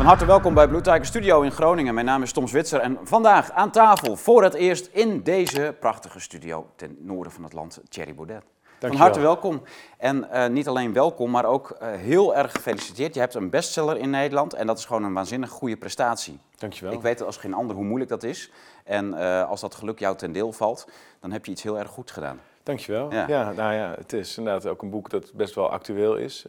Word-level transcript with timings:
Van 0.00 0.08
harte 0.08 0.26
welkom 0.26 0.54
bij 0.54 0.68
Blue 0.68 0.80
Tiger 0.80 1.06
Studio 1.06 1.40
in 1.40 1.50
Groningen. 1.50 1.94
Mijn 1.94 2.06
naam 2.06 2.22
is 2.22 2.32
Tom 2.32 2.48
Zwitser 2.48 2.80
en 2.80 2.98
vandaag 3.02 3.50
aan 3.50 3.70
tafel 3.70 4.16
voor 4.16 4.42
het 4.42 4.54
eerst 4.54 4.86
in 4.92 5.22
deze 5.22 5.74
prachtige 5.80 6.20
studio 6.20 6.66
ten 6.76 6.96
noorden 7.00 7.32
van 7.32 7.44
het 7.44 7.52
land, 7.52 7.80
Thierry 7.88 8.14
Baudet. 8.14 8.42
Van 8.78 8.96
harte 8.96 9.20
welkom. 9.20 9.62
En 9.98 10.30
eh, 10.30 10.48
niet 10.48 10.68
alleen 10.68 10.92
welkom, 10.92 11.30
maar 11.30 11.44
ook 11.44 11.76
uh, 11.82 11.88
heel 11.88 12.36
erg 12.36 12.52
gefeliciteerd. 12.52 13.14
Je 13.14 13.20
hebt 13.20 13.34
een 13.34 13.50
bestseller 13.50 13.96
in 13.96 14.10
Nederland 14.10 14.54
en 14.54 14.66
dat 14.66 14.78
is 14.78 14.84
gewoon 14.84 15.04
een 15.04 15.12
waanzinnig 15.12 15.50
goede 15.50 15.76
prestatie. 15.76 16.38
Dankjewel. 16.56 16.92
Ik 16.92 17.00
weet 17.00 17.22
als 17.22 17.36
geen 17.36 17.54
ander 17.54 17.76
hoe 17.76 17.84
moeilijk 17.84 18.10
dat 18.10 18.22
is. 18.22 18.50
En 18.84 19.14
uh, 19.14 19.48
als 19.48 19.60
dat 19.60 19.74
geluk 19.74 19.98
jou 19.98 20.16
ten 20.16 20.32
deel 20.32 20.52
valt, 20.52 20.88
dan 21.20 21.32
heb 21.32 21.44
je 21.44 21.52
iets 21.52 21.62
heel 21.62 21.78
erg 21.78 21.88
goed 21.88 22.10
gedaan. 22.10 22.40
Dankjewel. 22.62 23.12
Ja. 23.12 23.24
ja, 23.28 23.52
nou 23.52 23.74
ja, 23.74 23.94
het 23.98 24.12
is 24.12 24.38
inderdaad 24.38 24.66
ook 24.66 24.82
een 24.82 24.90
boek 24.90 25.10
dat 25.10 25.32
best 25.32 25.54
wel 25.54 25.70
actueel 25.70 26.16
is. 26.16 26.46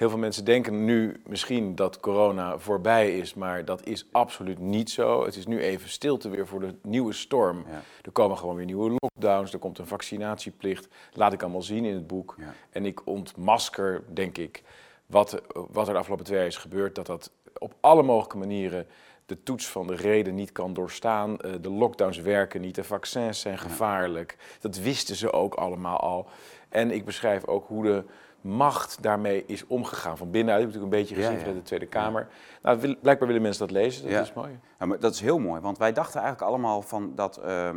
Heel 0.00 0.08
veel 0.08 0.18
mensen 0.18 0.44
denken 0.44 0.84
nu 0.84 1.20
misschien 1.26 1.74
dat 1.74 2.00
corona 2.00 2.58
voorbij 2.58 3.18
is, 3.18 3.34
maar 3.34 3.64
dat 3.64 3.86
is 3.86 4.06
absoluut 4.12 4.58
niet 4.58 4.90
zo. 4.90 5.24
Het 5.24 5.36
is 5.36 5.46
nu 5.46 5.60
even 5.60 5.88
stilte 5.88 6.28
weer 6.28 6.46
voor 6.46 6.60
de 6.60 6.74
nieuwe 6.82 7.12
storm. 7.12 7.64
Ja. 7.68 7.82
Er 8.02 8.10
komen 8.10 8.38
gewoon 8.38 8.56
weer 8.56 8.64
nieuwe 8.64 8.96
lockdowns, 9.00 9.52
er 9.52 9.58
komt 9.58 9.78
een 9.78 9.86
vaccinatieplicht. 9.86 10.88
Laat 11.12 11.32
ik 11.32 11.42
allemaal 11.42 11.62
zien 11.62 11.84
in 11.84 11.94
het 11.94 12.06
boek. 12.06 12.34
Ja. 12.38 12.54
En 12.70 12.86
ik 12.86 13.06
ontmasker, 13.06 14.02
denk 14.12 14.38
ik, 14.38 14.62
wat, 15.06 15.42
wat 15.70 15.86
er 15.86 15.92
de 15.92 15.98
afgelopen 15.98 16.24
twee 16.24 16.38
jaar 16.38 16.46
is 16.46 16.56
gebeurd. 16.56 16.94
Dat 16.94 17.06
dat 17.06 17.30
op 17.58 17.74
alle 17.80 18.02
mogelijke 18.02 18.38
manieren 18.38 18.86
de 19.26 19.42
toets 19.42 19.66
van 19.66 19.86
de 19.86 19.96
reden 19.96 20.34
niet 20.34 20.52
kan 20.52 20.72
doorstaan. 20.72 21.40
Eh, 21.40 21.52
de 21.60 21.70
lockdowns 21.70 22.18
werken 22.18 22.60
niet, 22.60 22.74
de 22.74 22.84
vaccins 22.84 23.40
zijn 23.40 23.58
gevaarlijk. 23.58 24.36
Dat 24.60 24.76
wisten 24.76 25.16
ze 25.16 25.32
ook 25.32 25.54
allemaal 25.54 26.00
al. 26.00 26.28
En 26.68 26.90
ik 26.90 27.04
beschrijf 27.04 27.46
ook 27.46 27.66
hoe 27.66 27.82
de 27.82 28.04
macht 28.40 29.02
daarmee 29.02 29.44
is 29.46 29.66
omgegaan. 29.66 30.16
Van 30.16 30.30
binnenuit, 30.30 30.60
heb 30.60 30.68
ik 30.68 30.74
natuurlijk 30.74 30.94
een 30.94 31.08
beetje 31.08 31.22
gezien 31.22 31.46
ja, 31.46 31.52
ja. 31.54 31.60
de 31.60 31.62
Tweede 31.62 31.86
Kamer. 31.86 32.28
Nou, 32.62 32.78
blijkbaar 32.78 33.26
willen 33.26 33.42
mensen 33.42 33.66
dat 33.66 33.76
lezen, 33.76 34.10
dat 34.10 34.22
is 34.22 34.32
mooi. 34.32 34.58
Ja, 34.78 34.86
maar 34.86 35.00
dat 35.00 35.14
is 35.14 35.20
heel 35.20 35.38
mooi, 35.38 35.60
want 35.60 35.78
wij 35.78 35.92
dachten 35.92 36.20
eigenlijk 36.20 36.50
allemaal 36.50 36.82
van 36.82 37.12
dat, 37.14 37.40
uh, 37.44 37.70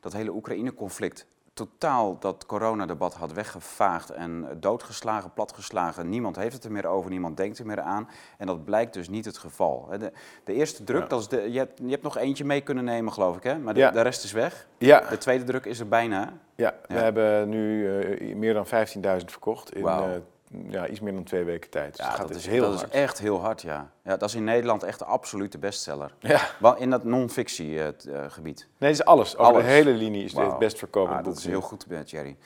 dat 0.00 0.12
hele 0.12 0.30
Oekraïne-conflict 0.30 1.26
totaal 1.52 2.18
dat 2.18 2.46
coronadebat 2.46 3.14
had 3.14 3.32
weggevaagd 3.32 4.10
en 4.10 4.48
doodgeslagen, 4.60 5.32
platgeslagen. 5.32 6.08
Niemand 6.08 6.36
heeft 6.36 6.54
het 6.54 6.64
er 6.64 6.72
meer 6.72 6.86
over, 6.86 7.10
niemand 7.10 7.36
denkt 7.36 7.58
er 7.58 7.66
meer 7.66 7.80
aan. 7.80 8.08
En 8.38 8.46
dat 8.46 8.64
blijkt 8.64 8.94
dus 8.94 9.08
niet 9.08 9.24
het 9.24 9.38
geval. 9.38 9.88
De, 9.98 10.12
de 10.44 10.52
eerste 10.52 10.84
druk, 10.84 11.08
dat 11.08 11.20
is 11.20 11.28
de, 11.28 11.52
je, 11.52 11.58
hebt, 11.58 11.78
je 11.78 11.90
hebt 11.90 12.02
nog 12.02 12.16
eentje 12.16 12.44
mee 12.44 12.60
kunnen 12.60 12.84
nemen, 12.84 13.12
geloof 13.12 13.36
ik, 13.36 13.42
hè? 13.42 13.58
maar 13.58 13.74
de, 13.74 13.90
de 13.92 14.00
rest 14.00 14.24
is 14.24 14.32
weg. 14.32 14.66
Ja. 14.78 15.00
De 15.00 15.18
tweede 15.18 15.44
druk 15.44 15.64
is 15.64 15.80
er 15.80 15.88
bijna. 15.88 16.32
Ja, 16.60 16.74
we 16.86 16.94
hebben 16.94 17.48
nu 17.48 17.86
uh, 17.86 18.34
meer 18.36 18.54
dan 18.54 18.66
15.000 18.66 18.70
verkocht 19.24 19.74
in 19.74 19.82
wow. 19.82 20.08
uh, 20.08 20.16
ja, 20.68 20.86
iets 20.86 21.00
meer 21.00 21.12
dan 21.12 21.24
twee 21.24 21.44
weken 21.44 21.70
tijd. 21.70 21.96
Dus 21.96 22.06
ja, 22.06 22.16
dat, 22.16 22.30
is, 22.30 22.46
heel 22.46 22.70
dat 22.70 22.74
hard. 22.74 22.94
is 22.94 23.00
echt 23.00 23.18
heel 23.18 23.40
hard, 23.40 23.62
ja. 23.62 23.90
ja. 24.04 24.16
Dat 24.16 24.28
is 24.28 24.34
in 24.34 24.44
Nederland 24.44 24.82
echt 24.82 24.98
de 24.98 25.04
absolute 25.04 25.58
bestseller. 25.58 26.14
Ja. 26.18 26.40
In 26.76 26.90
dat 26.90 27.04
non-fictie-gebied. 27.04 28.68
nee, 28.78 28.90
het 28.90 28.98
is 29.00 29.04
alles. 29.04 29.36
Over 29.36 29.52
alles. 29.52 29.64
de 29.64 29.70
hele 29.70 29.90
linie 29.90 30.24
is 30.24 30.32
wow. 30.32 30.48
het 30.48 30.58
best 30.58 30.78
verkopen. 30.78 31.16
Ah, 31.16 31.24
dat 31.24 31.36
is 31.36 31.46
heel 31.46 31.60
goed, 31.60 31.86
Jerry. 32.04 32.36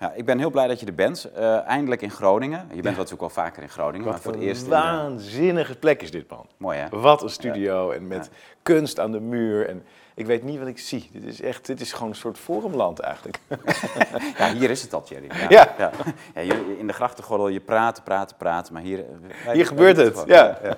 Ja, 0.00 0.12
ik 0.12 0.24
ben 0.24 0.38
heel 0.38 0.50
blij 0.50 0.66
dat 0.66 0.80
je 0.80 0.86
er 0.86 0.94
bent. 0.94 1.30
Uh, 1.38 1.66
eindelijk 1.66 2.02
in 2.02 2.10
Groningen. 2.10 2.66
Je 2.68 2.82
bent 2.82 2.84
ja. 2.84 2.90
natuurlijk 2.90 3.22
al 3.22 3.30
vaker 3.30 3.62
in 3.62 3.68
Groningen. 3.68 4.04
Wat 4.04 4.12
maar 4.12 4.22
voor 4.22 4.32
een 4.32 4.38
het 4.38 4.48
eerst 4.48 4.66
waanzinnige 4.66 5.72
de... 5.72 5.78
plek 5.78 6.02
is 6.02 6.10
dit, 6.10 6.30
man. 6.30 6.46
Mooi, 6.56 6.78
hè? 6.78 6.88
Wat 6.88 7.22
een 7.22 7.30
studio 7.30 7.90
en 7.90 8.06
met 8.06 8.30
kunst 8.62 9.00
aan 9.00 9.12
de 9.12 9.20
muur. 9.20 9.68
En 9.68 9.82
ik 10.18 10.26
weet 10.26 10.42
niet 10.42 10.58
wat 10.58 10.68
ik 10.68 10.78
zie. 10.78 11.10
Dit 11.12 11.24
is 11.24 11.40
echt, 11.40 11.66
dit 11.66 11.80
is 11.80 11.92
gewoon 11.92 12.08
een 12.08 12.14
soort 12.14 12.38
forumland 12.38 12.98
eigenlijk. 12.98 13.38
ja, 14.38 14.52
hier 14.52 14.70
is 14.70 14.82
het 14.82 14.94
al, 14.94 15.02
Jerry. 15.08 15.26
Ja. 15.48 15.74
ja. 15.78 15.92
ja. 16.34 16.40
ja 16.40 16.54
in 16.78 16.86
de 16.86 16.92
grachtengordel, 16.92 17.48
je 17.48 17.60
praten, 17.60 18.02
praten, 18.02 18.36
praten. 18.36 18.72
Maar 18.72 18.82
hier... 18.82 19.04
Hier 19.52 19.66
gebeurt 19.66 19.96
het, 19.96 20.16
het 20.16 20.28
ja. 20.28 20.58
ja. 20.62 20.76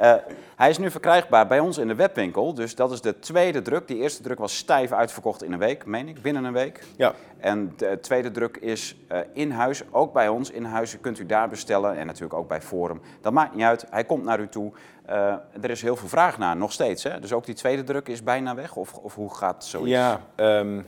Uh, 0.00 0.14
hij 0.56 0.70
is 0.70 0.78
nu 0.78 0.90
verkrijgbaar 0.90 1.46
bij 1.46 1.60
ons 1.60 1.78
in 1.78 1.88
de 1.88 1.94
webwinkel. 1.94 2.54
Dus 2.54 2.74
dat 2.74 2.92
is 2.92 3.00
de 3.00 3.18
tweede 3.18 3.62
druk. 3.62 3.88
Die 3.88 3.96
eerste 3.96 4.22
druk 4.22 4.38
was 4.38 4.56
stijf 4.56 4.92
uitverkocht 4.92 5.42
in 5.42 5.52
een 5.52 5.58
week, 5.58 5.86
meen 5.86 6.08
ik, 6.08 6.22
binnen 6.22 6.44
een 6.44 6.52
week. 6.52 6.82
Ja. 6.96 7.14
En 7.38 7.72
de 7.76 7.98
tweede 8.00 8.30
druk 8.30 8.56
is 8.56 8.96
uh, 9.12 9.18
in 9.32 9.50
huis, 9.50 9.82
ook 9.90 10.12
bij 10.12 10.28
ons 10.28 10.50
in 10.50 10.64
huis. 10.64 11.00
Kunt 11.00 11.18
u 11.18 11.26
daar 11.26 11.48
bestellen 11.48 11.96
en 11.96 12.06
natuurlijk 12.06 12.34
ook 12.34 12.48
bij 12.48 12.62
Forum. 12.62 13.00
Dat 13.20 13.32
maakt 13.32 13.54
niet 13.54 13.64
uit, 13.64 13.86
hij 13.90 14.04
komt 14.04 14.24
naar 14.24 14.40
u 14.40 14.48
toe. 14.48 14.72
Uh, 15.08 15.34
er 15.60 15.70
is 15.70 15.82
heel 15.82 15.96
veel 15.96 16.08
vraag 16.08 16.38
naar, 16.38 16.56
nog 16.56 16.72
steeds. 16.72 17.02
Hè? 17.02 17.20
Dus 17.20 17.32
ook 17.32 17.44
die 17.44 17.54
tweede 17.54 17.84
druk 17.84 18.08
is 18.08 18.22
bijna 18.22 18.54
weg? 18.54 18.76
Of, 18.76 18.94
of 18.94 19.14
hoe 19.14 19.34
gaat 19.34 19.64
zoiets? 19.64 19.90
Ja, 19.90 20.20
um, 20.36 20.86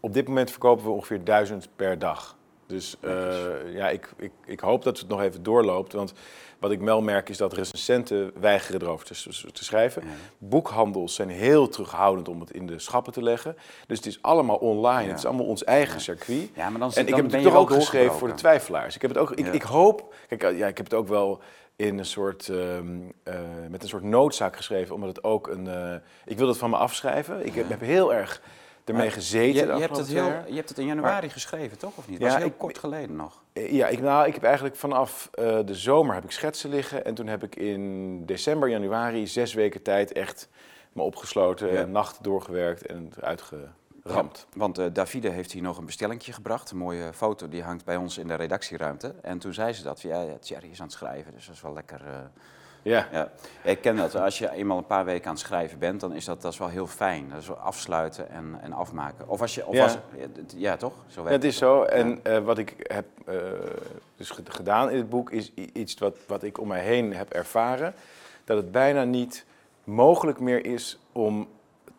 op 0.00 0.14
dit 0.14 0.28
moment 0.28 0.50
verkopen 0.50 0.84
we 0.84 0.90
ongeveer 0.90 1.24
duizend 1.24 1.68
per 1.76 1.98
dag. 1.98 2.36
Dus 2.66 2.96
uh, 3.00 3.74
ja, 3.74 3.88
ik, 3.88 4.12
ik, 4.16 4.32
ik 4.44 4.60
hoop 4.60 4.82
dat 4.82 4.98
het 4.98 5.08
nog 5.08 5.22
even 5.22 5.42
doorloopt. 5.42 5.92
Want 5.92 6.12
wat 6.58 6.70
ik 6.70 6.80
wel 6.80 7.02
merk 7.02 7.28
is 7.28 7.36
dat 7.36 7.52
recensenten 7.52 8.32
weigeren 8.40 8.82
erover 8.82 9.06
te, 9.06 9.50
te 9.52 9.64
schrijven. 9.64 10.02
Ja. 10.02 10.08
Boekhandels 10.38 11.14
zijn 11.14 11.28
heel 11.28 11.68
terughoudend 11.68 12.28
om 12.28 12.40
het 12.40 12.50
in 12.50 12.66
de 12.66 12.78
schappen 12.78 13.12
te 13.12 13.22
leggen. 13.22 13.56
Dus 13.86 13.96
het 13.96 14.06
is 14.06 14.22
allemaal 14.22 14.56
online. 14.56 15.02
Ja. 15.02 15.08
Het 15.08 15.18
is 15.18 15.26
allemaal 15.26 15.46
ons 15.46 15.64
eigen 15.64 16.00
circuit. 16.00 16.50
Ja, 16.54 16.70
maar 16.70 16.80
dan, 16.80 16.92
en 16.92 17.06
ik 17.06 17.14
heb 17.14 17.30
het 17.30 17.42
toch 17.42 17.54
ook 17.54 17.70
geschreven 17.70 18.14
voor 18.14 18.28
de 18.28 18.34
twijfelaars. 18.34 18.94
Ik 18.94 19.02
heb 19.02 19.10
het 19.10 19.18
ook. 19.20 19.30
Ik, 19.30 19.46
ik 19.46 19.62
hoop. 19.62 20.14
Kijk, 20.28 20.42
ja, 20.42 20.66
ik 20.66 20.76
heb 20.76 20.86
het 20.86 20.94
ook 20.94 21.08
wel 21.08 21.40
in 21.76 21.98
een 21.98 22.04
soort, 22.04 22.48
uh, 22.48 22.76
uh, 22.76 22.80
met 23.70 23.82
een 23.82 23.88
soort 23.88 24.02
noodzaak 24.02 24.56
geschreven, 24.56 24.94
omdat 24.94 25.16
het 25.16 25.24
ook 25.24 25.48
een. 25.48 25.66
Uh, 25.66 25.94
ik 26.24 26.38
wil 26.38 26.48
het 26.48 26.56
van 26.58 26.70
me 26.70 26.76
afschrijven. 26.76 27.46
Ik 27.46 27.54
heb, 27.54 27.68
heb 27.68 27.80
heel 27.80 28.14
erg 28.14 28.42
ermee 28.84 29.10
gezeten. 29.10 29.66
Je, 29.66 29.74
je, 29.74 29.80
hebt 29.80 29.96
het 29.96 30.06
heel, 30.06 30.32
je 30.46 30.54
hebt 30.54 30.68
het 30.68 30.78
in 30.78 30.86
januari 30.86 31.26
maar, 31.26 31.30
geschreven, 31.30 31.78
toch? 31.78 31.96
Of 31.96 32.08
niet? 32.08 32.20
Dat 32.20 32.28
ja, 32.28 32.34
was 32.34 32.42
heel 32.42 32.52
ik, 32.52 32.58
kort 32.58 32.78
geleden 32.78 33.16
nog. 33.16 33.42
Ja, 33.52 33.86
ik, 33.86 34.00
nou, 34.00 34.26
ik 34.26 34.34
heb 34.34 34.42
eigenlijk 34.42 34.76
vanaf 34.76 35.28
de 35.64 35.74
zomer 35.74 36.14
heb 36.14 36.24
ik 36.24 36.30
schetsen 36.30 36.70
liggen. 36.70 37.04
En 37.04 37.14
toen 37.14 37.26
heb 37.26 37.42
ik 37.42 37.56
in 37.56 38.26
december, 38.26 38.68
januari, 38.68 39.26
zes 39.26 39.54
weken 39.54 39.82
tijd 39.82 40.12
echt 40.12 40.48
me 40.92 41.02
opgesloten. 41.02 41.72
Ja. 41.72 41.80
En 41.80 41.90
nachten 41.90 42.22
doorgewerkt 42.22 42.86
en 42.86 43.12
het 43.20 43.42
Ja, 44.08 44.24
want 44.54 44.78
uh, 44.78 44.86
Davide 44.92 45.28
heeft 45.28 45.52
hier 45.52 45.62
nog 45.62 45.78
een 45.78 45.86
bestellingje 45.86 46.32
gebracht. 46.32 46.70
Een 46.70 46.76
mooie 46.76 47.12
foto, 47.12 47.48
die 47.48 47.62
hangt 47.62 47.84
bij 47.84 47.96
ons 47.96 48.18
in 48.18 48.28
de 48.28 48.34
redactieruimte. 48.34 49.14
En 49.22 49.38
toen 49.38 49.54
zei 49.54 49.72
ze 49.72 49.82
dat. 49.82 50.00
Ja, 50.00 50.20
ja 50.20 50.38
Thierry 50.38 50.70
is 50.70 50.80
aan 50.80 50.86
het 50.86 50.94
schrijven, 50.94 51.32
dus 51.32 51.46
dat 51.46 51.54
is 51.54 51.62
wel 51.62 51.72
lekker... 51.72 52.00
Uh, 52.06 52.16
ja. 52.82 53.08
ja. 53.12 53.30
Ik 53.62 53.80
ken 53.80 53.96
dat. 53.96 54.14
Als 54.14 54.38
je 54.38 54.50
eenmaal 54.50 54.78
een 54.78 54.86
paar 54.86 55.04
weken 55.04 55.26
aan 55.26 55.34
het 55.34 55.42
schrijven 55.42 55.78
bent, 55.78 56.00
dan 56.00 56.12
is 56.12 56.24
dat, 56.24 56.42
dat 56.42 56.52
is 56.52 56.58
wel 56.58 56.68
heel 56.68 56.86
fijn. 56.86 57.28
Dat 57.28 57.38
is 57.38 57.46
wel 57.46 57.56
afsluiten 57.56 58.30
en, 58.30 58.58
en 58.60 58.72
afmaken. 58.72 59.28
Of 59.28 59.40
als 59.40 59.54
je, 59.54 59.66
of 59.66 59.74
ja. 59.74 59.82
Als, 59.82 59.96
ja, 60.56 60.76
toch? 60.76 60.94
Zo 61.06 61.26
het 61.26 61.44
is 61.44 61.56
zo. 61.56 61.82
En 61.82 62.20
uh, 62.26 62.38
wat 62.38 62.58
ik 62.58 62.74
heb 62.78 63.06
uh, 63.28 63.34
dus 64.16 64.30
gedaan 64.30 64.90
in 64.90 64.96
het 64.96 65.08
boek 65.08 65.30
is 65.30 65.52
iets 65.54 65.94
wat, 65.94 66.16
wat 66.26 66.42
ik 66.42 66.60
om 66.60 66.68
mij 66.68 66.82
heen 66.82 67.14
heb 67.14 67.30
ervaren. 67.30 67.94
Dat 68.44 68.56
het 68.56 68.72
bijna 68.72 69.04
niet 69.04 69.44
mogelijk 69.84 70.40
meer 70.40 70.66
is 70.66 70.98
om 71.12 71.48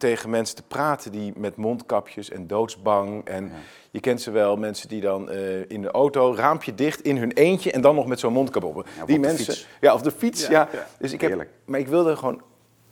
tegen 0.06 0.30
mensen 0.30 0.56
te 0.56 0.64
praten 0.64 1.12
die 1.12 1.34
met 1.36 1.56
mondkapjes 1.56 2.30
en 2.30 2.48
doodsbang. 2.48 3.26
En 3.28 3.46
ja. 3.46 3.52
je 3.92 4.00
kent 4.00 4.22
ze 4.22 4.32
wel, 4.32 4.58
mensen 4.58 4.90
die 4.90 5.02
dan 5.02 5.32
uh, 5.32 5.70
in 5.70 5.82
de 5.82 5.92
auto, 5.92 6.36
raampje 6.36 6.76
dicht, 6.76 7.02
in 7.02 7.18
hun 7.18 7.32
eentje 7.32 7.72
en 7.72 7.82
dan 7.82 7.96
nog 7.96 8.06
met 8.06 8.20
zo'n 8.20 8.34
mondkap 8.34 8.64
op. 8.64 8.88
Ja, 8.98 9.06
die 9.06 9.16
op 9.16 9.22
mensen, 9.22 9.46
fiets. 9.46 9.68
ja, 9.82 9.94
of 9.94 10.02
de 10.02 10.12
fiets, 10.12 10.48
ja. 10.48 10.70
ja. 10.72 10.88
Dus 11.00 11.12
ik 11.12 11.22
heb, 11.22 11.48
maar 11.66 11.80
ik 11.80 11.88
wilde 11.88 12.16
gewoon 12.16 12.42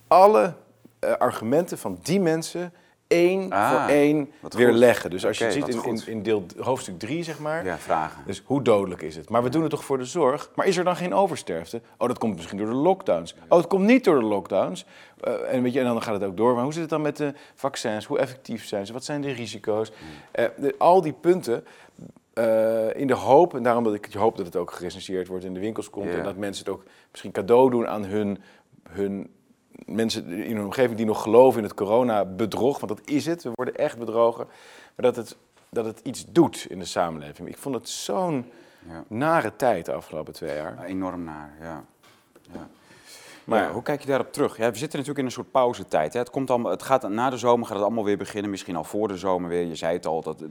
alle 0.08 0.54
uh, 1.00 1.12
argumenten 1.12 1.78
van 1.78 2.00
die 2.02 2.20
mensen 2.20 2.74
één 3.14 3.52
ah, 3.52 3.70
voor 3.70 3.94
één 3.94 4.32
weer 4.50 4.68
goed. 4.68 4.78
leggen. 4.78 5.10
Dus 5.10 5.26
als 5.26 5.42
okay, 5.42 5.54
je 5.54 5.66
ziet 5.66 5.76
in, 5.76 5.84
in, 5.84 6.02
in, 6.06 6.24
deel 6.24 6.46
hoofdstuk 6.58 7.00
3, 7.00 7.24
zeg 7.24 7.40
maar. 7.40 7.66
Ja, 7.66 7.78
vragen. 7.78 8.24
Dus 8.26 8.42
hoe 8.46 8.62
dodelijk 8.62 9.02
is 9.02 9.16
het? 9.16 9.30
Maar 9.30 9.44
we 9.44 9.50
doen 9.50 9.62
het 9.62 9.72
toch 9.72 9.84
voor 9.84 9.98
de 9.98 10.06
zorg? 10.06 10.50
Maar 10.56 10.66
is 10.66 10.78
er 10.78 10.84
dan 10.84 10.96
geen 10.96 11.14
oversterfte? 11.14 11.82
Oh, 11.98 12.08
dat 12.08 12.18
komt 12.18 12.36
misschien 12.36 12.58
door 12.58 12.68
de 12.68 12.74
lockdowns. 12.74 13.36
Oh, 13.48 13.58
het 13.58 13.68
komt 13.68 13.86
niet 13.86 14.04
door 14.04 14.20
de 14.20 14.26
lockdowns. 14.26 14.86
Uh, 15.28 15.54
en, 15.54 15.64
weet 15.64 15.74
je, 15.74 15.80
en 15.80 15.86
dan 15.86 16.02
gaat 16.02 16.14
het 16.14 16.24
ook 16.24 16.38
door. 16.38 16.54
Maar 16.54 16.64
hoe 16.64 16.74
zit 16.74 16.82
het 16.82 16.90
dan 16.90 17.02
met 17.02 17.18
de 17.18 17.34
vaccins? 17.56 18.06
Hoe 18.06 18.20
effectief 18.20 18.66
zijn 18.66 18.86
ze? 18.86 18.94
Wat 18.94 19.04
zijn 19.04 19.22
de 19.22 19.32
risico's? 19.32 19.92
Uh, 20.36 20.46
de, 20.58 20.76
al 20.78 21.02
die 21.02 21.14
punten. 21.14 21.66
Uh, 22.34 22.96
in 22.96 23.08
de 23.08 23.14
hoop, 23.14 23.56
en 23.56 23.64
daarom 23.64 23.84
dat 23.84 23.94
ik 23.94 24.14
hoop 24.14 24.38
dat 24.38 24.46
het 24.46 24.56
ook 24.56 24.72
gerecenseerd 24.72 25.28
wordt 25.28 25.46
in 25.46 25.54
de 25.54 25.60
winkels 25.60 25.90
komt. 25.90 26.06
Yeah. 26.06 26.18
En 26.18 26.24
dat 26.24 26.36
mensen 26.36 26.66
het 26.66 26.74
ook 26.74 26.84
misschien 27.12 27.32
cadeau 27.32 27.70
doen 27.70 27.88
aan 27.88 28.06
hun, 28.06 28.42
hun 28.90 29.30
mensen 29.86 30.28
in 30.28 30.56
hun 30.56 30.66
omgeving 30.66 30.98
die 30.98 31.06
nog 31.06 31.22
geloven 31.22 31.58
in 31.58 31.66
het 31.66 31.74
corona-bedrog, 31.74 32.80
want 32.80 32.98
dat 32.98 33.10
is 33.10 33.26
het, 33.26 33.44
we 33.44 33.52
worden 33.54 33.76
echt 33.76 33.98
bedrogen, 33.98 34.46
maar 34.96 35.06
dat 35.06 35.16
het, 35.16 35.36
dat 35.70 35.86
het 35.86 36.00
iets 36.04 36.26
doet 36.30 36.66
in 36.70 36.80
de 36.80 36.86
samenleving. 36.86 37.48
Ik 37.48 37.58
vond 37.58 37.76
het 37.76 37.90
zo'n 37.90 38.52
ja. 38.88 39.04
nare 39.08 39.56
tijd 39.56 39.86
de 39.86 39.94
afgelopen 39.94 40.34
twee 40.34 40.56
jaar. 40.56 40.76
Ja, 40.76 40.84
enorm 40.84 41.24
naar, 41.24 41.54
ja. 41.62 41.84
ja. 42.52 42.70
Maar 43.44 43.64
ja, 43.64 43.72
hoe 43.72 43.84
kijk 43.84 44.02
je 44.02 44.08
daarop 44.08 44.34
terug? 44.34 44.58
Ja, 44.58 44.72
we 44.72 44.78
zitten 44.78 45.00
natuurlijk 45.00 45.20
in 45.20 45.26
een 45.26 45.32
soort 45.32 45.52
pauzetijd. 45.52 46.14
Hè. 46.14 46.20
Het, 46.20 46.30
komt 46.30 46.50
allemaal, 46.50 46.72
het 46.72 46.84
gaat, 46.84 47.10
na 47.10 47.30
de 47.30 47.38
zomer 47.38 47.66
gaat 47.66 47.76
het 47.76 47.86
allemaal 47.86 48.04
weer 48.04 48.18
beginnen, 48.18 48.52
misschien 48.52 48.76
al 48.76 48.84
voor 48.84 49.08
de 49.08 49.18
zomer 49.18 49.50
weer. 49.50 49.66
Je 49.66 49.76
zei 49.76 49.94
het 49.94 50.06
al, 50.06 50.22
dat, 50.22 50.44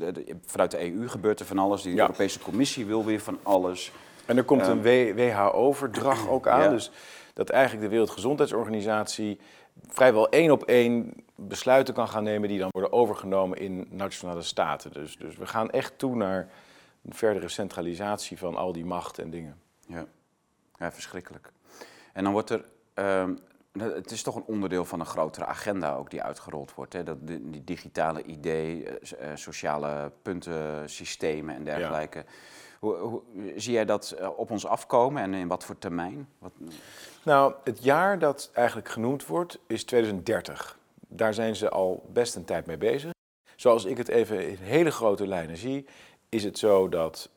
vanuit 0.47 0.71
de 0.71 0.93
EU 0.93 1.09
gebeurt 1.09 1.41
er 1.41 1.47
van 1.47 1.59
alles. 1.59 1.83
Die 1.83 1.99
Europese 1.99 2.39
Commissie 2.39 2.87
wil 2.87 3.05
weer 3.05 3.21
van 3.21 3.39
alles. 3.43 3.93
En 4.27 4.37
er 4.37 4.45
komt 4.45 4.67
een 4.67 4.83
WHO-verdrag 5.15 6.29
ook 6.29 6.49
aan. 6.49 6.71
Dus 6.71 6.91
dat 7.33 7.51
eigenlijk 7.51 7.85
de 7.85 7.91
Wereldgezondheidsorganisatie 7.91 9.41
vrijwel 9.87 10.29
één 10.29 10.51
op 10.51 10.63
één 10.63 11.15
besluiten 11.37 11.95
kan 11.95 12.09
gaan 12.09 12.25
nemen 12.25 12.49
die 12.49 12.59
dan 12.59 12.69
worden 12.71 12.93
overgenomen 12.93 13.59
in 13.59 13.87
nationale 13.91 14.43
staten. 14.43 14.93
Dus, 14.93 15.17
dus 15.17 15.37
we 15.37 15.47
gaan 15.47 15.71
echt 15.71 15.99
toe 15.99 16.17
naar 16.17 16.49
een 17.05 17.15
verdere 17.15 17.49
centralisatie 17.49 18.39
van 18.39 18.57
al 18.57 18.73
die 18.73 18.85
macht 18.85 19.19
en 19.19 19.31
dingen. 19.31 19.61
Ja, 19.87 20.07
ja 20.79 20.93
verschrikkelijk. 20.93 21.53
En 22.13 22.25
dan 22.25 22.33
wordt 22.33 22.51
er 22.51 22.65
ehm, 22.95 23.35
het 23.79 24.11
is 24.11 24.23
toch 24.23 24.37
een 24.37 24.45
onderdeel 24.47 24.85
van 24.85 25.01
een 25.01 25.07
grotere 25.07 25.47
agenda 25.47 25.95
ook 25.95 26.11
die 26.11 26.23
uitgerold 26.23 26.75
wordt. 26.75 26.93
Hè? 26.93 27.03
Dat, 27.03 27.17
die 27.27 27.65
digitale 27.65 28.23
idee, 28.23 28.85
eh, 28.85 29.31
eh, 29.31 29.37
sociale 29.37 30.13
puntensystemen 30.23 31.55
en 31.55 31.65
dergelijke. 31.65 32.25
Hoe, 32.83 32.97
hoe, 32.97 33.23
zie 33.57 33.73
jij 33.73 33.85
dat 33.85 34.11
eh, 34.11 34.29
op 34.37 34.51
ons 34.51 34.67
afkomen 34.67 35.23
en 35.23 35.35
in 35.35 35.49
wat 35.49 35.65
voor 35.65 35.79
termijn? 35.79 36.29
Wat... 36.39 36.53
Nou, 37.23 37.55
het 37.65 37.85
jaar 37.85 38.19
dat 38.19 38.51
eigenlijk 38.53 38.89
genoemd 38.89 39.27
wordt 39.27 39.59
is 39.67 39.85
2030. 39.85 40.79
Daar 41.09 41.35
zijn 41.35 41.57
ze 41.57 41.71
al 41.71 42.05
best 42.13 42.35
een 42.35 42.45
tijd 42.45 42.67
mee 42.67 42.77
bezig. 42.77 43.11
Zoals 43.57 43.85
ik 43.85 43.97
het 43.97 44.09
even 44.09 44.49
in 44.49 44.57
hele 44.57 44.91
grote 44.91 45.27
lijnen 45.27 45.57
zie, 45.57 45.87
is 46.29 46.45
het 46.45 46.59
zo 46.59 46.89
dat 46.89 47.31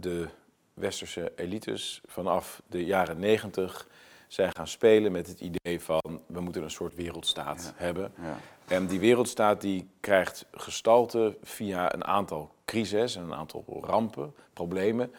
de 0.00 0.28
westerse 0.74 1.32
elites 1.36 2.00
vanaf 2.06 2.62
de 2.66 2.84
jaren 2.84 3.18
90 3.18 3.88
zijn 4.28 4.52
gaan 4.54 4.68
spelen 4.68 5.12
met 5.12 5.26
het 5.26 5.40
idee 5.40 5.80
van 5.80 6.22
we 6.26 6.40
moeten 6.40 6.62
een 6.62 6.70
soort 6.70 6.94
wereldstaat 6.94 7.72
hebben. 7.76 8.12
Ja. 8.22 8.36
En 8.68 8.86
die 8.86 9.00
wereldstaat 9.00 9.60
die 9.60 9.88
krijgt 10.00 10.46
gestalte 10.52 11.36
via 11.42 11.94
een 11.94 12.04
aantal 12.04 12.50
crises, 12.64 13.14
een 13.14 13.34
aantal 13.34 13.64
rampen, 13.82 14.34
problemen, 14.52 15.12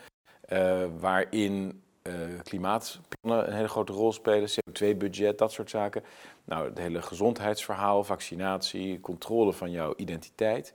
uh, 0.50 0.84
waarin 1.00 1.82
uh, 2.04 2.14
klimaatplannen 2.44 3.48
een 3.48 3.54
hele 3.54 3.68
grote 3.68 3.94
rol 3.94 4.12
spelen, 4.12 4.50
CO2-budget, 4.50 5.38
dat 5.38 5.52
soort 5.52 5.70
zaken. 5.70 6.04
Nou, 6.44 6.70
het 6.70 6.78
hele 6.78 7.02
gezondheidsverhaal, 7.02 8.04
vaccinatie, 8.04 9.00
controle 9.00 9.54
van 9.54 9.72
jouw 9.72 9.94
identiteit. 9.98 10.74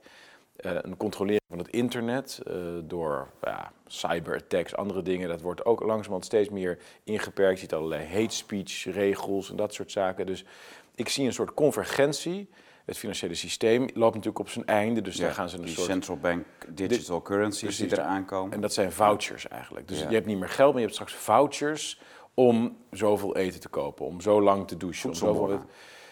Uh, 0.65 0.71
een 0.81 0.97
controleren 0.97 1.41
van 1.49 1.57
het 1.57 1.67
internet 1.67 2.41
door 2.83 3.27
ja, 3.41 3.71
cyberattacks, 3.87 4.75
andere 4.75 5.01
dingen. 5.01 5.29
Dat 5.29 5.41
wordt 5.41 5.65
ook 5.65 5.79
langzamerhand 5.79 6.25
steeds 6.25 6.49
meer 6.49 6.77
ingeperkt. 7.03 7.53
Je 7.53 7.59
ziet 7.59 7.73
allerlei 7.73 8.05
hate 8.05 8.35
speech 8.35 8.83
regels 8.83 9.49
en 9.49 9.55
dat 9.55 9.73
soort 9.73 9.91
zaken. 9.91 10.25
Dus 10.25 10.45
ik 10.95 11.09
zie 11.09 11.25
een 11.25 11.33
soort 11.33 11.53
convergentie. 11.53 12.49
Het 12.85 12.97
financiële 12.97 13.35
systeem 13.35 13.81
loopt 13.81 14.15
natuurlijk 14.15 14.39
op 14.39 14.49
zijn 14.49 14.65
einde. 14.65 15.01
Dus 15.01 15.15
daar 15.15 15.33
gaan 15.33 15.49
ze 15.49 15.57
een 15.57 15.63
die 15.63 15.73
soort... 15.73 15.87
central 15.87 16.17
bank 16.17 16.45
digital 16.69 17.21
currencies 17.21 17.77
die 17.77 17.91
eraan 17.91 18.25
komen. 18.25 18.53
En 18.53 18.61
dat 18.61 18.73
zijn 18.73 18.91
vouchers 18.91 19.47
eigenlijk. 19.47 19.87
Dus 19.87 19.99
je 19.99 20.05
hebt 20.05 20.25
niet 20.25 20.39
meer 20.39 20.49
geld, 20.49 20.69
maar 20.69 20.81
je 20.81 20.87
hebt 20.87 20.93
straks 20.93 21.13
vouchers 21.13 22.01
om 22.33 22.77
zoveel 22.91 23.35
eten 23.35 23.59
te 23.59 23.69
kopen. 23.69 24.05
Om 24.05 24.21
zo 24.21 24.41
lang 24.41 24.67
te 24.67 24.77
douchen. 24.77 25.09
Om 25.09 25.15
zoveel... 25.15 25.61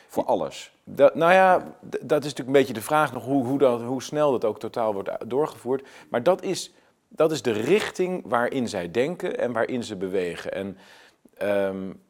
Voor 0.08 0.26
alles. 0.26 0.72
Dat, 0.84 1.16
nou 1.16 1.34
ja, 1.34 1.58
dat 1.82 2.02
is 2.02 2.10
natuurlijk 2.10 2.48
een 2.48 2.52
beetje 2.52 2.74
de 2.74 2.82
vraag 2.82 3.14
nog 3.14 3.26
hoe, 3.26 3.46
hoe, 3.46 3.58
dat, 3.58 3.82
hoe 3.82 4.04
snel 4.04 4.32
dat 4.32 4.46
ook 4.46 4.60
totaal 4.60 4.94
wordt 4.94 5.10
doorgevoerd. 5.26 5.88
Maar 6.10 6.24
dat 6.24 6.44
is, 6.44 6.74
dat 7.08 7.32
is 7.32 7.42
de 7.42 7.52
richting 7.52 8.24
waarin 8.26 8.68
zij 8.68 8.92
denken 8.92 9.38
en 9.38 9.52
waarin 9.52 9.84
ze 9.84 9.96
bewegen. 9.96 10.54
En 10.54 10.78
um, 11.42 12.02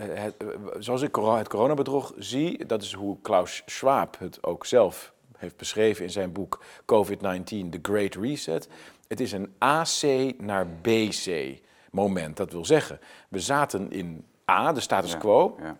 het, 0.00 0.34
zoals 0.78 1.02
ik 1.02 1.14
het 1.14 1.48
coronabedrog 1.48 2.12
zie, 2.18 2.66
dat 2.66 2.82
is 2.82 2.92
hoe 2.92 3.16
Klaus 3.22 3.62
Schwab 3.66 4.18
het 4.18 4.44
ook 4.44 4.66
zelf 4.66 5.12
heeft 5.36 5.56
beschreven 5.56 6.04
in 6.04 6.10
zijn 6.10 6.32
boek 6.32 6.64
COVID-19, 6.80 7.44
The 7.44 7.78
Great 7.82 8.14
Reset. 8.14 8.68
Het 9.08 9.20
is 9.20 9.32
een 9.32 9.54
AC 9.58 10.02
naar 10.38 10.66
BC 10.82 11.58
moment. 11.90 12.36
Dat 12.36 12.52
wil 12.52 12.64
zeggen, 12.64 13.00
we 13.28 13.40
zaten 13.40 13.90
in 13.90 14.24
A, 14.50 14.72
de 14.72 14.80
status 14.80 15.18
quo. 15.18 15.56
Ja 15.62 15.76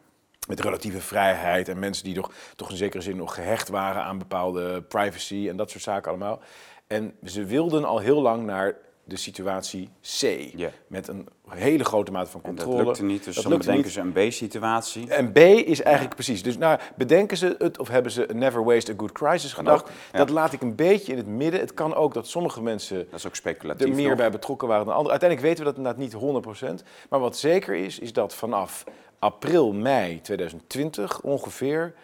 met 0.49 0.61
relatieve 0.61 1.00
vrijheid 1.00 1.69
en 1.69 1.79
mensen 1.79 2.05
die 2.05 2.14
toch, 2.14 2.32
toch 2.56 2.70
in 2.70 2.76
zekere 2.76 3.02
zin 3.02 3.17
nog 3.17 3.35
gehecht 3.35 3.69
waren 3.69 4.02
aan 4.02 4.19
bepaalde 4.19 4.82
privacy 4.82 5.46
en 5.49 5.56
dat 5.56 5.70
soort 5.70 5.82
zaken 5.82 6.11
allemaal. 6.11 6.41
En 6.87 7.14
ze 7.25 7.44
wilden 7.44 7.85
al 7.85 7.99
heel 7.99 8.23
lang 8.23 8.44
naar 8.44 8.76
de 9.05 9.17
situatie 9.17 9.91
C. 10.21 10.53
Met 10.87 11.09
een 11.09 11.29
hele 11.49 11.85
grote 11.85 12.12
mate 12.12 12.31
van 12.31 12.41
controle. 12.41 12.77
dat 12.77 12.87
lukte 12.87 13.05
niet, 13.05 13.25
dus 13.25 13.35
dat 13.35 13.45
dan 13.45 13.59
bedenken 13.59 13.91
ze 13.91 14.01
een 14.01 14.12
B-situatie. 14.12 15.09
En 15.09 15.33
B 15.33 15.39
is 15.39 15.83
eigenlijk 15.83 16.15
precies. 16.15 16.43
Dus 16.43 16.59
nou, 16.59 16.79
bedenken 16.97 17.37
ze 17.37 17.55
het 17.59 17.79
of 17.79 17.89
hebben 17.89 18.12
ze 18.12 18.29
never 18.33 18.65
waste 18.65 18.93
a 18.93 18.95
good 18.97 19.12
crisis 19.12 19.53
gedacht? 19.53 19.91
Dat 20.12 20.31
laat 20.31 20.53
ik 20.53 20.62
een 20.62 20.75
beetje 20.75 21.12
in 21.12 21.19
het 21.19 21.27
midden. 21.27 21.61
Het 21.61 21.75
kan 21.75 21.95
ook 21.95 22.15
dat 22.15 22.27
sommige 22.27 22.62
mensen 22.62 22.97
dat 22.97 23.19
is 23.19 23.27
ook 23.27 23.35
speculatief 23.35 23.89
er 23.89 23.95
meer 23.95 24.17
bij 24.17 24.31
betrokken 24.31 24.69
waren 24.69 24.85
dan 24.85 24.95
anderen. 24.95 25.21
Uiteindelijk 25.21 25.49
weten 25.49 25.65
we 25.65 25.83
dat 25.83 25.99
inderdaad 26.01 26.45
niet 26.62 26.83
100%. 26.83 26.87
Maar 27.09 27.21
wat 27.21 27.37
zeker 27.37 27.75
is, 27.75 27.99
is 27.99 28.12
dat 28.12 28.35
vanaf 28.35 28.85
april, 29.19 29.73
mei 29.73 30.21
2020 30.21 31.21
ongeveer 31.21 31.95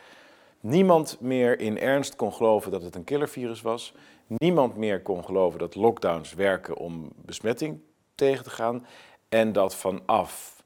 niemand 0.61 1.17
meer 1.21 1.61
in 1.61 1.79
ernst 1.79 2.17
kon 2.17 2.33
geloven 2.33 2.71
dat 2.71 2.83
het 2.83 2.95
een 2.95 3.05
killervirus 3.05 3.63
was. 3.63 3.95
Niemand 4.27 4.77
meer 4.77 5.03
kon 5.03 5.25
geloven 5.25 5.59
dat 5.59 5.75
lockdowns 5.75 6.35
werken 6.35 6.77
om 6.77 7.13
besmetting 7.17 7.81
tegen 8.15 8.45
te 8.45 8.51
gaan. 8.51 8.87
En 9.29 9.53
dat 9.53 9.77
vanaf 9.77 10.65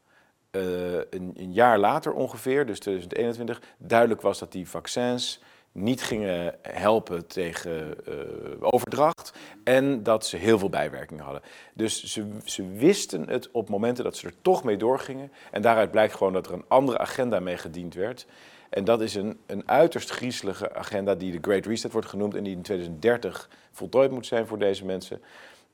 uh, 0.50 0.94
een, 0.94 1.32
een, 1.36 1.52
jaar 1.52 1.78
later 1.78 2.12
ongeveer, 2.12 2.66
dus 2.66 2.78
2021, 2.78 3.62
duidelijk 3.78 4.20
was 4.20 4.38
dat 4.38 4.52
die 4.52 4.68
vaccins 4.68 5.42
niet 5.72 6.02
gingen 6.02 6.54
helpen 6.62 7.26
tegen 7.26 7.96
uh, 8.08 8.14
overdracht 8.60 9.32
en 9.64 10.02
dat 10.02 10.26
ze 10.26 10.36
heel 10.36 10.58
veel 10.58 10.68
bijwerkingen 10.68 11.24
hadden. 11.24 11.42
Dus 11.74 12.04
ze, 12.04 12.26
ze 12.44 12.66
wisten 12.68 13.28
het 13.28 13.50
op 13.50 13.68
momenten 13.68 14.04
dat 14.04 14.16
ze 14.16 14.26
er 14.26 14.34
toch 14.42 14.64
mee 14.64 14.76
doorgingen. 14.76 15.32
En 15.50 15.62
daaruit 15.62 15.90
blijkt 15.90 16.14
gewoon 16.14 16.32
dat 16.32 16.46
er 16.46 16.52
een 16.52 16.64
andere 16.68 16.98
agenda 16.98 17.40
mee 17.40 17.56
gediend 17.56 17.94
werd. 17.94 18.26
En 18.74 18.84
dat 18.84 19.00
is 19.00 19.14
een, 19.14 19.40
een 19.46 19.68
uiterst 19.68 20.10
griezelige 20.10 20.74
agenda 20.74 21.14
die 21.14 21.32
de 21.32 21.38
Great 21.40 21.66
Reset 21.66 21.92
wordt 21.92 22.08
genoemd 22.08 22.34
en 22.34 22.44
die 22.44 22.56
in 22.56 22.62
2030 22.62 23.48
voltooid 23.72 24.10
moet 24.10 24.26
zijn 24.26 24.46
voor 24.46 24.58
deze 24.58 24.84
mensen. 24.84 25.22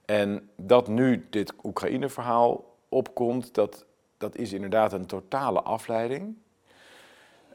En 0.05 0.50
dat 0.56 0.88
nu 0.88 1.26
dit 1.31 1.52
Oekraïne-verhaal 1.62 2.76
opkomt, 2.88 3.55
dat, 3.55 3.85
dat 4.19 4.37
is 4.37 4.52
inderdaad 4.52 4.93
een 4.93 5.06
totale 5.06 5.62
afleiding. 5.62 6.37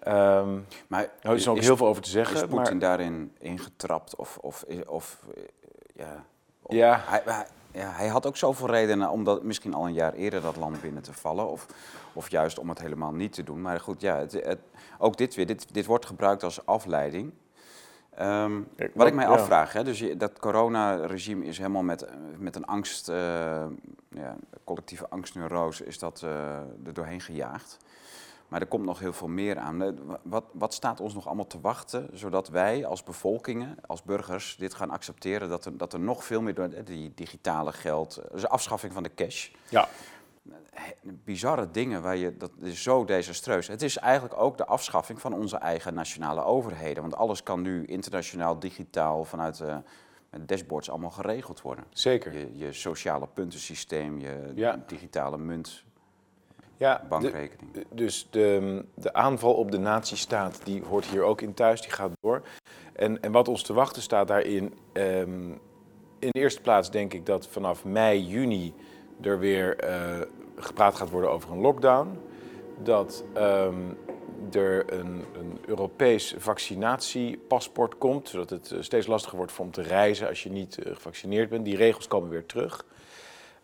Um, 0.07 0.65
maar 0.87 1.09
er 1.21 1.35
is 1.35 1.47
ook 1.47 1.59
heel 1.59 1.77
veel 1.77 1.87
over 1.87 2.01
te 2.01 2.09
zeggen. 2.09 2.35
Is 2.35 2.45
Poetin 2.45 2.79
daarin 2.79 3.35
ingetrapt? 3.39 4.15
Of, 4.15 4.37
of, 4.37 4.65
of 4.87 5.19
ja, 5.95 6.25
ja. 6.67 7.01
Hij, 7.05 7.21
hij, 7.25 7.45
ja, 7.71 7.91
hij 7.91 8.07
had 8.07 8.25
ook 8.25 8.37
zoveel 8.37 8.67
redenen 8.67 9.09
om 9.09 9.23
dat, 9.23 9.43
misschien 9.43 9.73
al 9.73 9.85
een 9.85 9.93
jaar 9.93 10.13
eerder 10.13 10.41
dat 10.41 10.55
land 10.55 10.81
binnen 10.81 11.03
te 11.03 11.13
vallen. 11.13 11.49
Of, 11.49 11.67
of 12.15 12.29
juist 12.29 12.59
om 12.59 12.69
het 12.69 12.79
helemaal 12.79 13.11
niet 13.11 13.33
te 13.33 13.43
doen. 13.43 13.61
Maar 13.61 13.79
goed, 13.79 14.01
ja, 14.01 14.17
het, 14.17 14.31
het, 14.31 14.59
ook 14.97 15.17
dit 15.17 15.35
weer. 15.35 15.45
Dit, 15.45 15.73
dit 15.73 15.85
wordt 15.85 16.05
gebruikt 16.05 16.43
als 16.43 16.65
afleiding. 16.65 17.33
Um, 18.21 18.67
wat 18.93 19.07
ik 19.07 19.13
mij 19.13 19.27
afvraag, 19.27 19.73
hè, 19.73 19.83
dus 19.83 19.99
je, 19.99 20.17
dat 20.17 20.39
coronaregime 20.39 21.45
is 21.45 21.57
helemaal 21.57 21.83
met, 21.83 22.07
met 22.37 22.55
een 22.55 22.65
angst, 22.65 23.09
uh, 23.09 23.15
ja, 24.09 24.35
collectieve 24.63 25.09
angstneurose, 25.09 25.85
is 25.85 25.99
dat 25.99 26.21
uh, 26.25 26.31
er 26.85 26.93
doorheen 26.93 27.21
gejaagd. 27.21 27.77
Maar 28.47 28.61
er 28.61 28.67
komt 28.67 28.85
nog 28.85 28.99
heel 28.99 29.13
veel 29.13 29.27
meer 29.27 29.57
aan. 29.57 29.97
Wat, 30.21 30.43
wat 30.51 30.73
staat 30.73 30.99
ons 30.99 31.13
nog 31.13 31.25
allemaal 31.25 31.47
te 31.47 31.61
wachten, 31.61 32.09
zodat 32.13 32.47
wij 32.47 32.85
als 32.85 33.03
bevolkingen, 33.03 33.77
als 33.85 34.03
burgers, 34.03 34.55
dit 34.59 34.73
gaan 34.73 34.89
accepteren 34.89 35.49
dat 35.49 35.65
er, 35.65 35.77
dat 35.77 35.93
er 35.93 35.99
nog 35.99 36.23
veel 36.23 36.41
meer 36.41 36.53
door 36.53 36.83
die 36.83 37.11
digitale 37.15 37.71
geld, 37.71 38.21
dus 38.31 38.41
de 38.41 38.49
afschaffing 38.49 38.93
van 38.93 39.03
de 39.03 39.13
cash. 39.15 39.49
Ja. 39.69 39.87
Bizarre 41.01 41.71
dingen 41.71 42.01
waar 42.01 42.17
je, 42.17 42.37
dat 42.37 42.51
is 42.61 42.83
zo 42.83 43.05
desastreus. 43.05 43.67
Het 43.67 43.81
is 43.81 43.97
eigenlijk 43.97 44.41
ook 44.41 44.57
de 44.57 44.65
afschaffing 44.65 45.21
van 45.21 45.33
onze 45.33 45.57
eigen 45.57 45.93
nationale 45.93 46.43
overheden. 46.43 47.01
Want 47.01 47.15
alles 47.15 47.43
kan 47.43 47.61
nu 47.61 47.85
internationaal, 47.85 48.59
digitaal, 48.59 49.25
vanuit 49.25 49.59
uh, 49.59 49.77
dashboards 50.39 50.89
allemaal 50.89 51.11
geregeld 51.11 51.61
worden. 51.61 51.85
Zeker. 51.89 52.33
Je, 52.33 52.57
je 52.57 52.73
sociale 52.73 53.27
puntensysteem, 53.33 54.19
je 54.19 54.53
digitale 54.87 55.37
munt, 55.37 55.83
ja, 56.77 57.05
bankrekening. 57.09 57.85
dus 57.89 58.27
de, 58.29 58.85
de 58.93 59.13
aanval 59.13 59.53
op 59.53 59.71
de 59.71 59.77
nazistaat, 59.77 60.59
die 60.63 60.83
hoort 60.83 61.05
hier 61.05 61.23
ook 61.23 61.41
in 61.41 61.53
thuis, 61.53 61.81
die 61.81 61.91
gaat 61.91 62.11
door. 62.21 62.41
En, 62.93 63.21
en 63.21 63.31
wat 63.31 63.47
ons 63.47 63.63
te 63.63 63.73
wachten 63.73 64.01
staat 64.01 64.27
daarin, 64.27 64.73
um, 64.93 65.59
in 66.19 66.29
de 66.31 66.39
eerste 66.39 66.61
plaats 66.61 66.91
denk 66.91 67.13
ik 67.13 67.25
dat 67.25 67.47
vanaf 67.47 67.85
mei, 67.85 68.25
juni 68.25 68.73
er 69.21 69.39
weer 69.39 69.89
uh, 69.89 70.21
gepraat 70.55 70.95
gaat 70.95 71.09
worden 71.09 71.31
over 71.31 71.51
een 71.51 71.61
lockdown. 71.61 72.19
Dat 72.83 73.23
um, 73.37 73.97
er 74.51 74.93
een, 74.93 75.23
een, 75.33 75.59
Europees 75.65 76.35
vaccinatiepaspoort 76.37 77.97
komt, 77.97 78.29
zodat 78.29 78.49
het 78.49 78.71
eh, 78.71 78.81
steeds 78.81 79.07
lastiger 79.07 79.37
wordt 79.37 79.59
om 79.59 79.71
te 79.71 79.81
reizen 79.81 80.27
als 80.27 80.43
je 80.43 80.49
niet 80.49 80.77
uh, 80.79 80.93
gevaccineerd 80.93 81.49
bent. 81.49 81.65
Die 81.65 81.75
regels 81.75 82.07
komen 82.07 82.29
weer 82.29 82.45
terug. 82.45 82.85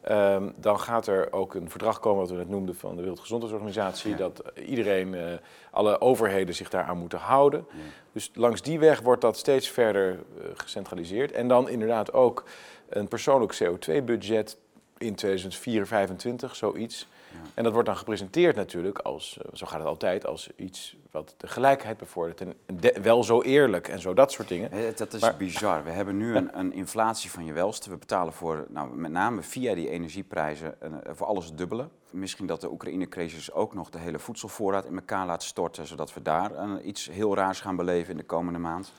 Um, 0.10 0.54
dan 0.56 0.80
gaat 0.80 1.08
er 1.08 1.34
ook 1.34 1.54
een 1.54 1.70
verdrag 1.70 2.00
komen, 2.00 2.20
wat 2.20 2.30
we 2.30 2.36
net 2.36 2.50
noemden, 2.50 2.76
van 2.76 2.96
de 2.96 3.02
Wereldgezondheidsorganisatie, 3.02 4.16
dat 4.16 4.44
iedereen, 4.66 5.14
uh, 5.14 5.24
alle 5.72 6.02
overheden 6.02 6.56
zich 6.56 6.70
daaraan 6.70 6.98
moeten 6.98 7.20
houden. 7.20 7.66
Dus 8.12 8.32
langs 8.34 8.62
die 8.62 8.80
weg 8.80 9.02
wordt 9.02 9.22
dat 9.22 9.38
steeds 9.38 9.70
verder 9.70 10.12
uh, 10.12 10.46
gecentraliseerd. 10.54 11.32
En 11.32 11.48
dan 11.48 11.70
inderdaad 11.70 12.14
ook 12.14 12.44
een 12.90 13.08
persoonlijk 13.08 13.64
CO2-budget 13.64 14.58
in 15.02 15.16
2024, 15.16 15.90
2025, 15.92 16.56
zoiets. 16.56 17.08
En 17.54 17.64
dat 17.64 17.74
wordt 17.74 17.88
dan 17.88 17.98
gepresenteerd 17.98 18.56
natuurlijk 18.56 18.98
als, 18.98 19.38
eh, 19.38 19.52
zo 19.54 19.66
gaat 19.66 19.80
het 19.80 19.88
altijd, 19.88 20.26
als 20.26 20.50
iets 20.56 20.96
wat 21.12 21.36
de 21.38 21.48
gelijkheid 21.48 21.98
bevordert. 21.98 22.42
En 22.42 22.56
wel 23.02 23.24
zo 23.24 23.42
eerlijk 23.42 23.88
en 23.88 24.00
zo 24.00 24.14
dat 24.14 24.32
soort 24.32 24.48
dingen. 24.48 24.96
Dat 24.96 25.14
is 25.14 25.38
bizar. 25.38 25.84
We 25.84 25.90
hebben 25.90 26.18
nu 26.18 26.36
een, 26.36 26.60
een, 26.60 26.74
inflatie 26.74 27.32
van 27.32 27.46
je 27.46 27.54
welste. 27.54 27.90
We 27.90 27.98
betalen 27.98 28.34
voor, 28.34 28.66
nou, 28.70 28.96
met 28.96 29.12
name 29.12 29.42
via 29.42 29.76
die 29.76 29.90
energieprijzen, 29.90 30.82
eh, 30.82 30.92
voor 31.12 31.28
alles 31.28 31.46
het 31.46 31.58
dubbele. 31.58 31.88
Misschien 32.10 32.46
dat 32.46 32.62
de 32.62 32.72
Oekraïne-crisis 32.72 33.52
ook 33.52 33.74
nog 33.74 33.90
de 33.90 34.00
hele 34.00 34.20
voedselvoorraad 34.20 34.86
in 34.86 34.96
elkaar 34.96 35.26
laat 35.26 35.44
storten, 35.44 35.88
zodat 35.88 36.14
we 36.14 36.22
daar 36.22 36.52
uh, 36.52 36.86
iets 36.86 37.10
heel 37.10 37.36
raars 37.36 37.60
gaan 37.60 37.76
beleven 37.76 38.12
in 38.12 38.18
de 38.18 38.24
komende 38.24 38.60
maand. 38.60 38.94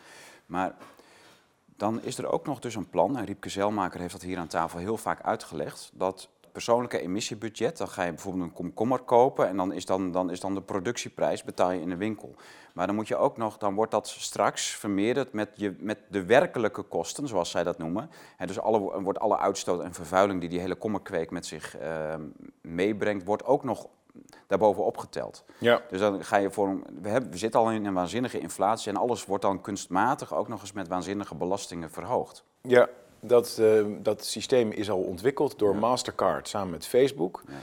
Maar 0.47 0.75
dan 1.83 2.03
is 2.03 2.19
er 2.19 2.33
ook 2.33 2.47
nog 2.47 2.59
dus 2.59 2.75
een 2.75 2.91
plan, 2.91 3.17
en 3.17 3.25
Riepke 3.25 3.49
Zelmaker 3.49 4.01
heeft 4.01 4.13
dat 4.13 4.23
hier 4.23 4.39
aan 4.39 4.47
tafel 4.47 4.79
heel 4.79 4.97
vaak 4.97 5.23
uitgelegd, 5.23 5.91
dat 5.95 6.29
persoonlijke 6.53 7.01
emissiebudget. 7.01 7.77
Dan 7.79 7.89
ga 7.89 8.03
je 8.03 8.13
bijvoorbeeld 8.13 8.45
een 8.45 8.53
komkommer 8.53 8.99
kopen 8.99 9.49
en 9.49 9.57
dan 9.57 9.73
is 9.73 9.87
dan, 9.87 10.13
dan 10.13 10.31
is 10.31 10.41
dan 10.41 10.55
de 10.55 10.63
productieprijs 10.63 11.45
betaal 11.45 11.71
je 11.71 11.81
in 11.81 11.89
de 11.89 11.97
winkel. 11.97 12.35
Maar 12.75 12.87
dan 12.87 12.95
moet 12.95 13.09
je 13.09 13.17
ook 13.17 13.37
nog, 13.37 13.59
dan 13.59 13.75
wordt 13.75 13.91
dat 13.91 14.09
straks 14.09 14.77
vermeerderd 14.77 15.33
met, 15.33 15.49
je, 15.55 15.75
met 15.79 15.99
de 16.09 16.25
werkelijke 16.25 16.83
kosten, 16.83 17.29
zoals 17.29 17.51
zij 17.51 17.65
dat 17.65 17.79
noemen. 17.79 18.11
En 18.37 18.47
dus 18.47 18.61
alle, 18.61 19.03
wordt 19.03 19.19
alle 19.19 19.39
uitstoot 19.39 19.81
en 19.81 19.95
vervuiling 19.95 20.41
die 20.41 20.49
die 20.49 20.61
hele 20.61 20.75
kommerkweek 20.75 21.31
met 21.31 21.47
zich 21.47 21.81
uh, 21.81 22.15
meebrengt, 22.61 23.25
wordt 23.25 23.45
ook 23.45 23.65
nog 23.65 23.89
daarbovenop 24.47 24.99
geteld. 24.99 25.45
Ja. 25.59 25.83
Dus 25.91 26.01
dan 26.01 26.25
ga 26.25 26.37
je 26.37 26.51
voor 26.51 26.81
we, 27.03 27.09
hebben, 27.09 27.31
we 27.31 27.37
zitten 27.37 27.61
al 27.61 27.71
in 27.71 27.87
een 27.87 27.95
waanzinnige 27.95 28.39
inflatie 28.39 28.93
en 28.93 28.99
alles 28.99 29.25
wordt 29.25 29.43
dan 29.43 29.61
kunstmatig 29.61 30.35
ook 30.35 30.49
nog 30.49 30.61
eens 30.61 30.73
met 30.73 30.89
waanzinnige 30.89 31.35
belastingen 31.35 31.91
verhoogd. 31.91 32.45
Ja, 32.61 32.89
dat, 33.21 33.57
uh, 33.61 33.87
dat 33.99 34.25
systeem 34.25 34.71
is 34.71 34.91
al 34.91 35.03
ontwikkeld 35.03 35.59
door 35.59 35.77
Mastercard 35.77 36.49
samen 36.49 36.71
met 36.71 36.87
Facebook. 36.87 37.43
Ja. 37.49 37.55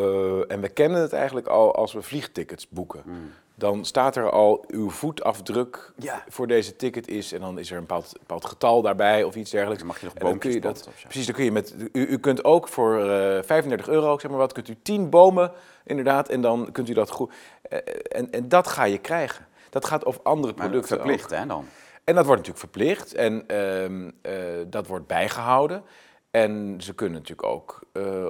Uh, 0.00 0.50
en 0.50 0.60
we 0.60 0.68
kennen 0.68 1.00
het 1.00 1.12
eigenlijk 1.12 1.46
al 1.46 1.74
als 1.74 1.92
we 1.92 2.02
vliegtickets 2.02 2.68
boeken. 2.68 3.02
Mm. 3.04 3.30
Dan 3.58 3.84
staat 3.84 4.16
er 4.16 4.30
al 4.30 4.64
uw 4.68 4.90
voetafdruk 4.90 5.92
ja. 5.96 6.24
voor 6.28 6.46
deze 6.46 6.76
ticket 6.76 7.08
is. 7.08 7.32
En 7.32 7.40
dan 7.40 7.58
is 7.58 7.70
er 7.70 7.76
een 7.76 7.86
bepaald, 7.86 8.12
bepaald 8.18 8.44
getal 8.44 8.82
daarbij 8.82 9.24
of 9.24 9.34
iets 9.34 9.50
dergelijks. 9.50 9.82
Dan 9.82 9.92
mag 9.92 10.00
je 10.00 10.04
nog 10.04 10.14
boompjes 10.14 10.40
kun 10.40 10.52
je 10.52 10.60
dat, 10.60 10.88
Precies, 11.02 11.26
dan 11.26 11.34
kun 11.34 11.44
je 11.44 11.52
met. 11.52 11.74
U, 11.92 12.06
u 12.06 12.18
kunt 12.18 12.44
ook 12.44 12.68
voor 12.68 12.98
uh, 12.98 13.38
eh, 13.38 13.44
35 13.44 13.88
euro, 13.88 14.18
zeg 14.18 14.30
maar 14.30 14.40
wat, 14.40 14.52
kunt 14.52 14.68
u 14.68 14.76
10 14.82 15.10
bomen 15.10 15.52
inderdaad. 15.84 16.28
En 16.28 16.40
dan 16.40 16.72
kunt 16.72 16.88
u 16.88 16.92
dat 16.92 17.10
goed. 17.10 17.32
Uh, 17.70 17.78
en, 18.08 18.30
en 18.30 18.48
dat 18.48 18.68
ga 18.68 18.84
je 18.84 18.98
krijgen. 18.98 19.46
Dat 19.70 19.84
gaat 19.84 20.04
over 20.04 20.20
andere 20.22 20.54
producten. 20.54 20.96
verplicht, 20.96 21.30
hè 21.30 21.46
dan? 21.46 21.66
En 22.04 22.14
dat 22.14 22.26
wordt 22.26 22.46
natuurlijk 22.46 22.72
verplicht 22.72 23.14
en 23.14 23.44
uh, 23.50 23.84
uh, 23.84 24.66
dat 24.66 24.86
wordt 24.86 25.06
bijgehouden. 25.06 25.82
En 26.30 26.76
ze 26.80 26.94
kunnen 26.94 27.18
natuurlijk 27.18 27.48
ook 27.48 27.80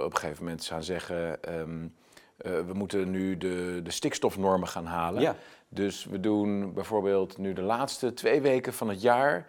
op 0.05 0.13
een 0.13 0.17
gegeven 0.17 0.45
moment 0.45 0.65
gaan 0.65 0.83
zeggen: 0.83 1.39
um, 1.49 1.95
we 2.39 2.73
moeten 2.73 3.11
nu 3.11 3.37
de, 3.37 3.81
de 3.83 3.91
stikstofnormen 3.91 4.69
gaan 4.69 4.87
halen. 4.87 5.23
Ja. 5.23 5.37
Dus 5.69 6.05
we 6.05 6.21
doen 6.21 6.73
bijvoorbeeld 6.73 7.39
nu 7.39 7.53
de 7.53 7.63
laatste 7.63 8.15
twee 8.15 8.41
weken 8.41 8.73
van 8.73 8.89
het 8.89 9.03
jaar 9.03 9.47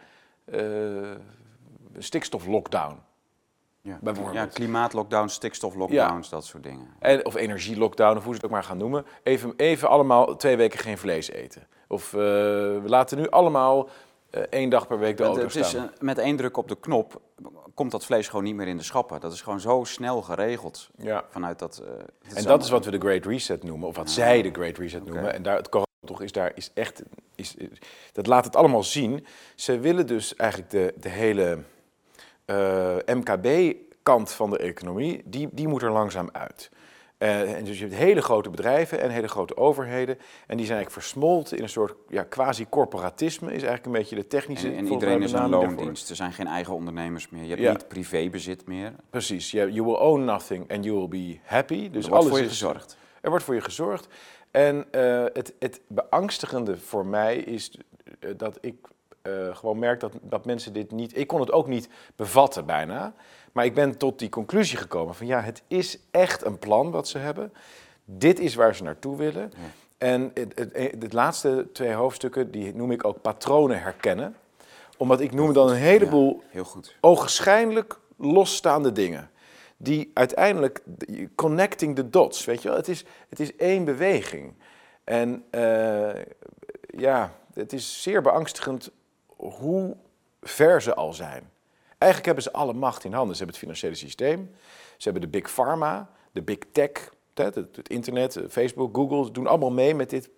stikstoflockdown. 1.98 3.00
Ja, 3.82 4.00
ja 4.34 4.46
klimaatlockdowns, 4.46 5.34
stikstoflockdowns, 5.34 6.30
dat 6.30 6.46
soort 6.46 6.64
dingen. 6.64 6.88
En, 7.00 7.26
of 7.26 7.36
energielockdown, 7.36 8.18
of 8.18 8.24
hoe 8.24 8.34
ze 8.34 8.40
het 8.40 8.46
ook 8.46 8.52
maar 8.52 8.64
gaan 8.64 8.78
noemen. 8.78 9.06
Even, 9.24 9.54
even 9.58 9.90
allemaal 9.90 10.36
twee 10.36 10.56
weken 10.56 10.80
geen 10.80 10.98
vlees 10.98 11.30
eten. 11.30 11.68
Of 11.88 12.12
we 12.12 12.84
laten 12.86 13.18
nu 13.18 13.30
allemaal 13.30 13.90
uh, 14.32 14.42
één 14.50 14.70
dag 14.70 14.88
per 14.88 15.00
week 15.00 15.18
de 15.18 15.24
auto 15.24 15.42
het 15.42 15.56
is, 15.56 15.76
uh, 15.76 15.84
met 16.00 16.18
één 16.18 16.36
druk 16.36 16.58
op 16.58 16.68
de 16.68 16.80
knop 16.80 17.22
komt 17.80 17.92
dat 17.92 18.06
vlees 18.06 18.28
gewoon 18.28 18.44
niet 18.44 18.56
meer 18.56 18.68
in 18.68 18.78
de 18.78 18.84
schappen. 18.84 19.20
Dat 19.20 19.34
is 19.34 19.42
gewoon 19.42 19.60
zo 19.60 19.84
snel 19.84 20.22
geregeld 20.22 20.90
ja. 20.98 21.26
vanuit 21.30 21.60
dat... 21.60 21.84
Uh, 21.84 22.38
en 22.38 22.44
dat 22.44 22.64
is 22.64 22.70
wat 22.70 22.86
we 22.86 22.92
de 22.92 23.00
Great 23.00 23.26
Reset 23.26 23.64
noemen, 23.64 23.88
of 23.88 23.96
wat 23.96 24.10
zij 24.10 24.42
de 24.42 24.52
Great 24.52 24.78
Reset 24.78 25.06
noemen. 25.06 25.34
En 25.34 25.44
daar, 25.44 25.56
het 25.56 25.70
toch 26.06 26.22
is 26.22 26.32
daar 26.32 26.52
is 26.56 26.72
echt... 26.74 27.04
Is, 27.36 27.56
dat 28.12 28.28
laat 28.28 28.46
het 28.46 28.56
allemaal 28.56 28.84
zien. 28.84 29.26
Ze 29.56 29.80
willen 29.80 30.08
dus 30.08 30.36
eigenlijk 30.36 30.72
de, 30.72 30.94
de 30.98 31.10
hele 31.10 31.60
MKB-kant 33.06 34.32
van 34.32 34.50
de 34.50 34.58
economie, 34.58 35.22
die, 35.26 35.50
die 35.52 35.68
moet 35.68 35.82
er 35.82 35.92
langzaam 35.92 36.30
uit. 36.32 36.70
Uh, 37.20 37.54
en 37.54 37.64
dus 37.64 37.80
je 37.80 37.86
hebt 37.86 37.98
hele 37.98 38.22
grote 38.22 38.50
bedrijven 38.50 39.00
en 39.00 39.10
hele 39.10 39.28
grote 39.28 39.58
overheden. 39.58 40.18
En 40.48 40.58
die 40.58 40.66
zijn 40.66 40.78
eigenlijk 40.78 40.92
versmolten 40.92 41.58
in 41.58 41.64
een 41.64 41.70
soort 41.70 41.96
ja, 42.08 42.24
quasi-corporatisme, 42.24 43.48
is 43.48 43.52
eigenlijk 43.52 43.86
een 43.86 43.92
beetje 43.92 44.16
de 44.16 44.28
technische... 44.28 44.68
En, 44.68 44.76
en 44.76 44.88
iedereen 44.88 45.22
is 45.22 45.32
een 45.32 45.50
loondienst. 45.50 46.10
Er 46.10 46.16
zijn 46.16 46.34
geen 46.34 46.48
eigen 46.48 46.74
ondernemers 46.74 47.30
meer. 47.30 47.44
Je 47.44 47.56
hebt 47.56 47.78
niet 47.78 47.88
privébezit 47.88 48.68
meer. 48.68 48.94
Precies. 49.10 49.52
You, 49.52 49.72
you 49.72 49.86
will 49.86 49.98
own 49.98 50.24
nothing 50.24 50.72
and 50.72 50.84
you 50.84 50.98
will 50.98 51.08
be 51.08 51.40
happy. 51.44 51.90
Dus 51.90 52.06
er 52.06 52.12
wordt 52.12 52.28
voor 52.28 52.40
je 52.40 52.48
gezorgd. 52.48 52.98
Er 53.22 53.30
wordt 53.30 53.46
voor 53.46 53.56
je 53.56 53.62
gezorgd. 53.62 54.08
En 54.52 54.86
uh, 54.92 55.24
het, 55.34 55.54
het 55.60 55.82
beangstigende 55.88 56.78
voor 56.78 57.06
mij 57.06 57.38
is 57.38 57.80
eh, 58.20 58.30
dat 58.38 58.58
ik 58.62 58.76
uh, 59.24 59.56
gewoon 59.56 59.80
merk 59.80 60.00
dat, 60.00 60.14
dat 60.22 60.46
mensen 60.46 60.74
dit 60.74 60.92
niet... 60.92 61.18
Ik 61.18 61.28
kon 61.28 61.40
het 61.40 61.52
ook 61.52 61.68
niet 61.68 61.90
bevatten 62.16 62.66
bijna. 62.66 63.14
Maar 63.52 63.66
ik 63.66 63.74
ben 63.74 63.98
tot 63.98 64.20
die 64.20 64.30
conclusie 64.30 64.78
gekomen 64.78 65.16
van 65.16 65.28
ja, 65.28 65.42
het 65.42 65.62
is 65.68 66.00
echt 66.12 66.46
een 66.46 66.60
plan 66.60 66.92
wat 66.92 67.08
ze 67.08 67.18
hebben. 67.18 67.54
Dit 68.06 68.40
is 68.40 68.56
waar 68.56 68.76
ze 68.76 68.84
naartoe 68.84 69.18
willen. 69.18 69.52
En 69.98 70.32
het, 70.34 70.52
het, 70.56 70.74
het, 71.02 71.14
laatste 71.14 71.68
twee 71.74 71.94
hoofdstukken, 71.94 72.52
die 72.52 72.76
noem 72.76 72.92
ik 72.92 73.06
ook 73.06 73.22
patronen 73.22 73.82
herkennen. 73.82 74.36
Omdat 74.98 75.20
ik 75.20 75.34
noem 75.34 75.54
dan 75.54 75.70
een 75.70 75.76
heleboel 75.76 76.42
heel 76.48 76.64
goed. 76.64 76.96
ogenschijnlijk 77.02 78.00
losstaande 78.18 78.92
dingen. 78.92 79.30
Die 79.78 80.12
uiteindelijk, 80.14 80.82
connecting 81.36 81.96
the 81.96 82.10
dots, 82.10 82.46
weet 82.46 82.62
je 82.62 82.68
wel. 82.68 82.78
Het 82.78 82.88
is, 82.88 83.06
het 83.30 83.40
is 83.40 83.56
één 83.56 83.86
beweging. 83.86 84.54
En 85.04 85.44
uh, 85.52 86.10
ja, 86.98 87.36
het 87.54 87.74
is 87.74 88.02
zeer 88.02 88.22
beangstigend 88.22 88.92
hoe 89.36 89.96
ver 90.42 90.82
ze 90.82 90.96
al 90.96 91.14
zijn. 91.14 91.50
Eigenlijk 92.00 92.26
hebben 92.26 92.44
ze 92.44 92.52
alle 92.52 92.74
macht 92.74 93.04
in 93.04 93.14
handen. 93.14 93.36
Ze 93.36 93.44
hebben 93.44 93.60
het 93.60 93.66
financiële 93.66 93.96
systeem, 93.96 94.52
ze 94.98 95.10
hebben 95.10 95.22
de 95.22 95.38
big 95.40 95.54
pharma, 95.54 96.10
de 96.32 96.42
big 96.42 96.58
tech, 96.72 96.92
het, 97.34 97.56
het 97.56 97.90
internet, 97.90 98.36
eh, 98.36 98.44
Facebook, 98.50 98.96
Google, 98.96 99.32
doen 99.32 99.48
allemaal 99.48 99.72
mee 99.72 99.96
met 99.96 100.10
dit 100.10 100.30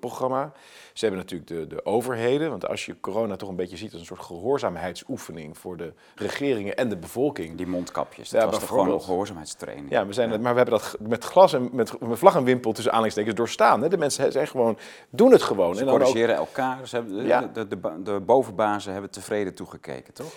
programma. 0.00 0.52
Ze 0.92 1.04
hebben 1.04 1.20
natuurlijk 1.22 1.50
de, 1.50 1.66
de 1.66 1.84
overheden, 1.84 2.50
want 2.50 2.68
als 2.68 2.86
je 2.86 3.00
corona 3.00 3.36
toch 3.36 3.48
een 3.48 3.56
beetje 3.56 3.76
ziet 3.76 3.92
als 3.92 4.00
een 4.00 4.06
soort 4.06 4.20
gehoorzaamheidsoefening 4.20 5.58
voor 5.58 5.76
de 5.76 5.92
regeringen 6.14 6.76
en 6.76 6.88
de 6.88 6.96
bevolking. 6.96 7.56
Die 7.56 7.66
mondkapjes, 7.66 8.28
dat 8.28 8.42
ja, 8.42 8.48
was 8.48 8.58
toch 8.58 8.68
gewoon 8.68 8.90
een 8.90 9.00
gehoorzaamheidstraining. 9.00 9.90
Ja, 9.90 10.06
we 10.06 10.12
zijn 10.12 10.28
maar 10.28 10.52
we 10.52 10.60
hebben 10.60 10.80
dat 10.80 10.96
met 11.00 11.24
glas 11.24 11.52
en 11.52 11.68
met, 11.72 12.00
met 12.00 12.18
vlag 12.18 12.34
en 12.34 12.44
wimpel 12.44 12.72
tussen 12.72 12.92
aanleidingstekens 12.92 13.36
doorstaan. 13.36 13.82
Hè? 13.82 13.88
De 13.88 13.98
mensen 13.98 14.32
zijn 14.32 14.46
gewoon, 14.46 14.78
doen 15.10 15.32
het 15.32 15.42
gewoon. 15.42 15.74
Ze 15.74 15.80
en 15.80 15.88
corrigeren 15.88 16.36
elkaar, 16.36 16.88
ze 16.88 16.96
hebben, 16.96 17.24
ja. 17.24 17.40
de, 17.40 17.68
de, 17.68 17.80
de, 17.80 18.02
de 18.02 18.20
bovenbazen 18.20 18.92
hebben 18.92 19.10
tevreden 19.10 19.54
toegekeken, 19.54 20.14
toch? 20.14 20.32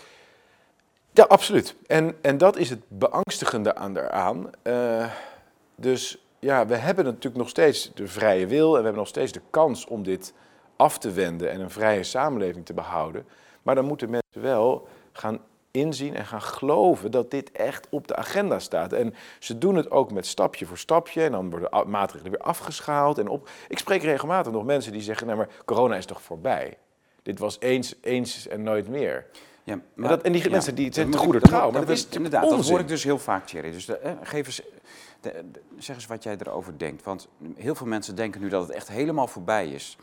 Ja, 1.19 1.25
absoluut. 1.25 1.75
En, 1.88 2.15
en 2.21 2.38
dat 2.38 2.57
is 2.57 2.69
het 2.69 2.79
beangstigende 2.88 3.75
aan 3.75 3.93
daaraan. 3.93 4.49
Uh, 4.63 5.11
dus 5.75 6.25
ja, 6.39 6.65
we 6.65 6.75
hebben 6.75 7.05
natuurlijk 7.05 7.35
nog 7.35 7.49
steeds 7.49 7.91
de 7.93 8.07
vrije 8.07 8.47
wil 8.47 8.65
en 8.65 8.77
we 8.77 8.83
hebben 8.83 8.95
nog 8.95 9.07
steeds 9.07 9.31
de 9.31 9.41
kans 9.49 9.85
om 9.85 10.03
dit 10.03 10.33
af 10.75 10.97
te 10.97 11.11
wenden 11.11 11.51
en 11.51 11.59
een 11.59 11.69
vrije 11.69 12.03
samenleving 12.03 12.65
te 12.65 12.73
behouden. 12.73 13.25
Maar 13.61 13.75
dan 13.75 13.85
moeten 13.85 14.09
mensen 14.09 14.41
wel 14.41 14.88
gaan 15.11 15.39
inzien 15.71 16.15
en 16.15 16.25
gaan 16.25 16.41
geloven 16.41 17.11
dat 17.11 17.31
dit 17.31 17.51
echt 17.51 17.88
op 17.89 18.07
de 18.07 18.15
agenda 18.15 18.59
staat. 18.59 18.93
En 18.93 19.13
ze 19.39 19.57
doen 19.57 19.75
het 19.75 19.91
ook 19.91 20.11
met 20.11 20.25
stapje 20.25 20.65
voor 20.65 20.77
stapje 20.77 21.23
en 21.23 21.31
dan 21.31 21.49
worden 21.49 21.89
maatregelen 21.89 22.31
weer 22.31 22.41
afgeschaald. 22.41 23.17
En 23.17 23.27
op... 23.27 23.49
Ik 23.67 23.79
spreek 23.79 24.01
regelmatig 24.01 24.51
nog 24.51 24.65
mensen 24.65 24.91
die 24.91 25.01
zeggen, 25.01 25.27
nou 25.27 25.38
maar 25.38 25.49
corona 25.65 25.95
is 25.95 26.05
toch 26.05 26.21
voorbij? 26.21 26.77
Dit 27.23 27.39
was 27.39 27.57
eens, 27.59 27.95
eens 28.01 28.47
en 28.47 28.63
nooit 28.63 28.88
meer. 28.88 29.25
Ja, 29.69 29.75
maar, 29.75 30.09
en, 30.09 30.15
dat, 30.15 30.21
en 30.25 30.31
die 30.31 30.49
mensen 30.49 30.75
die 30.75 30.93
zijn 30.93 31.11
te 31.11 31.17
goede 31.17 31.39
trouw. 31.39 31.71
Maar 31.71 31.81
dat, 31.85 31.89
is 31.89 32.07
inderdaad, 32.07 32.43
onzin. 32.43 32.57
dat 32.57 32.69
hoor 32.69 32.79
ik 32.79 32.88
dus 32.88 33.03
heel 33.03 33.19
vaak, 33.19 33.45
Thierry. 33.45 33.71
Dus 33.71 33.88
eh, 33.88 34.11
geef 34.23 34.45
eens, 34.45 34.61
de, 35.21 35.43
zeg 35.77 35.95
eens 35.95 36.05
wat 36.05 36.23
jij 36.23 36.35
erover 36.38 36.77
denkt. 36.77 37.03
Want 37.03 37.27
heel 37.55 37.75
veel 37.75 37.88
mensen 37.88 38.15
denken 38.15 38.41
nu 38.41 38.49
dat 38.49 38.61
het 38.67 38.75
echt 38.75 38.88
helemaal 38.88 39.27
voorbij 39.27 39.67
is. 39.67 39.97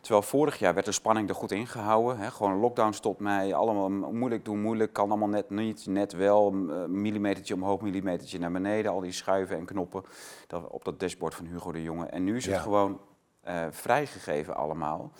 Terwijl 0.00 0.22
vorig 0.22 0.58
jaar 0.58 0.74
werd 0.74 0.86
de 0.86 0.92
spanning 0.92 1.28
er 1.28 1.34
goed 1.34 1.52
ingehouden. 1.52 2.18
Hè? 2.18 2.30
Gewoon 2.30 2.58
lockdown 2.58 2.92
stopt 2.92 3.20
mij, 3.20 3.54
allemaal 3.54 3.90
moeilijk 3.90 4.44
doen, 4.44 4.60
moeilijk, 4.60 4.92
kan 4.92 5.08
allemaal 5.08 5.28
net 5.28 5.50
niet, 5.50 5.86
net 5.86 6.12
wel. 6.12 6.50
Millimetertje 6.88 7.54
omhoog, 7.54 7.80
millimetertje 7.80 8.38
naar 8.38 8.52
beneden, 8.52 8.90
al 8.90 9.00
die 9.00 9.12
schuiven 9.12 9.56
en 9.56 9.64
knoppen 9.64 10.02
dat, 10.46 10.68
op 10.68 10.84
dat 10.84 11.00
dashboard 11.00 11.34
van 11.34 11.46
Hugo 11.46 11.72
de 11.72 11.82
Jonge. 11.82 12.06
En 12.06 12.24
nu 12.24 12.36
is 12.36 12.46
het 12.46 12.58
gewoon 12.58 13.00
uh, 13.48 13.64
vrijgegeven 13.70 14.56
allemaal. 14.56 15.12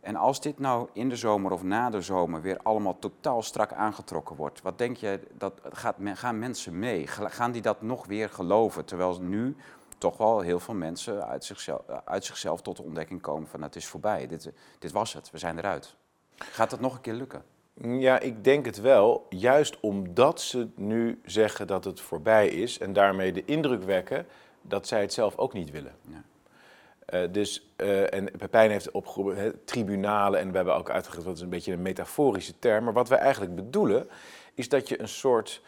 En 0.00 0.16
als 0.16 0.40
dit 0.40 0.58
nou 0.58 0.88
in 0.92 1.08
de 1.08 1.16
zomer 1.16 1.52
of 1.52 1.62
na 1.62 1.90
de 1.90 2.00
zomer 2.00 2.42
weer 2.42 2.58
allemaal 2.62 2.98
totaal 2.98 3.42
strak 3.42 3.72
aangetrokken 3.72 4.36
wordt, 4.36 4.62
wat 4.62 4.78
denk 4.78 4.96
je, 4.96 5.20
dat 5.32 5.60
gaat, 5.72 5.96
gaan 6.02 6.38
mensen 6.38 6.78
mee? 6.78 7.06
Gaan 7.06 7.52
die 7.52 7.62
dat 7.62 7.82
nog 7.82 8.06
weer 8.06 8.28
geloven? 8.28 8.84
Terwijl 8.84 9.20
nu 9.20 9.56
toch 9.98 10.16
wel 10.16 10.40
heel 10.40 10.60
veel 10.60 10.74
mensen 10.74 11.26
uit 11.26 11.44
zichzelf, 11.44 11.80
uit 12.04 12.24
zichzelf 12.24 12.62
tot 12.62 12.76
de 12.76 12.82
ontdekking 12.82 13.20
komen 13.20 13.48
van 13.48 13.62
het 13.62 13.76
is 13.76 13.86
voorbij, 13.86 14.26
dit, 14.26 14.52
dit 14.78 14.92
was 14.92 15.12
het, 15.12 15.30
we 15.30 15.38
zijn 15.38 15.58
eruit. 15.58 15.96
Gaat 16.36 16.70
dat 16.70 16.80
nog 16.80 16.94
een 16.94 17.00
keer 17.00 17.14
lukken? 17.14 17.44
Ja, 17.82 18.18
ik 18.18 18.44
denk 18.44 18.64
het 18.64 18.80
wel. 18.80 19.26
Juist 19.28 19.80
omdat 19.80 20.40
ze 20.40 20.68
nu 20.74 21.20
zeggen 21.24 21.66
dat 21.66 21.84
het 21.84 22.00
voorbij 22.00 22.48
is 22.48 22.78
en 22.78 22.92
daarmee 22.92 23.32
de 23.32 23.44
indruk 23.44 23.82
wekken 23.82 24.26
dat 24.62 24.86
zij 24.86 25.00
het 25.00 25.12
zelf 25.12 25.36
ook 25.36 25.52
niet 25.52 25.70
willen. 25.70 25.94
Ja. 26.00 26.22
Uh, 27.14 27.20
dus, 27.30 27.72
uh, 27.76 28.14
en 28.14 28.30
Pepijn 28.38 28.70
heeft 28.70 28.90
opgeroepen, 28.90 29.64
tribunalen, 29.64 30.40
en 30.40 30.50
we 30.50 30.56
hebben 30.56 30.74
ook 30.74 30.90
uitgelegd 30.90 31.26
dat 31.26 31.36
is 31.36 31.42
een 31.42 31.48
beetje 31.48 31.72
een 31.72 31.82
metaforische 31.82 32.58
term. 32.58 32.84
Maar 32.84 32.92
wat 32.92 33.08
wij 33.08 33.18
eigenlijk 33.18 33.54
bedoelen, 33.54 34.08
is 34.54 34.68
dat 34.68 34.88
je 34.88 35.00
een 35.00 35.08
soort, 35.08 35.62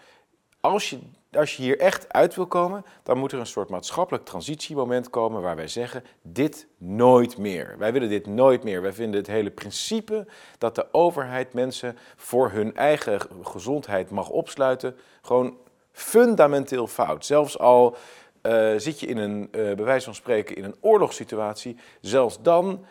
als 0.60 0.90
je, 0.90 0.98
als 1.32 1.56
je 1.56 1.62
hier 1.62 1.78
echt 1.78 2.12
uit 2.12 2.34
wil 2.34 2.46
komen, 2.46 2.84
dan 3.02 3.18
moet 3.18 3.32
er 3.32 3.38
een 3.38 3.46
soort 3.46 3.68
maatschappelijk 3.68 4.24
transitiemoment 4.24 5.10
komen 5.10 5.42
waar 5.42 5.56
wij 5.56 5.68
zeggen, 5.68 6.04
dit 6.22 6.66
nooit 6.78 7.38
meer. 7.38 7.74
Wij 7.78 7.92
willen 7.92 8.08
dit 8.08 8.26
nooit 8.26 8.64
meer. 8.64 8.82
Wij 8.82 8.92
vinden 8.92 9.20
het 9.20 9.28
hele 9.28 9.50
principe 9.50 10.26
dat 10.58 10.74
de 10.74 10.86
overheid 10.92 11.52
mensen 11.52 11.98
voor 12.16 12.50
hun 12.50 12.76
eigen 12.76 13.20
gezondheid 13.42 14.10
mag 14.10 14.28
opsluiten, 14.28 14.96
gewoon 15.22 15.56
fundamenteel 15.92 16.86
fout. 16.86 17.26
Zelfs 17.26 17.58
al 17.58 17.96
uh, 18.42 18.72
zit 18.76 19.00
je 19.00 19.06
in 19.06 19.16
een, 19.16 19.40
uh, 19.40 19.48
bij 19.50 19.84
wijze 19.84 20.04
van 20.04 20.14
spreken, 20.14 20.56
in 20.56 20.64
een 20.64 20.76
oorlogssituatie, 20.80 21.76
zelfs 22.00 22.42
dan 22.42 22.84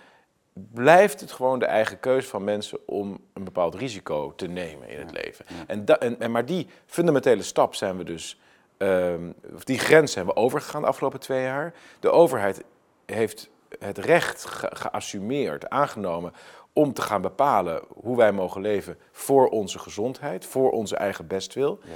blijft 0.54 1.22
het 1.22 1.32
gewoon 1.32 1.60
de 1.60 1.66
eigen 1.66 2.00
keus 2.00 2.28
van 2.28 2.44
mensen 2.44 2.80
om 2.88 3.20
een 3.34 3.44
bepaald 3.44 3.76
risico 3.76 4.34
te 4.36 4.48
nemen 4.48 4.90
in 4.90 5.00
het 5.00 5.12
leven. 5.12 5.46
En, 5.68 5.86
en, 5.86 6.20
en, 6.20 6.32
maar 6.32 6.46
die 6.46 6.68
fundamentele 6.86 7.44
stap 7.44 7.76
zijn 7.76 7.98
we 7.98 8.04
dus, 8.04 8.40
um, 8.78 9.34
of 9.56 9.64
die 9.64 9.80
grens 9.80 10.12
zijn 10.12 10.26
we 10.26 10.36
overgegaan 10.36 10.82
de 10.82 10.88
afgelopen 10.88 11.20
twee 11.20 11.44
jaar. 11.44 11.74
De 12.00 12.10
overheid 12.10 12.64
heeft 13.06 13.50
het 13.80 13.98
recht 13.98 14.46
ge 14.46 14.70
geassumeerd, 14.74 15.70
aangenomen 15.70 16.34
om 16.74 16.94
te 16.94 17.02
gaan 17.02 17.22
bepalen 17.22 17.82
hoe 17.88 18.18
wij 18.18 18.32
mogen 18.32 18.62
leven 18.62 18.98
voor 19.12 19.50
onze 19.50 19.80
gezondheid, 19.80 20.46
voor 20.46 20.72
onze 20.72 20.96
eigen 20.96 21.28
bestwil. 21.28 21.80
Ja. 21.84 21.92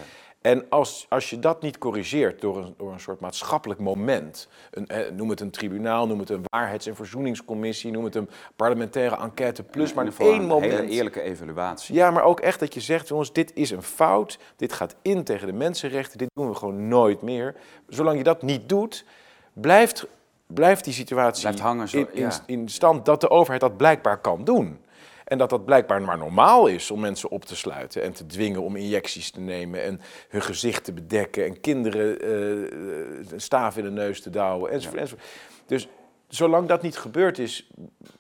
En 0.46 0.66
als, 0.70 1.06
als 1.10 1.30
je 1.30 1.40
dat 1.40 1.62
niet 1.62 1.78
corrigeert 1.78 2.42
door 2.42 2.58
een, 2.58 2.74
door 2.78 2.92
een 2.92 3.00
soort 3.00 3.20
maatschappelijk 3.20 3.80
moment, 3.80 4.48
een, 4.72 4.88
eh, 4.88 5.12
noem 5.12 5.30
het 5.30 5.40
een 5.40 5.50
tribunaal, 5.50 6.08
noem 6.08 6.20
het 6.20 6.30
een 6.30 6.44
waarheids- 6.50 6.86
en 6.86 6.96
verzoeningscommissie, 6.96 7.92
noem 7.92 8.04
het 8.04 8.16
een 8.16 8.30
parlementaire 8.56 9.16
enquête 9.16 9.64
plus, 9.64 9.94
maar 9.94 10.08
één 10.18 10.34
een 10.34 10.46
moment. 10.46 10.72
Hele 10.72 10.88
eerlijke 10.88 11.22
evaluatie. 11.22 11.96
Ja, 11.96 12.12
maar 12.12 12.24
ook 12.24 12.40
echt 12.40 12.60
dat 12.60 12.74
je 12.74 12.80
zegt, 12.80 13.08
jongens, 13.08 13.34
dit 13.34 13.52
is 13.54 13.72
een 13.72 13.82
fout, 13.82 14.40
dit 14.56 14.74
gaat 14.74 14.96
in 15.02 15.24
tegen 15.24 15.48
de 15.48 15.54
mensenrechten, 15.54 16.18
dit 16.18 16.30
doen 16.34 16.50
we 16.50 16.56
gewoon 16.56 16.88
nooit 16.88 17.22
meer. 17.22 17.56
Zolang 17.88 18.18
je 18.18 18.24
dat 18.24 18.42
niet 18.42 18.70
doet, 18.70 19.06
blijft, 19.54 20.08
blijft 20.48 20.84
die 20.84 20.94
situatie 20.94 21.42
blijft 21.42 21.60
hangen 21.60 21.88
zo, 21.88 21.98
in, 21.98 22.08
in, 22.14 22.32
in 22.46 22.70
stand 22.70 23.06
dat 23.06 23.22
de 23.22 23.30
overheid 23.30 23.62
dat 23.62 23.78
blijkbaar 23.78 24.18
kan 24.18 24.44
doen. 24.44 24.80
En 25.26 25.38
dat 25.38 25.50
dat 25.50 25.66
blijkbaar 25.66 26.02
maar 26.02 26.18
normaal 26.18 26.68
is 26.68 26.92
om 26.92 27.00
mensen 27.00 27.30
op 27.30 27.46
te 27.46 27.56
sluiten 27.56 28.04
en 28.04 28.14
te 28.14 28.26
dwingen 28.26 28.62
om 28.62 28.76
injecties 28.76 29.32
te 29.32 29.40
nemen 29.40 29.84
en 29.84 30.02
hun 30.30 30.42
gezicht 30.42 30.84
te 30.84 30.94
bedekken 30.94 31.46
en 31.46 31.60
kinderen 31.60 32.26
uh, 32.26 33.32
een 33.32 33.42
staaf 33.42 33.78
in 33.78 33.84
de 33.84 33.92
neus 33.92 34.22
te 34.22 34.30
douwen 34.30 34.72
enzovoort, 34.72 35.02
enzovoort. 35.02 35.28
Dus 35.66 35.88
zolang 36.28 36.68
dat 36.68 36.82
niet 36.82 36.98
gebeurd 36.98 37.40
is, 37.40 37.70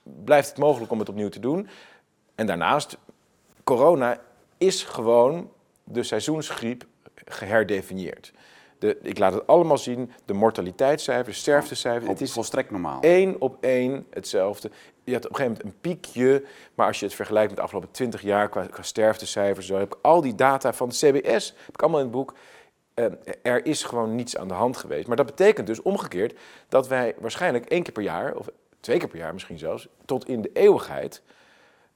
blijft 0.03 0.49
het 0.49 0.57
mogelijk 0.57 0.91
om 0.91 0.99
het 0.99 1.09
opnieuw 1.09 1.29
te 1.29 1.39
doen. 1.39 1.67
En 2.35 2.45
daarnaast, 2.45 2.97
corona 3.63 4.21
is 4.57 4.83
gewoon 4.83 5.51
de 5.83 6.03
seizoensgriep 6.03 6.85
geherdefinieerd. 7.25 8.33
De, 8.79 8.97
ik 9.01 9.17
laat 9.17 9.33
het 9.33 9.47
allemaal 9.47 9.77
zien, 9.77 10.11
de 10.25 10.33
mortaliteitscijfers, 10.33 11.37
sterftecijfers. 11.37 12.09
Het 12.09 12.21
is 12.21 12.31
volstrekt 12.31 12.71
normaal. 12.71 13.01
Één 13.01 13.41
op 13.41 13.57
één 13.59 14.05
hetzelfde. 14.09 14.71
Je 15.03 15.13
had 15.13 15.25
op 15.25 15.29
een 15.29 15.35
gegeven 15.35 15.57
moment 15.57 15.63
een 15.63 15.81
piekje, 15.81 16.43
maar 16.75 16.87
als 16.87 16.99
je 16.99 17.05
het 17.05 17.15
vergelijkt 17.15 17.47
met 17.47 17.57
de 17.57 17.63
afgelopen 17.63 17.91
20 17.91 18.21
jaar 18.21 18.49
qua, 18.49 18.65
qua 18.65 18.81
sterftecijfers, 18.81 19.67
zo 19.67 19.77
heb 19.77 19.95
ik 19.95 19.99
al 20.01 20.21
die 20.21 20.35
data 20.35 20.73
van 20.73 20.89
de 20.89 20.95
CBS, 20.95 21.53
heb 21.65 21.73
ik 21.73 21.81
allemaal 21.81 21.99
in 21.99 22.05
het 22.05 22.15
boek. 22.15 22.33
Uh, 22.95 23.05
er 23.41 23.65
is 23.65 23.83
gewoon 23.83 24.15
niets 24.15 24.37
aan 24.37 24.47
de 24.47 24.53
hand 24.53 24.77
geweest. 24.77 25.07
Maar 25.07 25.15
dat 25.15 25.25
betekent 25.25 25.67
dus 25.67 25.81
omgekeerd 25.81 26.39
dat 26.69 26.87
wij 26.87 27.15
waarschijnlijk 27.19 27.65
één 27.65 27.83
keer 27.83 27.93
per 27.93 28.03
jaar, 28.03 28.35
of 28.35 28.47
twee 28.79 28.97
keer 28.97 29.07
per 29.07 29.17
jaar 29.17 29.33
misschien 29.33 29.57
zelfs, 29.59 29.87
tot 30.05 30.27
in 30.27 30.41
de 30.41 30.49
eeuwigheid, 30.53 31.21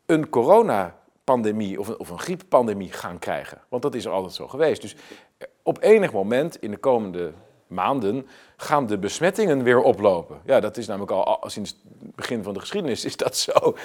een 0.06 0.30
coronapandemie 0.30 1.80
of 1.80 1.88
een, 1.88 2.00
of 2.00 2.10
een 2.10 2.20
grieppandemie 2.20 2.92
gaan 2.92 3.20
krijgen. 3.20 3.62
Want 3.70 3.82
dat 3.82 3.96
is 3.96 4.06
er 4.06 4.12
altijd 4.12 4.34
zo 4.34 4.48
geweest. 4.48 4.82
Dus 4.82 4.96
op 5.70 5.82
enig 5.82 6.12
moment 6.12 6.56
in 6.62 6.72
de 6.72 6.78
komende 6.78 7.34
maanden 7.68 8.28
gaan 8.58 8.86
de 8.88 8.98
besmettingen 8.98 9.64
weer 9.64 9.82
oplopen. 9.82 10.42
Ja, 10.46 10.60
dat 10.60 10.78
is 10.78 10.88
namelijk 10.88 11.12
al 11.12 11.50
sinds 11.50 11.70
het 12.00 12.16
begin 12.16 12.44
van 12.44 12.54
de 12.54 12.60
geschiedenis 12.60 13.06
is 13.06 13.18
dat 13.18 13.38
zo. 13.38 13.76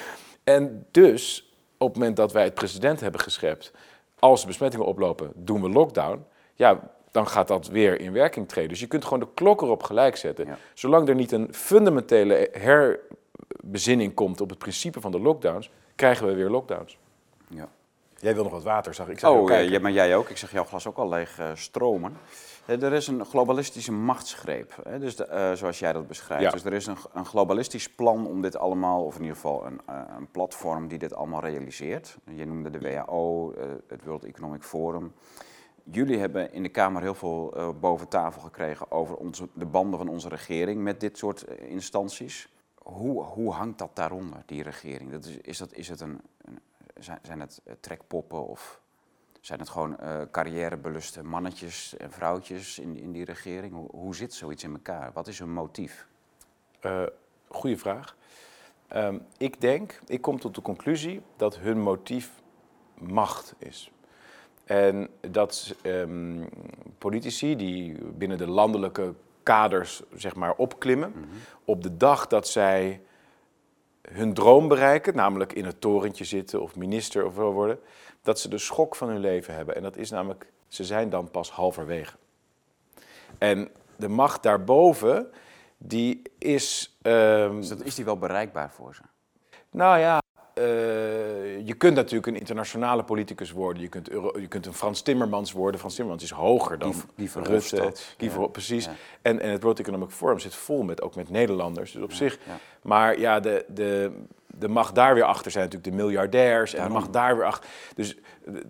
En 0.43 0.85
dus, 0.91 1.53
op 1.77 1.87
het 1.87 1.97
moment 1.97 2.15
dat 2.15 2.31
wij 2.31 2.43
het 2.43 2.53
president 2.53 2.99
hebben 2.99 3.21
geschept, 3.21 3.71
als 4.19 4.41
de 4.41 4.47
besmettingen 4.47 4.85
oplopen, 4.85 5.31
doen 5.35 5.61
we 5.61 5.69
lockdown. 5.69 6.25
Ja, 6.53 6.79
dan 7.11 7.27
gaat 7.27 7.47
dat 7.47 7.67
weer 7.67 7.99
in 7.99 8.11
werking 8.11 8.47
treden. 8.47 8.69
Dus 8.69 8.79
je 8.79 8.87
kunt 8.87 9.03
gewoon 9.03 9.19
de 9.19 9.33
klok 9.33 9.61
erop 9.61 9.83
gelijk 9.83 10.15
zetten. 10.15 10.47
Zolang 10.73 11.09
er 11.09 11.15
niet 11.15 11.31
een 11.31 11.53
fundamentele 11.53 12.49
herbezinning 12.51 14.13
komt 14.13 14.41
op 14.41 14.49
het 14.49 14.59
principe 14.59 15.01
van 15.01 15.11
de 15.11 15.19
lockdowns, 15.19 15.69
krijgen 15.95 16.27
we 16.27 16.33
weer 16.33 16.49
lockdowns. 16.49 16.97
Ja. 17.49 17.69
Jij 18.19 18.33
wil 18.33 18.43
nog 18.43 18.51
wat 18.51 18.63
water, 18.63 18.93
zag 18.93 19.07
ik. 19.09 19.23
oh, 19.23 19.69
ja, 19.69 19.79
maar 19.79 19.91
jij 19.91 20.15
ook. 20.15 20.29
Ik 20.29 20.37
zeg 20.37 20.51
jouw 20.51 20.63
glas 20.63 20.87
ook 20.87 20.97
al 20.97 21.09
leeg 21.09 21.39
uh, 21.39 21.51
stromen. 21.53 22.17
Er 22.65 22.93
is 22.93 23.07
een 23.07 23.25
globalistische 23.25 23.91
machtsgreep, 23.91 24.75
hè? 24.83 24.99
Dus 24.99 25.15
de, 25.15 25.27
uh, 25.31 25.51
zoals 25.53 25.79
jij 25.79 25.93
dat 25.93 26.07
beschrijft. 26.07 26.51
Dus 26.51 26.63
er 26.65 26.73
is 26.73 26.85
een, 26.85 26.97
een, 27.13 27.25
globalistisch 27.25 27.89
plan 27.89 28.27
om 28.27 28.41
dit 28.41 28.57
allemaal, 28.57 29.05
of 29.05 29.15
in 29.15 29.21
ieder 29.21 29.35
geval 29.35 29.65
een, 29.65 29.79
uh, 29.89 30.01
een 30.17 30.31
platform 30.31 30.87
die 30.87 30.97
dit 30.97 31.13
allemaal 31.13 31.41
realiseert. 31.41 32.17
Je 32.35 32.45
noemde 32.45 32.69
de 32.69 32.79
WHO, 32.79 33.53
het 33.87 34.03
World 34.03 34.23
Economic 34.23 34.63
Forum. 34.63 35.13
Jullie 35.83 36.19
hebben 36.19 36.53
in 36.53 36.63
de 36.63 36.69
Kamer 36.69 37.01
heel 37.01 37.15
veel 37.15 37.73
boven 37.79 38.07
tafel 38.07 38.41
gekregen 38.41 38.91
over 38.91 39.15
onze, 39.15 39.47
de 39.53 39.65
banden 39.65 39.99
van 39.99 40.07
onze 40.07 40.29
regering 40.29 40.81
met 40.81 40.99
dit 40.99 41.17
soort 41.17 41.45
instanties. 41.59 42.53
Hoe, 42.75 43.23
hoe 43.23 43.51
hangt 43.51 43.77
dat 43.77 43.89
daaronder, 43.93 44.43
die 44.45 44.63
regering? 44.63 45.11
Dat 45.11 45.25
is, 45.25 45.37
is, 45.37 45.57
dat, 45.57 45.73
is 45.73 45.87
het 45.87 46.01
een, 46.01 46.21
een 46.41 46.59
zijn, 46.99 47.19
zijn 47.21 47.39
het 47.39 47.61
eh, 47.65 47.73
trekpoppen 47.79 48.47
of 48.47 48.81
zijn 49.41 49.59
het 49.59 49.69
gewoon 49.69 49.97
uh, 50.01 50.21
carrièrebeluste 50.31 51.23
mannetjes 51.23 51.97
en 51.97 52.11
vrouwtjes 52.11 52.79
in, 52.79 52.99
in 52.99 53.11
die 53.11 53.25
regering? 53.25 53.73
Hoe, 53.73 53.89
hoe 53.91 54.15
zit 54.15 54.33
zoiets 54.33 54.63
in 54.63 54.73
elkaar? 54.73 55.11
Wat 55.13 55.27
is 55.27 55.39
hun 55.39 55.53
motief? 55.53 56.07
Uh, 56.81 57.03
goeie 57.47 57.77
vraag. 57.77 58.15
Um, 58.95 59.25
ik 59.37 59.61
denk, 59.61 59.99
ik 60.07 60.21
kom 60.21 60.39
tot 60.39 60.55
de 60.55 60.61
conclusie 60.61 61.21
dat 61.35 61.57
hun 61.57 61.81
motief 61.81 62.31
macht 62.99 63.55
is. 63.57 63.91
En 64.65 65.09
dat 65.21 65.75
um, 65.83 66.49
politici 66.97 67.55
die 67.55 68.03
binnen 68.03 68.37
de 68.37 68.47
landelijke 68.47 69.13
kaders 69.43 70.03
zeg 70.13 70.35
maar 70.35 70.55
opklimmen, 70.55 71.09
mm 71.09 71.21
-hmm. 71.21 71.29
op 71.65 71.83
de 71.83 71.97
dag 71.97 72.27
dat 72.27 72.47
zij 72.47 73.01
hun 74.11 74.33
droom 74.33 74.67
bereiken, 74.67 75.15
namelijk 75.15 75.53
in 75.53 75.65
het 75.65 75.81
torentje 75.81 76.25
zitten 76.25 76.61
of 76.61 76.75
minister 76.75 77.25
of 77.25 77.35
wel 77.35 77.53
worden, 77.53 77.79
dat 78.21 78.39
ze 78.39 78.49
de 78.49 78.57
schok 78.57 78.95
van 78.95 79.09
hun 79.09 79.19
leven 79.19 79.53
hebben. 79.53 79.75
En 79.75 79.81
dat 79.81 79.97
is 79.97 80.09
namelijk, 80.09 80.51
ze 80.67 80.83
zijn 80.83 81.09
dan 81.09 81.31
pas 81.31 81.51
halverwege. 81.51 82.15
En 83.37 83.69
de 83.95 84.07
macht 84.07 84.43
daarboven, 84.43 85.31
die 85.77 86.21
is... 86.37 86.97
Um, 87.01 87.55
dus 87.59 87.69
dat 87.69 87.81
is 87.81 87.95
die 87.95 88.05
wel 88.05 88.17
bereikbaar 88.17 88.71
voor 88.71 88.95
ze? 88.95 89.01
Nou 89.69 89.99
ja, 89.99 90.19
uh, 90.59 90.63
je 91.67 91.73
kunt 91.77 91.95
natuurlijk 91.95 92.27
een 92.27 92.39
internationale 92.39 93.03
politicus 93.03 93.51
worden. 93.51 93.81
Je 93.81 93.89
kunt, 93.89 94.09
Euro, 94.09 94.39
je 94.39 94.47
kunt 94.47 94.65
een 94.65 94.73
Frans 94.73 95.01
Timmermans 95.01 95.51
worden. 95.51 95.79
Frans 95.79 95.95
Timmermans 95.95 96.23
is 96.23 96.31
hoger 96.31 96.79
dan 96.79 96.91
die, 96.91 97.01
die 97.15 97.43
Rutte. 97.43 97.93
Die 98.17 98.31
ja. 98.31 98.47
precies. 98.47 98.85
Ja. 98.85 98.91
En, 99.21 99.39
en 99.39 99.49
het 99.49 99.63
World 99.63 99.79
Economic 99.79 100.09
Forum 100.09 100.39
zit 100.39 100.55
vol 100.55 100.83
met, 100.83 101.01
ook 101.01 101.15
met 101.15 101.29
Nederlanders. 101.29 101.91
Dus 101.91 102.03
op 102.03 102.09
ja. 102.09 102.15
zich. 102.15 102.39
Maar 102.81 103.19
ja, 103.19 103.39
de, 103.39 103.65
de, 103.67 104.11
de 104.45 104.67
macht 104.67 104.95
daar 104.95 105.13
weer 105.13 105.23
achter 105.23 105.51
zijn 105.51 105.63
natuurlijk 105.63 105.91
de 105.91 106.03
miljardairs. 106.03 106.73
En 106.73 106.83
de 106.83 106.93
macht 106.93 107.13
daar 107.13 107.37
weer 107.37 107.45
achter. 107.45 107.69
Dus 107.95 108.15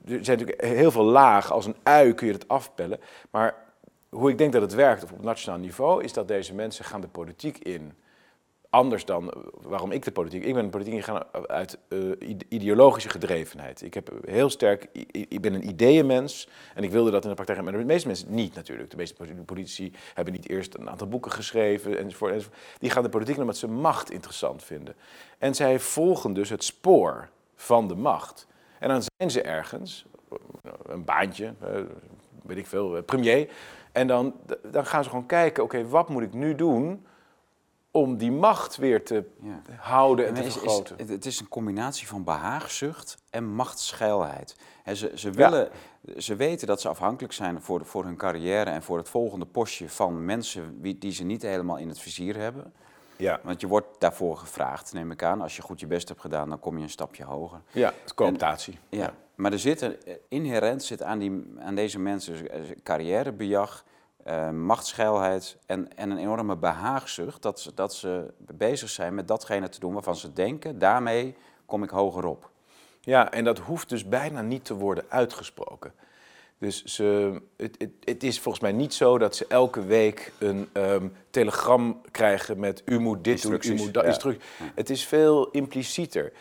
er 0.06 0.26
zijn 0.26 0.38
natuurlijk 0.38 0.62
heel 0.62 0.91
veel 0.91 1.04
laag. 1.04 1.52
Als 1.52 1.65
een 1.65 1.76
ui 1.84 2.13
kun 2.13 2.28
je 2.28 2.34
het 2.34 2.48
afpellen. 2.48 3.00
Maar 3.32 3.56
hoe 4.10 4.30
ik 4.30 4.38
denk 4.38 4.54
dat 4.54 4.62
het 4.62 4.74
werkt 4.74 5.04
op 5.04 5.24
nationaal 5.24 5.60
niveau, 5.60 6.04
is 6.04 6.13
dat 6.13 6.28
deze 6.28 6.54
mensen 6.54 6.86
gaan 6.86 7.02
de 7.02 7.08
politiek 7.08 7.58
in 7.58 7.93
anders 8.69 9.06
dan 9.06 9.34
waarom 9.62 9.91
ik 9.91 10.04
de 10.04 10.12
politiek. 10.12 10.43
Ik 10.43 10.54
ben 10.54 10.63
de 10.63 10.69
politiek 10.69 11.04
gegaan 11.04 11.23
uit 11.47 11.78
uh, 11.89 12.12
ideologische 12.49 13.10
gedrevenheid. 13.10 13.82
Ik 13.82 13.93
heb 13.93 14.12
heel 14.25 14.49
sterk, 14.49 14.88
ik 15.12 15.41
ben 15.41 15.54
een 15.54 15.67
ideeënmens 15.67 16.47
en 16.73 16.84
ik 16.84 16.91
wilde 16.91 17.12
dat 17.12 17.23
in 17.23 17.30
de 17.30 17.36
praktijk. 17.36 17.62
Maar 17.62 17.71
de 17.71 17.84
meeste 17.84 18.08
mensen 18.08 18.34
niet 18.34 18.56
natuurlijk. 18.56 18.89
De 18.89 18.97
meeste 18.97 19.15
politici 19.45 19.93
hebben 20.13 20.34
niet 20.34 20.49
eerst 20.49 20.75
een 20.75 20.89
aantal 20.89 21.08
boeken 21.08 21.32
geschreven 21.32 21.97
enzovoort. 21.97 22.32
enzovoort. 22.32 22.58
Die 22.80 22.89
gaan 22.89 23.04
de 23.04 23.10
politiek 23.10 23.38
omdat 23.38 23.58
ze 23.58 23.67
macht 23.67 24.12
interessant 24.12 24.63
vinden. 24.63 24.95
En 25.38 25.56
zij 25.56 25.80
volgen 25.80 26.34
dus 26.34 26.49
het 26.49 26.63
spoor 26.63 27.30
van 27.56 27.88
de 27.88 27.95
macht. 27.95 28.47
En 28.80 28.89
dan 28.89 29.01
zijn 29.17 29.32
ze 29.32 29.41
ergens, 29.41 30.06
een 30.86 31.06
baantje, 31.06 31.54
weet 32.43 32.58
ik 32.58 32.67
veel, 32.67 33.04
premier. 33.04 33.49
En 33.91 34.08
dan, 34.08 34.34
dan 34.71 34.86
gaan 34.86 35.04
ze 35.04 35.10
gewoon 35.10 35.25
kijken, 35.25 35.63
oké, 35.63 35.88
wat 35.88 36.10
moet 36.10 36.23
ik 36.23 36.34
nu 36.34 36.56
doen 36.56 37.06
om 37.95 38.17
die 38.17 38.31
macht 38.31 38.75
weer 38.75 39.03
te 39.03 39.23
houden 39.79 40.27
en, 40.27 40.34
te 40.34 40.43
vergroten. 40.43 40.97
Is, 40.97 41.10
het 41.10 41.25
is 41.25 41.39
een 41.39 41.47
combinatie 41.47 42.08
van 42.08 42.23
behaagzucht 42.23 43.17
en 43.29 43.43
machtsgeilheid. 43.43 44.55
ze, 44.93 45.12
ze, 45.15 45.31
willen, 45.31 45.69
ze 46.17 46.36
weten 46.36 46.67
dat 46.67 46.81
ze 46.81 46.89
afhankelijk 46.89 47.34
zijn 47.34 47.62
voor, 47.62 47.86
voor 47.86 48.03
hun 48.03 48.17
carrière 48.17 48.69
en 48.69 48.84
voor 48.84 48.97
het 48.97 49.10
volgende 49.10 49.45
postje 49.45 49.89
van 49.89 50.25
mensen 50.25 50.77
wie, 50.81 50.97
die 50.97 51.12
ze 51.12 51.23
niet 51.23 51.41
helemaal 51.41 51.77
in 51.77 51.88
het 51.88 51.99
vizier 51.99 52.38
hebben. 52.38 52.73
Ja. 53.15 53.39
Want 53.43 53.62
je 53.62 53.67
wordt 53.67 53.88
daarvoor 53.99 54.38
gevraagd, 54.38 54.93
neem 54.93 55.12
ik 55.12 55.23
aan. 55.23 55.41
Als 55.41 55.55
je 55.55 55.62
goed 55.62 55.79
je 55.79 55.88
best 55.88 56.08
hebt 56.08 56.21
gedaan, 56.21 56.49
dan 56.49 56.60
kom 56.60 56.77
je 56.77 56.84
een 56.84 56.89
stapje 56.89 57.23
hoger. 57.23 57.62
Ja, 57.71 57.93
het 58.01 58.13
cooptatie. 58.13 58.79
ja. 58.89 59.13
maar 59.36 59.51
er 59.51 59.60
zit 59.60 59.81
een, 59.81 59.97
inherent 60.27 60.84
zit 60.84 61.03
aan, 61.03 61.19
die, 61.19 61.53
aan 61.60 61.75
deze 61.75 61.99
mensen 61.99 62.36
carrièrebejag 62.84 63.84
uh, 64.25 64.49
machtsgeilheid 64.49 65.57
en, 65.65 65.97
en 65.97 66.09
een 66.09 66.17
enorme 66.17 66.55
behaagzucht. 66.55 67.41
Dat 67.41 67.59
ze, 67.59 67.73
dat 67.73 67.93
ze 67.93 68.33
bezig 68.38 68.89
zijn 68.89 69.15
met 69.15 69.27
datgene 69.27 69.69
te 69.69 69.79
doen 69.79 69.93
waarvan 69.93 70.15
ze 70.15 70.33
denken, 70.33 70.79
daarmee 70.79 71.35
kom 71.65 71.83
ik 71.83 71.89
hoger 71.89 72.25
op. 72.25 72.49
Ja, 73.01 73.31
en 73.31 73.43
dat 73.43 73.59
hoeft 73.59 73.89
dus 73.89 74.07
bijna 74.07 74.41
niet 74.41 74.65
te 74.65 74.73
worden 74.73 75.05
uitgesproken. 75.07 75.93
Dus 76.57 76.83
ze, 76.83 77.41
het, 77.57 77.75
het, 77.77 77.91
het 78.03 78.23
is 78.23 78.39
volgens 78.39 78.63
mij 78.63 78.71
niet 78.71 78.93
zo 78.93 79.17
dat 79.17 79.35
ze 79.35 79.45
elke 79.47 79.85
week 79.85 80.31
een 80.39 80.69
um, 80.73 81.13
telegram 81.29 82.01
krijgen 82.11 82.59
met 82.59 82.81
u 82.85 82.99
moet 82.99 83.23
dit 83.23 83.41
doen, 83.41 83.59
u 83.61 83.75
moet 83.75 83.93
dat. 83.93 84.23
Ja. 84.23 84.33
Het 84.75 84.89
is 84.89 85.05
veel 85.05 85.51
implicieter. 85.51 86.33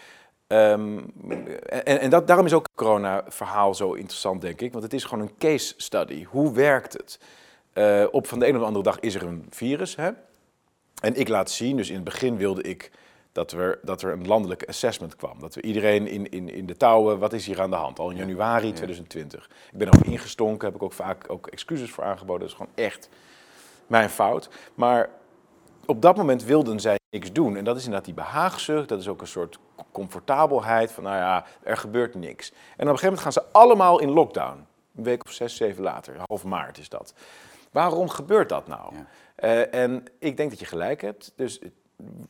Um, 0.47 1.13
en, 1.67 2.01
en 2.01 2.11
dat, 2.11 2.27
daarom 2.27 2.47
is 2.47 2.53
ook 2.53 2.67
het 2.67 2.77
corona-verhaal 2.77 3.75
zo 3.75 3.93
interessant, 3.93 4.41
denk 4.41 4.61
ik. 4.61 4.73
Want 4.73 4.85
het 4.85 4.93
is 4.93 5.05
gewoon 5.05 5.25
een 5.25 5.37
case 5.39 5.75
study. 5.77 6.25
Hoe 6.25 6.53
werkt 6.53 6.93
het? 6.93 7.19
Uh, 7.75 8.05
op 8.11 8.27
van 8.27 8.39
de 8.39 8.49
een 8.49 8.57
of 8.57 8.63
andere 8.63 8.85
dag 8.85 9.01
is 9.01 9.15
er 9.15 9.23
een 9.23 9.47
virus. 9.51 9.97
Hè? 9.97 10.11
En 11.01 11.15
ik 11.15 11.29
laat 11.29 11.51
zien, 11.51 11.77
dus 11.77 11.89
in 11.89 11.95
het 11.95 12.05
begin 12.05 12.37
wilde 12.37 12.63
ik 12.63 12.91
dat 13.33 13.53
er, 13.53 13.79
dat 13.83 14.03
er 14.03 14.13
een 14.13 14.27
landelijk 14.27 14.65
assessment 14.69 15.17
kwam. 15.17 15.41
Dat 15.41 15.55
we 15.55 15.63
iedereen 15.63 16.07
in, 16.07 16.31
in, 16.31 16.49
in 16.49 16.67
de 16.67 16.77
touwen, 16.77 17.19
wat 17.19 17.33
is 17.33 17.47
hier 17.47 17.61
aan 17.61 17.71
de 17.71 17.77
hand? 17.77 17.99
Al 17.99 18.11
in 18.11 18.17
januari 18.17 18.73
2020. 18.73 19.51
Ik 19.73 19.79
ben 19.79 19.87
ook 19.87 20.05
ingestonken, 20.05 20.67
heb 20.67 20.77
ik 20.77 20.83
ook 20.83 20.93
vaak 20.93 21.31
ook 21.31 21.47
excuses 21.47 21.91
voor 21.91 22.05
aangeboden. 22.05 22.41
Dat 22.41 22.49
is 22.49 22.55
gewoon 22.55 22.73
echt 22.75 23.09
mijn 23.87 24.11
fout. 24.11 24.49
Maar 24.75 25.11
op 25.87 26.03
dat 26.03 26.17
moment 26.17 26.45
wilden 26.45 26.81
zij 26.81 26.99
niks 27.11 27.33
doen. 27.33 27.57
En 27.57 27.65
dat 27.65 27.77
is 27.77 27.85
inderdaad 27.85 28.07
die 28.07 28.15
behaagzucht, 28.15 28.89
dat 28.89 29.01
is 29.01 29.09
ook 29.09 29.21
een 29.21 29.27
soort 29.27 29.59
comfortabelheid 29.93 30.93
van, 30.93 31.05
nou 31.05 31.17
ja, 31.17 31.45
er 31.63 31.77
gebeurt 31.77 32.15
niks. 32.15 32.51
En 32.51 32.57
op 32.57 32.69
een 32.79 32.87
gegeven 32.87 33.05
moment 33.05 33.23
gaan 33.23 33.33
ze 33.33 33.45
allemaal 33.53 34.01
in 34.01 34.11
lockdown. 34.11 34.67
Een 34.97 35.05
week 35.05 35.25
of 35.25 35.33
zes, 35.33 35.57
zeven 35.57 35.83
later, 35.83 36.17
half 36.27 36.45
maart 36.45 36.79
is 36.79 36.89
dat. 36.89 37.15
Waarom 37.75 38.09
gebeurt 38.09 38.49
dat 38.49 38.67
nou? 38.67 38.95
Uh, 39.45 39.75
en 39.75 40.05
ik 40.19 40.37
denk 40.37 40.51
dat 40.51 40.59
je 40.59 40.65
gelijk 40.65 41.01
hebt. 41.01 41.33
Dus 41.37 41.59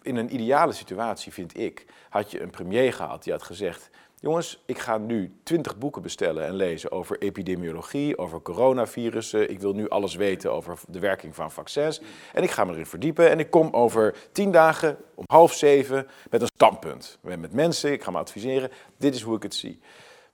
in 0.03 0.17
een 0.17 0.35
ideale 0.35 0.73
situatie, 0.73 1.33
vind 1.33 1.59
ik, 1.59 1.87
had 2.09 2.31
je 2.31 2.43
een 2.43 2.51
premier 2.51 2.93
gehad 2.93 3.23
die 3.23 3.33
had 3.33 3.43
gezegd: 3.43 3.91
Jongens, 4.21 4.63
ik 4.67 4.79
ga 4.79 4.99
nu 4.99 5.33
twintig 5.43 5.79
boeken 5.79 6.03
bestellen 6.03 6.47
en 6.47 6.55
lezen 6.55 6.93
over 6.93 7.19
epidemiologie, 7.19 8.19
over 8.19 8.43
coronavirussen. 8.43 9.51
Ik 9.51 9.61
wil 9.61 9.73
nu 9.73 9.89
alles 9.89 10.15
weten 10.15 10.53
over 10.53 10.79
de 10.89 10.99
werking 10.99 11.35
van 11.35 11.51
vaccins. 11.51 12.01
En 12.33 12.43
ik 12.43 12.51
ga 12.51 12.65
me 12.65 12.73
erin 12.73 12.87
verdiepen. 12.87 13.31
En 13.31 13.39
ik 13.39 13.51
kom 13.51 13.69
over 13.73 14.15
tien 14.33 14.51
dagen 14.51 14.97
om 15.15 15.25
half 15.27 15.53
zeven 15.53 16.07
met 16.31 16.41
een 16.41 16.51
standpunt. 16.55 17.19
Met 17.21 17.53
mensen, 17.53 17.93
ik 17.93 18.03
ga 18.03 18.11
me 18.11 18.19
adviseren. 18.19 18.71
Dit 18.97 19.15
is 19.15 19.23
hoe 19.23 19.37
ik 19.37 19.43
het 19.43 19.55
zie. 19.55 19.81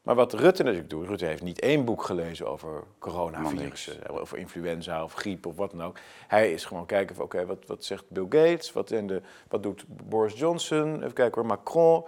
Maar 0.02 0.14
wat 0.14 0.32
Rutte 0.32 0.62
natuurlijk 0.62 0.90
doet, 0.90 1.06
Rutte 1.06 1.24
heeft 1.24 1.42
niet 1.42 1.60
één 1.60 1.84
boek 1.84 2.02
gelezen 2.02 2.46
over 2.46 2.84
coronavirussen, 2.98 4.08
over 4.08 4.38
influenza 4.38 5.04
of 5.04 5.12
griep 5.14 5.46
of 5.46 5.56
wat 5.56 5.70
dan 5.70 5.82
ook. 5.82 5.98
Hij 6.26 6.52
is 6.52 6.64
gewoon 6.64 6.86
kijken 6.86 7.14
van, 7.14 7.24
oké, 7.24 7.46
wat, 7.46 7.66
wat 7.66 7.84
zegt 7.84 8.04
Bill 8.08 8.26
Gates, 8.28 8.72
wat, 8.72 8.90
en 8.90 9.06
de, 9.06 9.22
wat 9.48 9.62
doet 9.62 9.84
Boris 10.08 10.38
Johnson, 10.38 10.96
even 10.96 11.12
kijken 11.12 11.40
hoor, 11.40 11.50
Macron, 11.50 12.04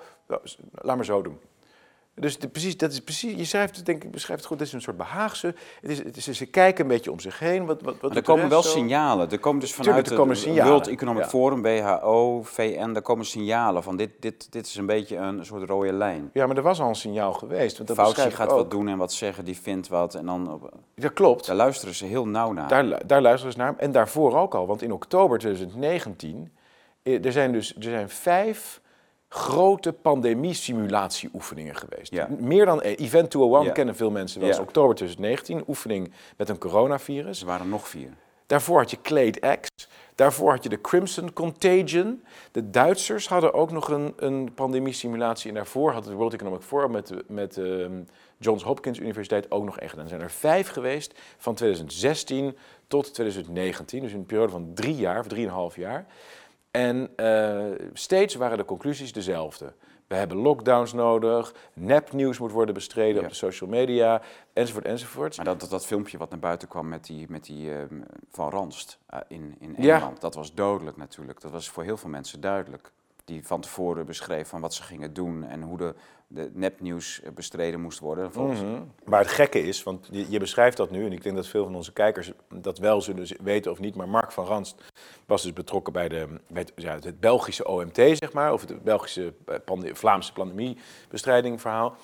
laat 0.72 0.96
maar 0.96 1.04
zo 1.04 1.22
doen. 1.22 1.40
Dus 2.14 2.38
de, 2.38 2.48
precies, 2.48 2.76
dat 2.76 2.92
is 2.92 3.00
precies, 3.00 3.36
je 3.36 3.44
schrijft 3.44 3.76
het, 3.76 3.86
denk 3.86 4.04
ik, 4.04 4.10
beschrijft 4.10 4.42
het 4.42 4.50
goed, 4.50 4.58
het 4.58 4.68
is 4.68 4.74
een 4.74 4.82
soort 4.82 4.96
behaagse. 4.96 5.54
Het 5.80 5.90
is, 5.90 5.98
het 5.98 6.16
is, 6.16 6.24
ze 6.24 6.46
kijken 6.46 6.84
een 6.84 6.90
beetje 6.90 7.10
om 7.10 7.20
zich 7.20 7.38
heen. 7.38 7.66
Wat, 7.66 7.82
wat, 7.82 8.00
wat 8.00 8.16
er 8.16 8.22
komen 8.22 8.48
wel 8.48 8.62
signalen. 8.62 9.30
Er 9.30 9.38
komen 9.38 9.60
dus 9.60 9.74
vanuit 9.74 10.08
het 10.08 10.18
World 10.18 10.88
Economic 10.88 11.24
Forum, 11.24 11.62
WHO, 11.62 12.42
VN, 12.42 12.92
er 12.94 13.02
komen 13.02 13.24
signalen 13.24 13.82
van 13.82 13.96
dit, 13.96 14.10
dit, 14.20 14.52
dit 14.52 14.66
is 14.66 14.76
een 14.76 14.86
beetje 14.86 15.16
een 15.16 15.44
soort 15.44 15.68
rode 15.68 15.92
lijn. 15.92 16.30
Ja, 16.32 16.46
maar 16.46 16.56
er 16.56 16.62
was 16.62 16.80
al 16.80 16.88
een 16.88 16.94
signaal 16.94 17.32
geweest. 17.32 17.76
Want 17.76 17.88
dat 17.88 17.96
Fauci 17.96 18.30
gaat 18.30 18.50
wat 18.50 18.70
doen 18.70 18.88
en 18.88 18.98
wat 18.98 19.12
zeggen, 19.12 19.44
die 19.44 19.58
vindt 19.58 19.88
wat. 19.88 20.14
En 20.14 20.26
dan, 20.26 20.70
dat 20.94 21.12
klopt. 21.12 21.46
Daar 21.46 21.56
luisteren 21.56 21.94
ze 21.94 22.06
heel 22.06 22.26
nauw 22.26 22.52
naar. 22.52 22.68
Daar, 22.68 23.06
daar 23.06 23.22
luisteren 23.22 23.52
ze 23.52 23.58
naar. 23.58 23.74
En 23.76 23.92
daarvoor 23.92 24.38
ook 24.38 24.54
al, 24.54 24.66
want 24.66 24.82
in 24.82 24.92
oktober 24.92 25.38
2019, 25.38 26.52
eh, 27.02 27.24
er 27.24 27.32
zijn 27.32 27.52
dus 27.52 27.76
er 27.76 27.82
zijn 27.82 28.08
vijf 28.08 28.80
grote 29.34 29.92
pandemie-simulatieoefeningen 29.92 31.76
geweest. 31.76 32.12
Ja. 32.12 32.28
Meer 32.38 32.64
dan 32.64 32.82
eh, 32.82 32.98
Event 32.98 33.30
201 33.30 33.66
ja. 33.66 33.72
kennen 33.72 33.96
veel 33.96 34.10
mensen 34.10 34.40
wel. 34.40 34.48
Ja. 34.48 34.60
oktober 34.60 34.94
2019, 34.94 35.64
oefening 35.68 36.12
met 36.36 36.48
een 36.48 36.58
coronavirus. 36.58 37.40
Er 37.40 37.46
waren 37.46 37.68
nog 37.68 37.88
vier. 37.88 38.08
Daarvoor 38.46 38.78
had 38.78 38.90
je 38.90 39.00
Clade 39.02 39.58
X. 39.60 39.88
Daarvoor 40.14 40.50
had 40.50 40.62
je 40.62 40.68
de 40.68 40.80
Crimson 40.80 41.32
Contagion. 41.32 42.24
De 42.50 42.70
Duitsers 42.70 43.28
hadden 43.28 43.54
ook 43.54 43.70
nog 43.70 43.88
een, 43.88 44.12
een 44.16 44.54
pandemie-simulatie. 44.54 45.48
En 45.48 45.54
daarvoor 45.54 45.92
had 45.92 46.04
het 46.04 46.14
World 46.14 46.32
Economic 46.32 46.62
Forum 46.62 46.90
met, 46.90 47.12
met 47.26 47.56
uh, 47.56 47.86
Johns 48.38 48.62
Hopkins 48.62 48.98
Universiteit 48.98 49.50
ook 49.50 49.64
nog 49.64 49.78
echt. 49.78 49.96
En 49.96 50.02
er 50.02 50.08
zijn 50.08 50.20
er 50.20 50.30
vijf 50.30 50.68
geweest 50.68 51.18
van 51.36 51.54
2016 51.54 52.56
tot 52.86 53.14
2019. 53.14 54.02
Dus 54.02 54.12
in 54.12 54.18
een 54.18 54.26
periode 54.26 54.52
van 54.52 54.70
drie 54.74 54.96
jaar, 54.96 55.18
of 55.18 55.26
drieënhalf 55.26 55.76
jaar. 55.76 56.06
En 56.72 57.10
uh, 57.16 57.88
steeds 57.92 58.34
waren 58.34 58.58
de 58.58 58.64
conclusies 58.64 59.12
dezelfde. 59.12 59.72
We 60.06 60.14
hebben 60.14 60.36
lockdowns 60.36 60.92
nodig, 60.92 61.54
nepnieuws 61.72 62.38
moet 62.38 62.50
worden 62.50 62.74
bestreden 62.74 63.22
op 63.22 63.28
de 63.28 63.34
social 63.34 63.70
media, 63.70 64.22
enzovoort, 64.52 64.84
enzovoort. 64.84 65.36
Maar 65.36 65.44
dat, 65.44 65.70
dat, 65.70 65.86
filmpje 65.86 66.18
wat 66.18 66.30
naar 66.30 66.38
buiten 66.38 66.68
kwam 66.68 66.88
met 66.88 67.04
die, 67.04 67.26
met 67.28 67.44
die 67.44 67.68
uh, 67.68 67.76
Van 68.30 68.50
Ranst 68.50 68.98
uh, 69.14 69.20
in, 69.28 69.56
in 69.58 69.76
Engeland, 69.76 70.20
dat 70.20 70.34
was 70.34 70.54
dodelijk 70.54 70.96
natuurlijk. 70.96 71.40
Dat 71.40 71.50
was 71.50 71.68
voor 71.68 71.82
heel 71.82 71.96
veel 71.96 72.10
mensen 72.10 72.40
duidelijk. 72.40 72.92
Die 73.24 73.46
van 73.46 73.60
tevoren 73.60 74.06
beschreef 74.06 74.48
van 74.48 74.60
wat 74.60 74.74
ze 74.74 74.82
gingen 74.82 75.12
doen 75.12 75.44
en 75.44 75.62
hoe 75.62 75.78
de, 75.78 75.94
de 76.26 76.50
nepnieuws 76.52 77.22
bestreden 77.34 77.80
moest 77.80 77.98
worden. 77.98 78.30
Mm 78.34 78.92
Maar 79.04 79.20
het 79.20 79.30
gekke 79.30 79.62
is, 79.62 79.82
want 79.82 80.08
je, 80.10 80.38
beschrijft 80.38 80.76
dat 80.76 80.90
nu, 80.90 81.04
en 81.04 81.12
ik 81.12 81.22
denk 81.22 81.36
dat 81.36 81.46
veel 81.46 81.64
van 81.64 81.74
onze 81.74 81.92
kijkers 81.92 82.32
dat 82.54 82.78
wel 82.78 83.00
zullen 83.00 83.26
weten 83.42 83.70
of 83.70 83.78
niet, 83.78 83.94
maar 83.94 84.08
Mark 84.08 84.32
van 84.32 84.44
Ranst 84.44 84.82
was 85.26 85.42
dus 85.42 85.52
betrokken 85.52 85.92
bij, 85.92 86.08
de, 86.08 86.28
het, 86.52 86.72
ja, 86.76 86.94
het 87.00 87.20
Belgische 87.20 87.66
OMT, 87.66 87.96
zeg 87.96 88.32
maar, 88.32 88.52
of 88.52 88.60
het 88.60 88.82
Belgische 88.82 89.34
eh, 89.46 89.94
Vlaamse 89.94 90.32
pandemiebestrijding 90.32 91.60
verhaal. 91.60 91.96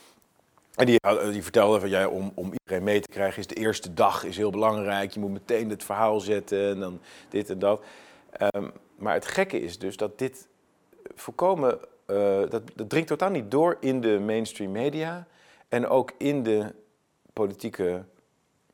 En 0.79 0.87
die, 0.87 1.01
die 1.33 1.43
vertelde 1.43 1.81
van 1.81 1.89
ja, 1.89 2.09
om, 2.09 2.33
om 2.35 2.53
iedereen 2.53 2.85
mee 2.85 3.01
te 3.01 3.09
krijgen 3.09 3.39
is 3.39 3.47
de 3.47 3.55
eerste 3.55 3.95
dag 3.95 4.25
is 4.25 4.37
heel 4.37 4.51
belangrijk. 4.51 5.11
Je 5.11 5.21
moet 5.21 5.31
meteen 5.31 5.71
het 5.71 5.85
verhaal 5.85 6.21
zetten 6.21 6.71
en 6.71 6.81
dan 6.81 7.01
dit 7.29 7.51
en 7.51 7.59
dat. 7.59 7.85
Um, 8.55 8.73
maar 8.97 9.15
het 9.15 9.27
gekke 9.27 9.61
is 9.61 9.79
dus 9.79 9.97
dat 9.97 10.19
dit 10.19 10.49
voorkomen 11.21 11.79
uh, 12.07 12.41
dat, 12.49 12.63
dat 12.75 12.89
dringt 12.89 13.09
totaal 13.09 13.31
niet 13.31 13.51
door 13.51 13.77
in 13.81 14.01
de 14.01 14.19
mainstream 14.19 14.73
media 14.73 15.27
en 15.69 15.89
ook 15.89 16.13
in 16.19 16.43
de 16.43 16.75
politieke 17.33 18.05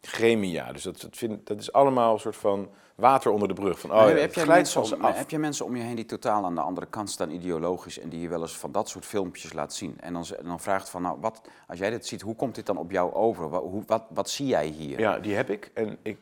gremia. 0.01 0.73
Dus 0.73 0.83
dat, 0.83 1.01
dat, 1.01 1.17
vind, 1.17 1.47
dat 1.47 1.61
is 1.61 1.73
allemaal 1.73 2.13
een 2.13 2.21
soort 2.21 2.37
van 2.37 2.69
water 2.95 3.31
onder 3.31 3.49
de 3.49 3.55
brug. 3.55 3.81
Van, 3.81 3.93
oh, 3.93 4.07
heb, 4.07 4.35
je 4.35 4.47
mensen 4.47 4.83
om, 4.83 5.05
heb 5.05 5.31
je 5.31 5.39
mensen 5.39 5.65
om 5.65 5.77
je 5.77 5.83
heen 5.83 5.95
die 5.95 6.07
totaal 6.07 6.45
aan 6.45 6.55
de 6.55 6.61
andere 6.61 6.87
kant 6.87 7.11
staan 7.11 7.31
ideologisch 7.31 7.99
en 7.99 8.09
die 8.09 8.21
je 8.21 8.29
wel 8.29 8.41
eens 8.41 8.57
van 8.57 8.73
dat 8.73 8.89
soort 8.89 9.07
filmpjes 9.07 9.53
laat 9.53 9.75
zien? 9.75 9.97
En 10.01 10.13
dan, 10.13 10.25
dan 10.43 10.61
vraagt 10.61 10.89
van, 10.89 11.03
nou, 11.03 11.19
wat, 11.21 11.41
als 11.67 11.79
jij 11.79 11.91
dit 11.91 12.07
ziet, 12.07 12.21
hoe 12.21 12.37
komt 12.37 12.55
dit 12.55 12.67
dan 12.67 12.77
op 12.77 12.91
jou 12.91 13.13
over? 13.13 13.49
Wat, 13.49 13.63
hoe, 13.63 13.83
wat, 13.87 14.05
wat 14.09 14.31
zie 14.31 14.47
jij 14.47 14.67
hier? 14.67 14.99
Ja, 14.99 15.19
die 15.19 15.35
heb 15.35 15.51
ik. 15.51 15.71
En 15.75 15.99
ik 16.03 16.19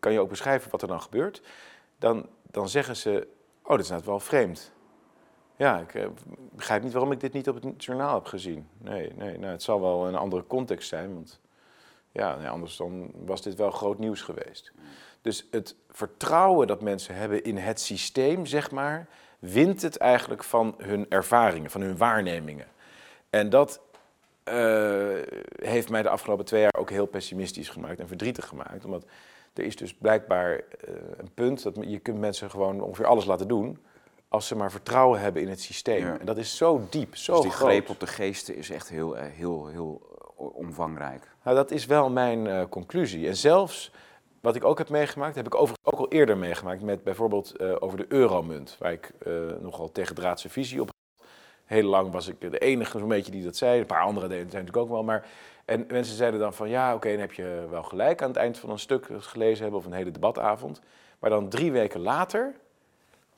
kan 0.00 0.12
je 0.12 0.20
ook 0.20 0.28
beschrijven 0.28 0.70
wat 0.70 0.82
er 0.82 0.88
dan 0.88 1.02
gebeurt. 1.02 1.42
Dan, 1.98 2.26
dan 2.50 2.68
zeggen 2.68 2.96
ze, 2.96 3.28
oh, 3.62 3.70
dit 3.70 3.84
is 3.84 3.90
net 3.90 4.04
wel 4.04 4.20
vreemd. 4.20 4.72
Ja, 5.60 5.78
ik 5.78 5.94
uh, 5.94 6.06
begrijp 6.52 6.82
niet 6.82 6.92
waarom 6.92 7.12
ik 7.12 7.20
dit 7.20 7.32
niet 7.32 7.48
op 7.48 7.62
het 7.62 7.84
journaal 7.84 8.14
heb 8.14 8.24
gezien. 8.24 8.68
Nee, 8.78 9.12
nee 9.16 9.38
nou, 9.38 9.52
het 9.52 9.62
zal 9.62 9.80
wel 9.80 10.06
een 10.06 10.14
andere 10.14 10.46
context 10.46 10.88
zijn, 10.88 11.14
want 11.14 11.40
ja, 12.12 12.36
nee, 12.36 12.48
anders 12.48 12.76
dan 12.76 13.10
was 13.24 13.42
dit 13.42 13.54
wel 13.54 13.70
groot 13.70 13.98
nieuws 13.98 14.22
geweest. 14.22 14.72
Dus 15.22 15.46
het 15.50 15.74
vertrouwen 15.90 16.66
dat 16.66 16.82
mensen 16.82 17.14
hebben 17.14 17.44
in 17.44 17.56
het 17.56 17.80
systeem, 17.80 18.46
zeg 18.46 18.70
maar, 18.70 19.08
wint 19.38 19.82
het 19.82 19.96
eigenlijk 19.96 20.44
van 20.44 20.74
hun 20.78 21.06
ervaringen, 21.08 21.70
van 21.70 21.80
hun 21.80 21.96
waarnemingen. 21.96 22.66
En 23.30 23.50
dat 23.50 23.80
uh, 24.44 25.16
heeft 25.56 25.90
mij 25.90 26.02
de 26.02 26.08
afgelopen 26.08 26.44
twee 26.44 26.60
jaar 26.60 26.78
ook 26.78 26.90
heel 26.90 27.06
pessimistisch 27.06 27.68
gemaakt 27.68 28.00
en 28.00 28.08
verdrietig 28.08 28.46
gemaakt. 28.46 28.84
Omdat 28.84 29.04
er 29.54 29.64
is 29.64 29.76
dus 29.76 29.94
blijkbaar 29.94 30.52
uh, 30.52 30.94
een 31.16 31.30
punt 31.34 31.62
dat 31.62 31.76
je 31.80 31.98
kunt 31.98 32.18
mensen 32.18 32.50
gewoon 32.50 32.80
ongeveer 32.80 33.06
alles 33.06 33.24
laten 33.24 33.48
doen 33.48 33.78
als 34.30 34.46
ze 34.46 34.56
maar 34.56 34.70
vertrouwen 34.70 35.20
hebben 35.20 35.42
in 35.42 35.48
het 35.48 35.60
systeem. 35.60 36.06
En 36.06 36.26
dat 36.26 36.36
is 36.36 36.56
zo 36.56 36.86
diep, 36.90 37.16
zo 37.16 37.32
dus 37.32 37.42
die 37.42 37.50
greep 37.50 37.88
op 37.88 38.00
de 38.00 38.06
geesten 38.06 38.56
is 38.56 38.70
echt 38.70 38.88
heel, 38.88 39.16
eh, 39.16 39.24
heel, 39.32 39.66
heel 39.66 40.00
eh, 40.38 40.56
omvangrijk. 40.56 41.34
Nou, 41.44 41.56
dat 41.56 41.70
is 41.70 41.86
wel 41.86 42.10
mijn 42.10 42.46
uh, 42.46 42.62
conclusie. 42.68 43.26
En 43.26 43.36
zelfs 43.36 43.92
wat 44.40 44.56
ik 44.56 44.64
ook 44.64 44.78
heb 44.78 44.88
meegemaakt, 44.88 45.34
heb 45.34 45.46
ik 45.46 45.54
overigens 45.54 45.86
ook 45.92 45.98
al 45.98 46.08
eerder 46.08 46.38
meegemaakt 46.38 46.82
met 46.82 47.04
bijvoorbeeld 47.04 47.60
uh, 47.60 47.76
over 47.78 47.98
de 47.98 48.04
euromunt, 48.08 48.76
waar 48.78 48.92
ik 48.92 49.12
uh, 49.26 49.34
nogal 49.60 49.92
tegendraadse 49.92 50.48
visie 50.48 50.80
op 50.80 50.86
had. 50.86 51.26
Heel 51.64 51.88
lang 51.88 52.12
was 52.12 52.28
ik 52.28 52.40
de 52.40 52.58
enige 52.58 52.98
zo'n 52.98 53.08
beetje 53.08 53.32
die 53.32 53.44
dat 53.44 53.56
zei. 53.56 53.80
Een 53.80 53.86
paar 53.86 54.02
andere 54.02 54.28
deden 54.28 54.44
het 54.44 54.52
natuurlijk 54.52 54.76
ook 54.76 54.88
wel. 54.88 55.02
Maar, 55.02 55.26
en 55.64 55.84
mensen 55.88 56.16
zeiden 56.16 56.40
dan 56.40 56.54
van 56.54 56.68
ja, 56.68 56.94
oké, 56.94 57.10
dan 57.10 57.20
heb 57.20 57.32
je 57.32 57.66
wel 57.70 57.82
gelijk 57.82 58.22
aan 58.22 58.28
het 58.28 58.36
eind 58.36 58.58
van 58.58 58.70
een 58.70 58.78
stuk 58.78 59.08
gelezen 59.18 59.62
hebben 59.62 59.80
of 59.80 59.86
een 59.86 59.92
hele 59.92 60.10
debatavond. 60.10 60.80
Maar 61.18 61.30
dan 61.30 61.48
drie 61.48 61.72
weken 61.72 62.00
later, 62.00 62.54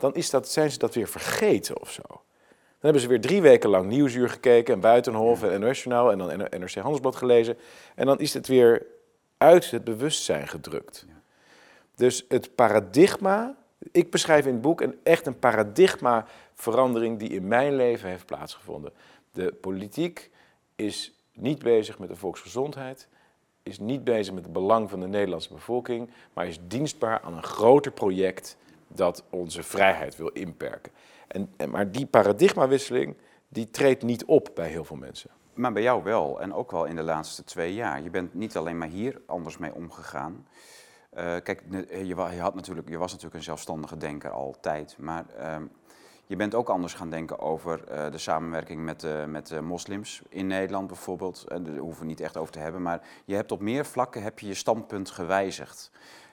dan 0.02 0.14
is 0.14 0.30
dat, 0.30 0.48
zijn 0.48 0.70
ze 0.70 0.78
dat 0.78 0.94
weer 0.94 1.08
vergeten 1.08 1.80
of 1.80 1.90
zo. 1.90 2.02
Dan 2.06 2.90
hebben 2.90 3.02
ze 3.02 3.08
weer 3.08 3.20
drie 3.20 3.42
weken 3.42 3.70
lang 3.70 3.86
Nieuwsuur 3.86 4.28
gekeken 4.28 4.74
en 4.74 4.80
Buitenhof 4.80 5.42
en 5.42 5.60
NOS 5.60 5.82
Journaal 5.82 6.12
en 6.12 6.18
dan 6.18 6.28
NRC 6.28 6.74
Handelsblad 6.74 7.16
gelezen. 7.16 7.56
En 7.94 8.06
dan 8.06 8.18
is 8.18 8.34
het 8.34 8.46
weer 8.46 8.86
uit 9.38 9.70
het 9.70 9.84
bewustzijn 9.84 10.48
gedrukt. 10.48 11.06
Dus 11.94 12.24
het 12.28 12.54
paradigma, 12.54 13.56
ik 13.92 14.10
beschrijf 14.10 14.46
in 14.46 14.52
het 14.52 14.62
boek 14.62 14.80
een, 14.80 14.98
echt 15.02 15.26
een 15.26 15.38
paradigmaverandering 15.38 17.18
die 17.18 17.28
in 17.28 17.48
mijn 17.48 17.76
leven 17.76 18.08
heeft 18.08 18.26
plaatsgevonden. 18.26 18.92
De 19.32 19.52
politiek 19.52 20.30
is 20.76 21.12
niet 21.32 21.58
bezig 21.58 21.98
met 21.98 22.08
de 22.08 22.16
volksgezondheid, 22.16 23.08
is 23.62 23.78
niet 23.78 24.04
bezig 24.04 24.34
met 24.34 24.42
het 24.42 24.52
belang 24.52 24.90
van 24.90 25.00
de 25.00 25.08
Nederlandse 25.08 25.52
bevolking, 25.52 26.10
maar 26.32 26.46
is 26.46 26.58
dienstbaar 26.66 27.20
aan 27.20 27.36
een 27.36 27.42
groter 27.42 27.92
project 27.92 28.56
dat 28.96 29.24
onze 29.30 29.62
vrijheid 29.62 30.16
wil 30.16 30.28
inperken. 30.28 30.92
En, 31.28 31.70
maar 31.70 31.90
die 31.90 32.06
paradigmawisseling, 32.06 33.16
die 33.48 33.70
treedt 33.70 34.02
niet 34.02 34.24
op 34.24 34.50
bij 34.54 34.68
heel 34.68 34.84
veel 34.84 34.96
mensen. 34.96 35.30
Maar 35.54 35.72
bij 35.72 35.82
jou 35.82 36.02
wel, 36.02 36.40
en 36.40 36.54
ook 36.54 36.70
wel 36.70 36.84
in 36.84 36.96
de 36.96 37.02
laatste 37.02 37.44
twee 37.44 37.74
jaar. 37.74 38.02
Je 38.02 38.10
bent 38.10 38.34
niet 38.34 38.56
alleen 38.56 38.78
maar 38.78 38.88
hier 38.88 39.20
anders 39.26 39.58
mee 39.58 39.74
omgegaan. 39.74 40.46
Uh, 41.14 41.36
kijk, 41.42 41.62
je, 42.04 42.40
had 42.40 42.54
natuurlijk, 42.54 42.88
je 42.88 42.98
was 42.98 43.10
natuurlijk 43.10 43.36
een 43.36 43.42
zelfstandige 43.42 43.96
denker 43.96 44.30
altijd, 44.30 44.96
maar 44.98 45.24
uh, 45.38 45.56
je 46.26 46.36
bent 46.36 46.54
ook 46.54 46.68
anders 46.68 46.94
gaan 46.94 47.10
denken 47.10 47.38
over 47.38 47.84
uh, 47.90 48.10
de 48.10 48.18
samenwerking 48.18 48.84
met, 48.84 49.06
met 49.26 49.46
de 49.46 49.60
moslims 49.60 50.22
in 50.28 50.46
Nederland 50.46 50.86
bijvoorbeeld. 50.86 51.44
daar 51.48 51.76
hoeven 51.76 52.00
we 52.00 52.08
niet 52.08 52.20
echt 52.20 52.36
over 52.36 52.52
te 52.52 52.58
hebben, 52.58 52.82
maar 52.82 53.00
je 53.24 53.34
hebt 53.34 53.52
op 53.52 53.60
meer 53.60 53.86
vlakken 53.86 54.22
heb 54.22 54.38
je, 54.38 54.46
je 54.46 54.54
standpunt 54.54 55.10
gewijzigd. 55.10 55.90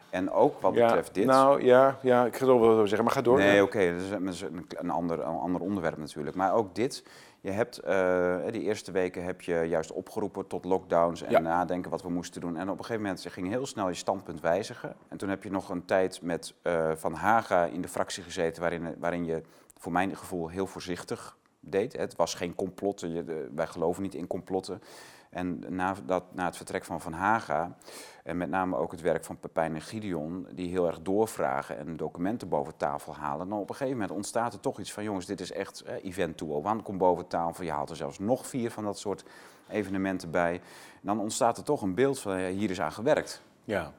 En 0.09 0.31
ook 0.31 0.61
wat 0.61 0.73
betreft 0.73 1.13
dit. 1.13 1.25
Nou 1.25 1.63
ja, 1.63 1.97
ja 2.01 2.25
ik 2.25 2.35
ga 2.35 2.47
het 2.47 2.59
wel 2.59 2.87
zeggen, 2.87 3.03
maar 3.03 3.13
ga 3.13 3.21
door. 3.21 3.37
Nee, 3.37 3.63
oké, 3.63 3.91
dat 4.11 4.33
is 4.33 4.41
een, 4.41 4.65
een, 4.67 4.89
ander, 4.89 5.19
een 5.19 5.25
ander 5.25 5.61
onderwerp 5.61 5.97
natuurlijk. 5.97 6.35
Maar 6.35 6.53
ook 6.53 6.75
dit. 6.75 7.03
Je 7.41 7.51
hebt, 7.51 7.81
uh, 7.87 8.37
die 8.51 8.61
eerste 8.61 8.91
weken 8.91 9.23
heb 9.23 9.41
je 9.41 9.53
juist 9.53 9.91
opgeroepen 9.91 10.47
tot 10.47 10.65
lockdowns 10.65 11.21
en 11.21 11.43
nadenken 11.43 11.91
wat 11.91 12.01
we 12.01 12.09
moesten 12.09 12.41
doen. 12.41 12.57
En 12.57 12.69
op 12.69 12.77
een 12.77 12.85
gegeven 12.85 13.01
moment 13.01 13.25
ging 13.29 13.47
heel 13.47 13.65
snel 13.65 13.87
je 13.87 13.93
standpunt 13.93 14.41
wijzigen. 14.41 14.95
En 15.07 15.17
toen 15.17 15.29
heb 15.29 15.43
je 15.43 15.51
nog 15.51 15.69
een 15.69 15.85
tijd 15.85 16.21
met 16.21 16.53
uh, 16.63 16.91
Van 16.95 17.13
Haga 17.13 17.65
in 17.65 17.81
de 17.81 17.87
fractie 17.87 18.23
gezeten, 18.23 18.61
waarin, 18.61 18.95
waarin 18.99 19.25
je 19.25 19.41
voor 19.77 19.91
mijn 19.91 20.15
gevoel 20.15 20.47
heel 20.47 20.67
voorzichtig 20.67 21.37
deed. 21.59 21.97
Het 21.97 22.15
was 22.15 22.33
geen 22.33 22.55
complotten, 22.55 23.13
je, 23.13 23.49
wij 23.55 23.67
geloven 23.67 24.03
niet 24.03 24.15
in 24.15 24.27
complotten. 24.27 24.81
En 25.29 25.75
na, 25.75 25.95
dat, 26.05 26.23
na 26.33 26.45
het 26.45 26.57
vertrek 26.57 26.85
van 26.85 27.01
Van 27.01 27.13
Haga, 27.13 27.77
en 28.23 28.37
met 28.37 28.49
name 28.49 28.75
ook 28.75 28.91
het 28.91 29.01
werk 29.01 29.23
van 29.25 29.39
Pepijn 29.39 29.75
en 29.75 29.81
Gideon, 29.81 30.47
die 30.51 30.69
heel 30.69 30.87
erg 30.87 31.01
doorvragen 31.01 31.77
en 31.77 31.97
documenten 31.97 32.49
boven 32.49 32.77
tafel 32.77 33.15
halen, 33.15 33.49
dan 33.49 33.59
op 33.59 33.69
een 33.69 33.75
gegeven 33.75 33.99
moment 33.99 34.17
ontstaat 34.17 34.53
er 34.53 34.59
toch 34.59 34.79
iets 34.79 34.93
van, 34.93 35.03
jongens, 35.03 35.25
dit 35.25 35.39
is 35.41 35.51
echt 35.51 35.81
eh, 35.81 36.03
event 36.03 36.37
tool. 36.37 36.61
Wanneer 36.61 36.83
komt 36.83 36.97
boven 36.97 37.27
tafel? 37.27 37.63
Je 37.63 37.71
haalt 37.71 37.89
er 37.89 37.95
zelfs 37.95 38.19
nog 38.19 38.47
vier 38.47 38.71
van 38.71 38.83
dat 38.83 38.99
soort 38.99 39.23
evenementen 39.67 40.31
bij. 40.31 40.53
En 40.53 41.01
dan 41.01 41.19
ontstaat 41.19 41.57
er 41.57 41.63
toch 41.63 41.81
een 41.81 41.95
beeld 41.95 42.19
van, 42.19 42.39
ja, 42.39 42.49
hier 42.49 42.69
is 42.69 42.81
aan 42.81 42.91
gewerkt. 42.91 43.41
Ja, 43.63 43.93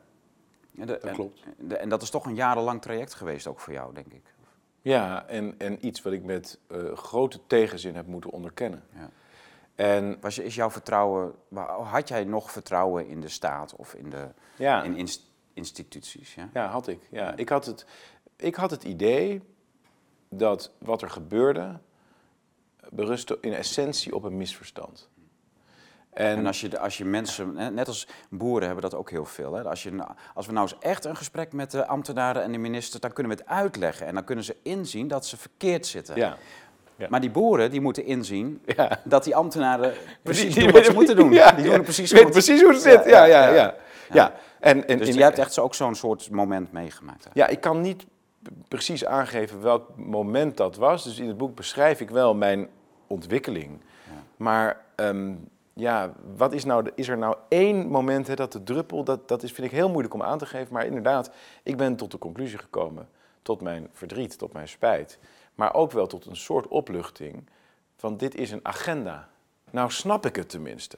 dat 0.72 1.00
klopt. 1.00 1.42
En, 1.58 1.80
en, 1.80 1.88
dat 1.88 2.02
is 2.02 2.10
toch 2.10 2.26
een 2.26 2.34
jarenlang 2.34 2.82
traject 2.82 3.14
geweest 3.14 3.46
ook 3.46 3.60
voor 3.60 3.72
jou, 3.72 3.94
denk 3.94 4.12
ik. 4.12 4.34
Ja, 4.82 5.26
en, 5.26 5.54
en 5.58 5.86
iets 5.86 6.02
wat 6.02 6.12
ik 6.12 6.24
met 6.24 6.58
uh, 6.68 6.92
grote 6.96 7.40
tegenzin 7.46 7.94
heb 7.94 8.06
moeten 8.06 8.30
onderkennen. 8.30 8.82
Ja. 8.94 9.10
En 9.80 10.16
was 10.20 10.38
is 10.38 10.54
jouw 10.54 10.70
vertrouwen, 10.70 11.34
had 11.82 12.08
jij 12.08 12.24
nog 12.24 12.50
vertrouwen 12.50 13.08
in 13.08 13.20
de 13.20 13.28
staat 13.28 13.76
of 13.76 13.94
in, 13.94 14.10
de, 14.10 14.28
ja. 14.56 14.82
in 14.82 15.08
instituties? 15.52 16.34
Ja? 16.34 16.48
ja, 16.52 16.66
had 16.66 16.88
ik. 16.88 17.08
Ja. 17.10 17.36
Ik, 17.36 17.48
had 17.48 17.66
het, 17.66 17.86
ik 18.36 18.54
had 18.54 18.70
het 18.70 18.84
idee 18.84 19.42
dat 20.28 20.72
wat 20.78 21.02
er 21.02 21.10
gebeurde 21.10 21.78
berustte 22.90 23.38
in 23.40 23.52
essentie 23.52 24.14
op 24.14 24.24
een 24.24 24.36
misverstand. 24.36 25.08
En, 26.10 26.36
en, 26.36 26.46
als, 26.46 26.60
je, 26.60 26.78
als 26.78 26.98
je 26.98 27.04
mensen, 27.04 27.74
net 27.74 27.88
als 27.88 28.08
boeren 28.30 28.66
hebben 28.66 28.90
dat 28.90 28.94
ook 28.94 29.10
heel 29.10 29.24
veel. 29.24 29.52
Hè? 29.52 29.62
Als, 29.62 29.82
je, 29.82 30.06
als 30.34 30.46
we 30.46 30.52
nou 30.52 30.70
eens 30.70 30.78
echt 30.80 31.04
een 31.04 31.16
gesprek 31.16 31.52
met 31.52 31.70
de 31.70 31.86
ambtenaren 31.86 32.42
en 32.42 32.52
de 32.52 32.58
minister, 32.58 33.00
dan 33.00 33.12
kunnen 33.12 33.36
we 33.36 33.42
het 33.42 33.48
uitleggen. 33.50 34.06
En 34.06 34.14
dan 34.14 34.24
kunnen 34.24 34.44
ze 34.44 34.56
inzien 34.62 35.08
dat 35.08 35.26
ze 35.26 35.36
verkeerd 35.36 35.86
zitten. 35.86 36.16
Ja. 36.16 36.36
Maar 37.08 37.20
die 37.20 37.30
boeren 37.30 37.70
die 37.70 37.80
moeten 37.80 38.04
inzien 38.04 38.62
ja. 38.76 39.00
dat 39.04 39.24
die 39.24 39.36
ambtenaren 39.36 39.92
precies 40.22 40.54
doen 40.54 40.70
wat 40.72 40.84
ze 40.84 40.92
moeten 40.92 41.16
doen. 41.16 41.32
Ja, 41.40 41.52
die 41.52 41.64
doen 41.64 41.82
precies, 41.82 42.12
goed. 42.12 42.30
precies 42.30 42.62
hoe 42.62 42.72
het 42.72 42.82
zit. 42.82 43.04
Ja, 43.04 43.24
ja, 43.24 43.48
ja. 43.48 43.74
ja. 44.12 44.32
En, 44.60 44.88
en, 44.88 44.98
dus 44.98 45.14
jij 45.14 45.24
hebt 45.24 45.38
echt 45.38 45.58
ook 45.58 45.74
zo'n 45.74 45.94
soort 45.94 46.30
moment 46.30 46.72
meegemaakt. 46.72 47.28
Ja, 47.32 47.46
ik 47.46 47.60
kan 47.60 47.80
niet 47.80 48.06
precies 48.68 49.04
aangeven 49.06 49.62
welk 49.62 49.96
moment 49.96 50.56
dat 50.56 50.76
was. 50.76 51.04
Dus 51.04 51.18
in 51.18 51.28
het 51.28 51.36
boek 51.36 51.54
beschrijf 51.54 52.00
ik 52.00 52.10
wel 52.10 52.34
mijn 52.34 52.68
ontwikkeling. 53.06 53.80
Maar 54.36 54.80
ehm, 54.96 55.32
ja, 55.74 56.12
wat 56.36 56.52
is, 56.52 56.64
nou, 56.64 56.90
is 56.94 57.08
er 57.08 57.18
nou 57.18 57.36
één 57.48 57.86
moment 57.86 58.26
hè, 58.26 58.34
dat 58.34 58.52
de 58.52 58.62
druppel, 58.62 59.04
dat, 59.04 59.28
dat 59.28 59.42
is, 59.42 59.52
vind 59.52 59.66
ik 59.66 59.72
heel 59.72 59.88
moeilijk 59.88 60.14
om 60.14 60.22
aan 60.22 60.38
te 60.38 60.46
geven. 60.46 60.72
Maar 60.72 60.86
inderdaad, 60.86 61.30
ik 61.62 61.76
ben 61.76 61.96
tot 61.96 62.10
de 62.10 62.18
conclusie 62.18 62.58
gekomen, 62.58 63.08
tot 63.42 63.60
mijn 63.60 63.88
verdriet, 63.92 64.38
tot 64.38 64.52
mijn 64.52 64.68
spijt 64.68 65.18
maar 65.60 65.74
ook 65.74 65.92
wel 65.92 66.06
tot 66.06 66.26
een 66.26 66.36
soort 66.36 66.68
opluchting 66.68 67.48
van 67.96 68.16
dit 68.16 68.34
is 68.34 68.50
een 68.50 68.60
agenda. 68.62 69.28
Nou 69.70 69.90
snap 69.90 70.26
ik 70.26 70.36
het 70.36 70.48
tenminste 70.48 70.96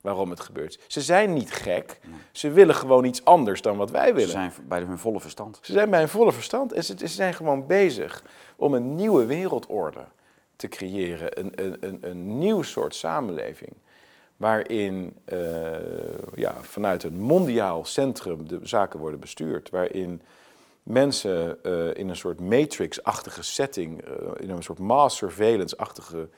waarom 0.00 0.30
het 0.30 0.40
gebeurt. 0.40 0.78
Ze 0.86 1.00
zijn 1.00 1.32
niet 1.32 1.52
gek. 1.52 2.00
Ze 2.32 2.50
willen 2.50 2.74
gewoon 2.74 3.04
iets 3.04 3.24
anders 3.24 3.62
dan 3.62 3.76
wat 3.76 3.90
wij 3.90 4.14
willen. 4.14 4.30
Ze 4.30 4.30
zijn 4.30 4.52
bij 4.68 4.80
hun 4.80 4.98
volle 4.98 5.20
verstand. 5.20 5.58
Ze 5.62 5.72
zijn 5.72 5.90
bij 5.90 5.98
hun 5.98 6.08
volle 6.08 6.32
verstand 6.32 6.72
en 6.72 6.84
ze, 6.84 7.06
zijn 7.06 7.34
gewoon 7.34 7.66
bezig 7.66 8.22
om 8.56 8.74
een 8.74 8.94
nieuwe 8.94 9.24
wereldorde 9.24 10.04
te 10.56 10.68
creëren. 10.68 11.38
Een, 11.40 11.52
een, 11.54 11.76
een, 11.80 11.98
een 12.00 12.38
nieuw 12.38 12.62
soort 12.62 12.94
samenleving. 12.94 13.72
Waarin 14.36 15.16
uh, 15.32 15.38
ja, 16.34 16.54
vanuit 16.60 17.02
een 17.02 17.20
mondiaal 17.20 17.84
centrum 17.84 18.48
de 18.48 18.58
zaken 18.62 18.98
worden 19.00 19.20
bestuurd. 19.20 19.70
Waarin 19.70 20.22
mensen 20.82 21.58
uh, 21.62 21.94
in 21.94 22.08
een 22.08 22.16
soort 22.16 22.40
matrix-achtige 22.40 23.42
setting, 23.42 24.08
uh, 24.08 24.14
in 24.36 24.50
een 24.50 24.62
soort 24.62 24.78
mass 24.78 25.16
surveillance-achtige 25.16 26.28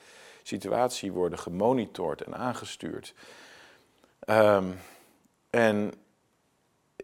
situatie 0.43 1.13
worden 1.13 1.39
gemonitord 1.39 2.23
en 2.23 2.37
aangestuurd. 2.37 3.15
Um, 4.27 4.79
en 5.51 5.93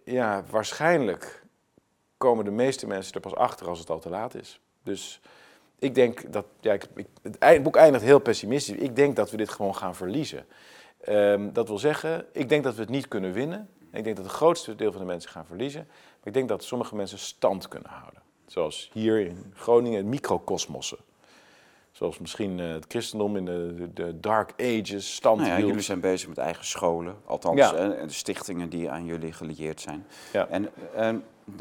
ja, 0.05 0.45
waarschijnlijk 0.51 1.43
komen 2.17 2.45
de 2.45 2.51
meeste 2.51 2.87
mensen 2.87 3.15
er 3.15 3.21
pas 3.21 3.35
achter 3.35 3.69
als 3.69 3.79
het 3.79 3.91
al 3.91 3.99
te 3.99 4.09
laat 4.09 4.35
is. 4.35 4.61
Dus 4.83 5.21
ik 5.79 5.95
denk 5.95 6.33
dat, 6.33 6.47
ja, 6.61 6.73
ik, 6.73 6.85
het 7.39 7.63
boek 7.63 7.77
eindigt 7.77 8.05
heel 8.05 8.19
pessimistisch. 8.19 8.77
Ik 8.77 8.97
denk 8.97 9.17
dat 9.17 9.31
we 9.31 9.37
dit 9.37 9.49
gewoon 9.49 9.77
gaan 9.77 9.95
verliezen. 9.95 10.47
Um, 11.09 11.53
dat 11.53 11.69
wil 11.69 11.79
zeggen, 11.79 12.27
ik 12.33 12.49
denk 12.49 12.65
dat 12.65 12.75
we 12.75 12.81
het 12.81 12.91
niet 12.91 13.09
kunnen 13.09 13.33
winnen. 13.33 13.69
Ik 13.93 14.05
denk 14.05 14.17
dat 14.17 14.25
het 14.25 14.35
grootste 14.35 14.75
deel 14.75 14.93
van 14.93 15.01
de 15.01 15.07
mensen 15.07 15.31
gaan 15.31 15.47
verliezen. 15.47 15.89
Maar 16.21 16.29
ik 16.29 16.33
denk 16.33 16.49
dat 16.49 16.65
sommige 16.65 16.97
mensen 16.97 17.19
stand 17.19 17.69
kunnen 17.69 17.91
houden. 17.91 18.23
Zoals 18.47 18.91
hier 18.93 19.21
in 19.21 19.53
Groningen, 19.55 20.09
microcosmossen. 20.09 20.99
Zoals 21.93 22.19
misschien 22.19 22.59
uh, 22.59 22.73
het 22.73 22.85
christendom 22.89 23.37
in 23.37 23.45
de, 23.45 23.89
de, 23.95 24.21
Dark 24.21 24.53
Ages 24.57 25.15
stand 25.15 25.41
nou 25.41 25.51
ja, 25.51 25.59
Jullie 25.59 25.81
zijn 25.81 26.01
bezig 26.01 26.29
met 26.29 26.39
eigen 26.39 26.65
scholen, 26.65 27.17
althans 27.25 27.59
ja. 27.59 27.73
de 27.89 28.05
stichtingen 28.07 28.69
die 28.69 28.91
aan 28.91 29.05
jullie 29.05 29.33
gelieerd 29.33 29.81
zijn. 29.81 30.07
Ja. 30.33 30.47
En 30.47 30.71
uh, 30.97 31.09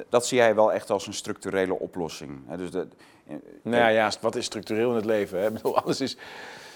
dat 0.10 0.26
zie 0.26 0.38
jij 0.38 0.56
wel 0.56 0.74
echt 0.74 0.89
als 0.89 1.08
een 1.08 1.13
structurele 1.13 1.80
oplossing. 1.80 2.56
Dus 2.58 2.72
de, 2.72 2.88
uh, 3.28 3.36
nou 3.63 3.76
ja, 3.78 3.88
ja, 3.88 4.12
wat 4.22 4.36
is 4.36 4.45
structureel 4.45 4.89
in 4.89 4.95
het 4.95 5.06
leven? 5.06 5.41
Hè? 5.41 5.52
Bedoel, 5.52 5.78
alles 5.78 6.02
is 6.02 6.17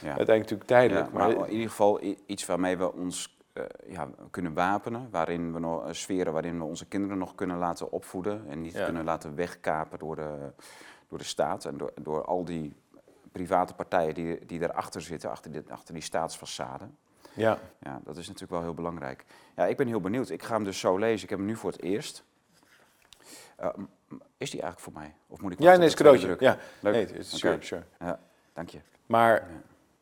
ja. 0.01 0.07
uiteindelijk 0.07 0.27
natuurlijk 0.27 0.69
tijdelijk. 0.69 1.11
maar, 1.11 1.37
maar 1.37 1.47
in 1.47 1.53
ieder 1.53 1.69
geval 1.69 1.99
iets 2.25 2.45
waarmee 2.45 2.77
we 2.77 2.93
ons 2.93 3.32
ja, 3.87 4.09
kunnen 4.31 4.53
wapenen, 4.53 5.07
waarin 5.11 5.53
we 5.53 5.59
nog, 5.59 5.85
uh, 5.85 5.93
sferen 5.93 6.33
waarin 6.33 6.57
we 6.57 6.63
onze 6.63 6.85
kinderen 6.85 7.17
nog 7.17 7.35
kunnen 7.35 7.57
laten 7.57 7.91
opvoeden 7.91 8.49
en 8.49 8.61
niet 8.61 8.83
kunnen 8.83 9.03
laten 9.03 9.35
wegkapen 9.35 9.99
door 9.99 10.15
de, 10.15 10.51
door 11.07 11.17
de 11.17 11.23
staat 11.23 11.65
en 11.65 11.77
door, 11.77 11.91
door 11.95 12.25
al 12.25 12.45
die 12.45 12.73
private 13.31 13.73
partijen 13.73 14.13
die, 14.13 14.45
die 14.45 14.59
daarachter 14.59 15.01
zitten, 15.01 15.29
achter, 15.29 15.51
dit, 15.51 15.69
achter 15.69 15.93
die 15.93 16.03
staatsfaçade. 16.03 16.85
Ja. 17.33 17.57
ja. 17.79 17.99
Dat 18.03 18.17
is 18.17 18.25
natuurlijk 18.25 18.51
wel 18.51 18.61
heel 18.61 18.73
belangrijk. 18.73 19.25
Ja, 19.55 19.65
ik 19.65 19.77
ben 19.77 19.87
heel 19.87 20.01
benieuwd. 20.01 20.29
Ik 20.29 20.43
ga 20.43 20.53
hem 20.53 20.63
dus 20.63 20.79
zo 20.79 20.97
lezen. 20.97 21.23
Ik 21.23 21.29
heb 21.29 21.39
hem 21.39 21.47
nu 21.47 21.55
voor 21.55 21.71
het 21.71 21.81
eerst. 21.81 22.23
Uh, 23.61 23.67
is 24.37 24.51
die 24.51 24.61
eigenlijk 24.61 24.79
voor 24.79 24.93
mij? 24.93 25.15
Of 25.27 25.41
moet 25.41 25.51
ik 25.51 25.59
ja, 25.59 25.75
nee, 25.75 25.87
is 25.87 25.95
cadeautje. 25.95 26.35
Ja, 26.39 26.57
leuk. 26.79 26.93
Nee, 26.93 27.17
is, 27.17 27.37
sure, 27.37 27.57
sure. 27.59 27.83
Ja, 27.99 28.19
dank 28.53 28.69
je. 28.69 28.79
Maar 29.05 29.47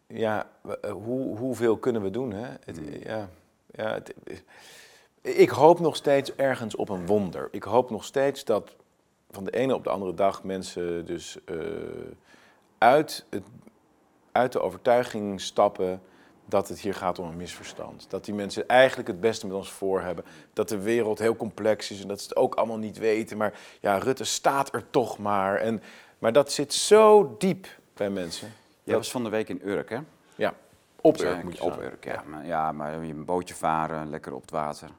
ja, 0.08 0.48
ja 0.64 0.92
hoe, 0.92 1.38
hoeveel 1.38 1.78
kunnen 1.78 2.02
we 2.02 2.10
doen? 2.10 2.32
Hè? 2.32 2.48
Het, 2.66 2.78
hmm. 2.78 2.94
ja, 3.04 3.30
ja, 3.76 4.02
Ik 5.22 5.50
hoop 5.50 5.80
nog 5.80 5.96
steeds 5.96 6.36
ergens 6.36 6.76
op 6.76 6.90
een 6.90 7.06
wonder. 7.06 7.48
Ik 7.52 7.64
hoop 7.64 7.90
nog 7.90 8.04
steeds 8.04 8.46
dat 8.46 8.76
van 9.32 9.44
de 9.44 9.52
ene 9.52 9.76
op 9.76 9.84
de 9.84 9.90
andere 9.90 10.14
dag 10.14 10.44
mensen 10.44 11.06
dus 11.06 11.38
uh, 11.46 11.58
uit, 12.78 13.26
het, 13.30 13.44
uit 14.32 14.52
de 14.52 14.62
overtuiging 14.62 15.42
stappen 15.42 16.02
dat 16.46 16.68
het 16.68 16.80
hier 16.80 16.94
gaat 16.94 17.20
om 17.20 17.28
een 17.28 17.38
misverstand. 17.38 18.06
Dat 18.10 18.26
die 18.26 18.34
mensen 18.34 18.68
eigenlijk 18.68 19.08
het 19.08 19.20
beste 19.20 19.48
met 19.48 19.56
ons 19.56 19.72
voor 19.72 20.02
hebben. 20.02 20.26
Dat 20.54 20.70
de 20.70 20.82
wereld 20.82 21.20
heel 21.20 21.36
complex 21.36 21.92
is 21.92 22.02
en 22.02 22.08
dat 22.08 22.22
ze 22.22 22.28
het 22.28 22.38
ook 22.38 22.56
allemaal 22.56 22.78
niet 22.78 22.98
weten. 22.98 23.38
Maar 23.38 23.60
ja, 23.80 23.98
Rutte 23.98 24.24
staat 24.24 24.74
er 24.74 24.90
toch 24.90 25.18
maar. 25.18 25.56
En, 25.58 25.82
maar 26.20 26.34
dat 26.34 26.52
zit 26.52 26.74
zo 26.74 27.36
diep 27.38 27.68
bij 27.94 28.10
mensen. 28.10 28.54
Jij 28.84 28.96
was 28.96 29.12
van 29.12 29.24
de 29.24 29.30
week 29.30 29.50
in 29.50 29.62
Urk, 29.64 29.90
hè? 29.90 30.00
Ja, 30.36 30.54
op 31.02 31.20
Urk 31.20 31.44
moet 31.44 31.58
je 31.58 31.64
Op 31.64 31.78
Urk, 31.78 32.04
ja. 32.04 32.24
Maar, 32.26 32.46
ja, 32.46 32.72
maar 32.72 33.06
je 33.06 33.14
een 33.14 33.26
bootje 33.26 33.56
varen, 33.56 34.10
lekker 34.10 34.34
op 34.34 34.42
het 34.42 34.52
water. 34.52 34.90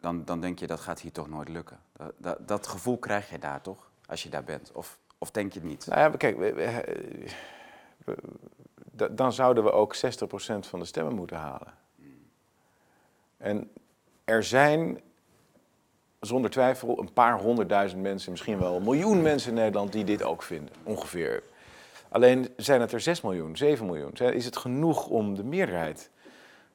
Dan, 0.00 0.24
dan 0.24 0.40
denk 0.40 0.58
je, 0.58 0.66
dat 0.66 0.80
gaat 0.80 1.00
hier 1.00 1.12
toch 1.12 1.28
nooit 1.28 1.48
lukken. 1.48 1.78
Dat, 1.96 2.12
dat, 2.16 2.48
dat 2.48 2.66
gevoel 2.66 2.98
krijg 2.98 3.30
je 3.30 3.38
daar 3.38 3.60
toch, 3.60 3.90
als 4.06 4.22
je 4.22 4.28
daar 4.28 4.44
bent? 4.44 4.72
Of, 4.72 4.98
of 5.18 5.30
denk 5.30 5.52
je 5.52 5.58
het 5.58 5.68
niet? 5.68 5.86
Nou 5.86 6.00
ja, 6.00 6.16
kijk, 6.16 6.36
dan 9.10 9.32
zouden 9.32 9.64
we 9.64 9.72
ook 9.72 9.96
60% 9.96 9.98
van 10.58 10.78
de 10.78 10.84
stemmen 10.84 11.14
moeten 11.14 11.36
halen. 11.36 11.74
En 13.36 13.70
er 14.24 14.44
zijn 14.44 15.00
zonder 16.20 16.50
twijfel 16.50 16.98
een 16.98 17.12
paar 17.12 17.38
honderdduizend 17.38 18.02
mensen, 18.02 18.30
misschien 18.30 18.58
wel 18.58 18.76
een 18.76 18.82
miljoen 18.82 19.22
mensen 19.22 19.48
in 19.48 19.56
Nederland 19.56 19.92
die 19.92 20.04
dit 20.04 20.22
ook 20.22 20.42
vinden, 20.42 20.74
ongeveer. 20.82 21.42
Alleen 22.12 22.48
zijn 22.56 22.80
het 22.80 22.92
er 22.92 23.00
6 23.00 23.20
miljoen, 23.20 23.56
7 23.56 23.86
miljoen. 23.86 24.12
Is 24.12 24.44
het 24.44 24.56
genoeg 24.56 25.06
om 25.06 25.34
de 25.34 25.44
meerderheid 25.44 26.10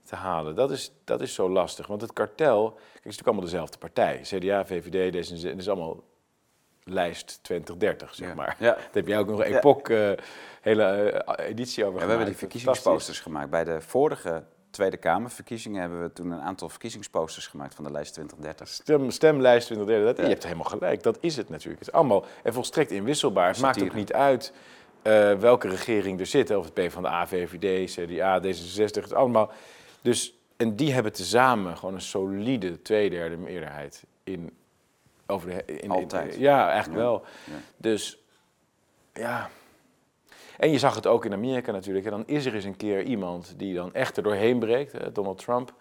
te 0.05 0.15
halen? 0.15 0.55
Dat 0.55 0.71
is, 0.71 0.91
dat 1.03 1.21
is 1.21 1.33
zo 1.33 1.49
lastig, 1.49 1.87
want 1.87 2.01
het 2.01 2.13
kartel, 2.13 2.71
kijk, 2.71 2.83
het 2.83 2.93
is 2.93 3.01
natuurlijk 3.03 3.27
allemaal 3.27 3.45
dezelfde 3.45 3.77
partij. 3.77 4.19
CDA, 4.23 4.65
VVD, 4.65 5.15
D66, 5.15 5.49
het 5.49 5.59
is 5.59 5.69
allemaal 5.69 6.03
lijst 6.83 7.39
2030, 7.41 8.15
zeg 8.15 8.35
maar. 8.35 8.55
Ja. 8.59 8.73
Daar 8.73 8.89
heb 8.91 9.07
jij 9.07 9.19
ook 9.19 9.27
nog 9.27 9.39
een 9.39 9.55
epoch, 9.55 9.89
uh, 9.89 10.11
hele 10.61 11.23
uh, 11.39 11.47
editie 11.47 11.85
over 11.85 11.99
ja, 11.99 12.03
We 12.03 12.09
hebben 12.09 12.27
die 12.27 12.37
verkiezingsposters 12.37 13.19
gemaakt. 13.19 13.49
Bij 13.49 13.63
de 13.63 13.81
vorige 13.81 14.43
Tweede 14.69 14.97
Kamerverkiezingen 14.97 15.81
hebben 15.81 16.01
we 16.01 16.13
toen 16.13 16.31
een 16.31 16.41
aantal 16.41 16.69
verkiezingsposters 16.69 17.47
gemaakt 17.47 17.75
van 17.75 17.83
de 17.83 17.91
lijst 17.91 18.13
2030. 18.13 18.67
Stem, 18.67 19.11
stemlijst 19.11 19.65
2030, 19.65 20.15
dat, 20.15 20.25
je 20.25 20.31
hebt 20.31 20.43
helemaal 20.43 20.69
gelijk. 20.69 21.03
Dat 21.03 21.17
is 21.19 21.37
het 21.37 21.49
natuurlijk. 21.49 21.79
Het 21.79 21.87
is 21.87 21.93
allemaal 21.93 22.25
en 22.43 22.53
volstrekt 22.53 22.91
inwisselbaar. 22.91 23.47
Het 23.47 23.59
maakt 23.59 23.81
ook 23.81 23.93
niet 23.93 24.13
uit 24.13 24.53
uh, 25.07 25.33
welke 25.33 25.67
regering 25.67 26.19
er 26.19 26.25
zit. 26.25 26.55
Of 26.55 26.65
het 26.65 26.73
PvdA, 26.73 27.27
VVD, 27.27 27.91
CDA, 27.91 28.41
D66, 28.41 29.01
het 29.01 29.13
allemaal... 29.13 29.51
Dus, 30.01 30.33
en 30.57 30.75
die 30.75 30.93
hebben 30.93 31.13
tezamen 31.13 31.77
gewoon 31.77 31.93
een 31.93 32.01
solide 32.01 32.81
tweederde 32.81 33.37
meerderheid 33.37 34.03
in 34.23 34.51
over 35.27 35.49
de, 35.49 35.65
in, 35.65 35.89
Altijd. 35.89 36.35
ja, 36.35 36.69
eigenlijk 36.69 36.99
wel. 36.99 37.23
Dus 37.77 38.17
ja. 39.13 39.49
En 40.57 40.71
je 40.71 40.79
zag 40.79 40.95
het 40.95 41.07
ook 41.07 41.25
in 41.25 41.33
Amerika 41.33 41.71
natuurlijk. 41.71 42.05
En 42.05 42.11
dan 42.11 42.23
is 42.25 42.45
er 42.45 42.55
eens 42.55 42.63
een 42.63 42.77
keer 42.77 43.03
iemand 43.03 43.53
die 43.57 43.75
dan 43.75 43.93
echt 43.93 44.17
er 44.17 44.23
doorheen 44.23 44.59
breekt, 44.59 44.91
hè, 44.91 45.11
Donald 45.11 45.37
Trump. 45.37 45.73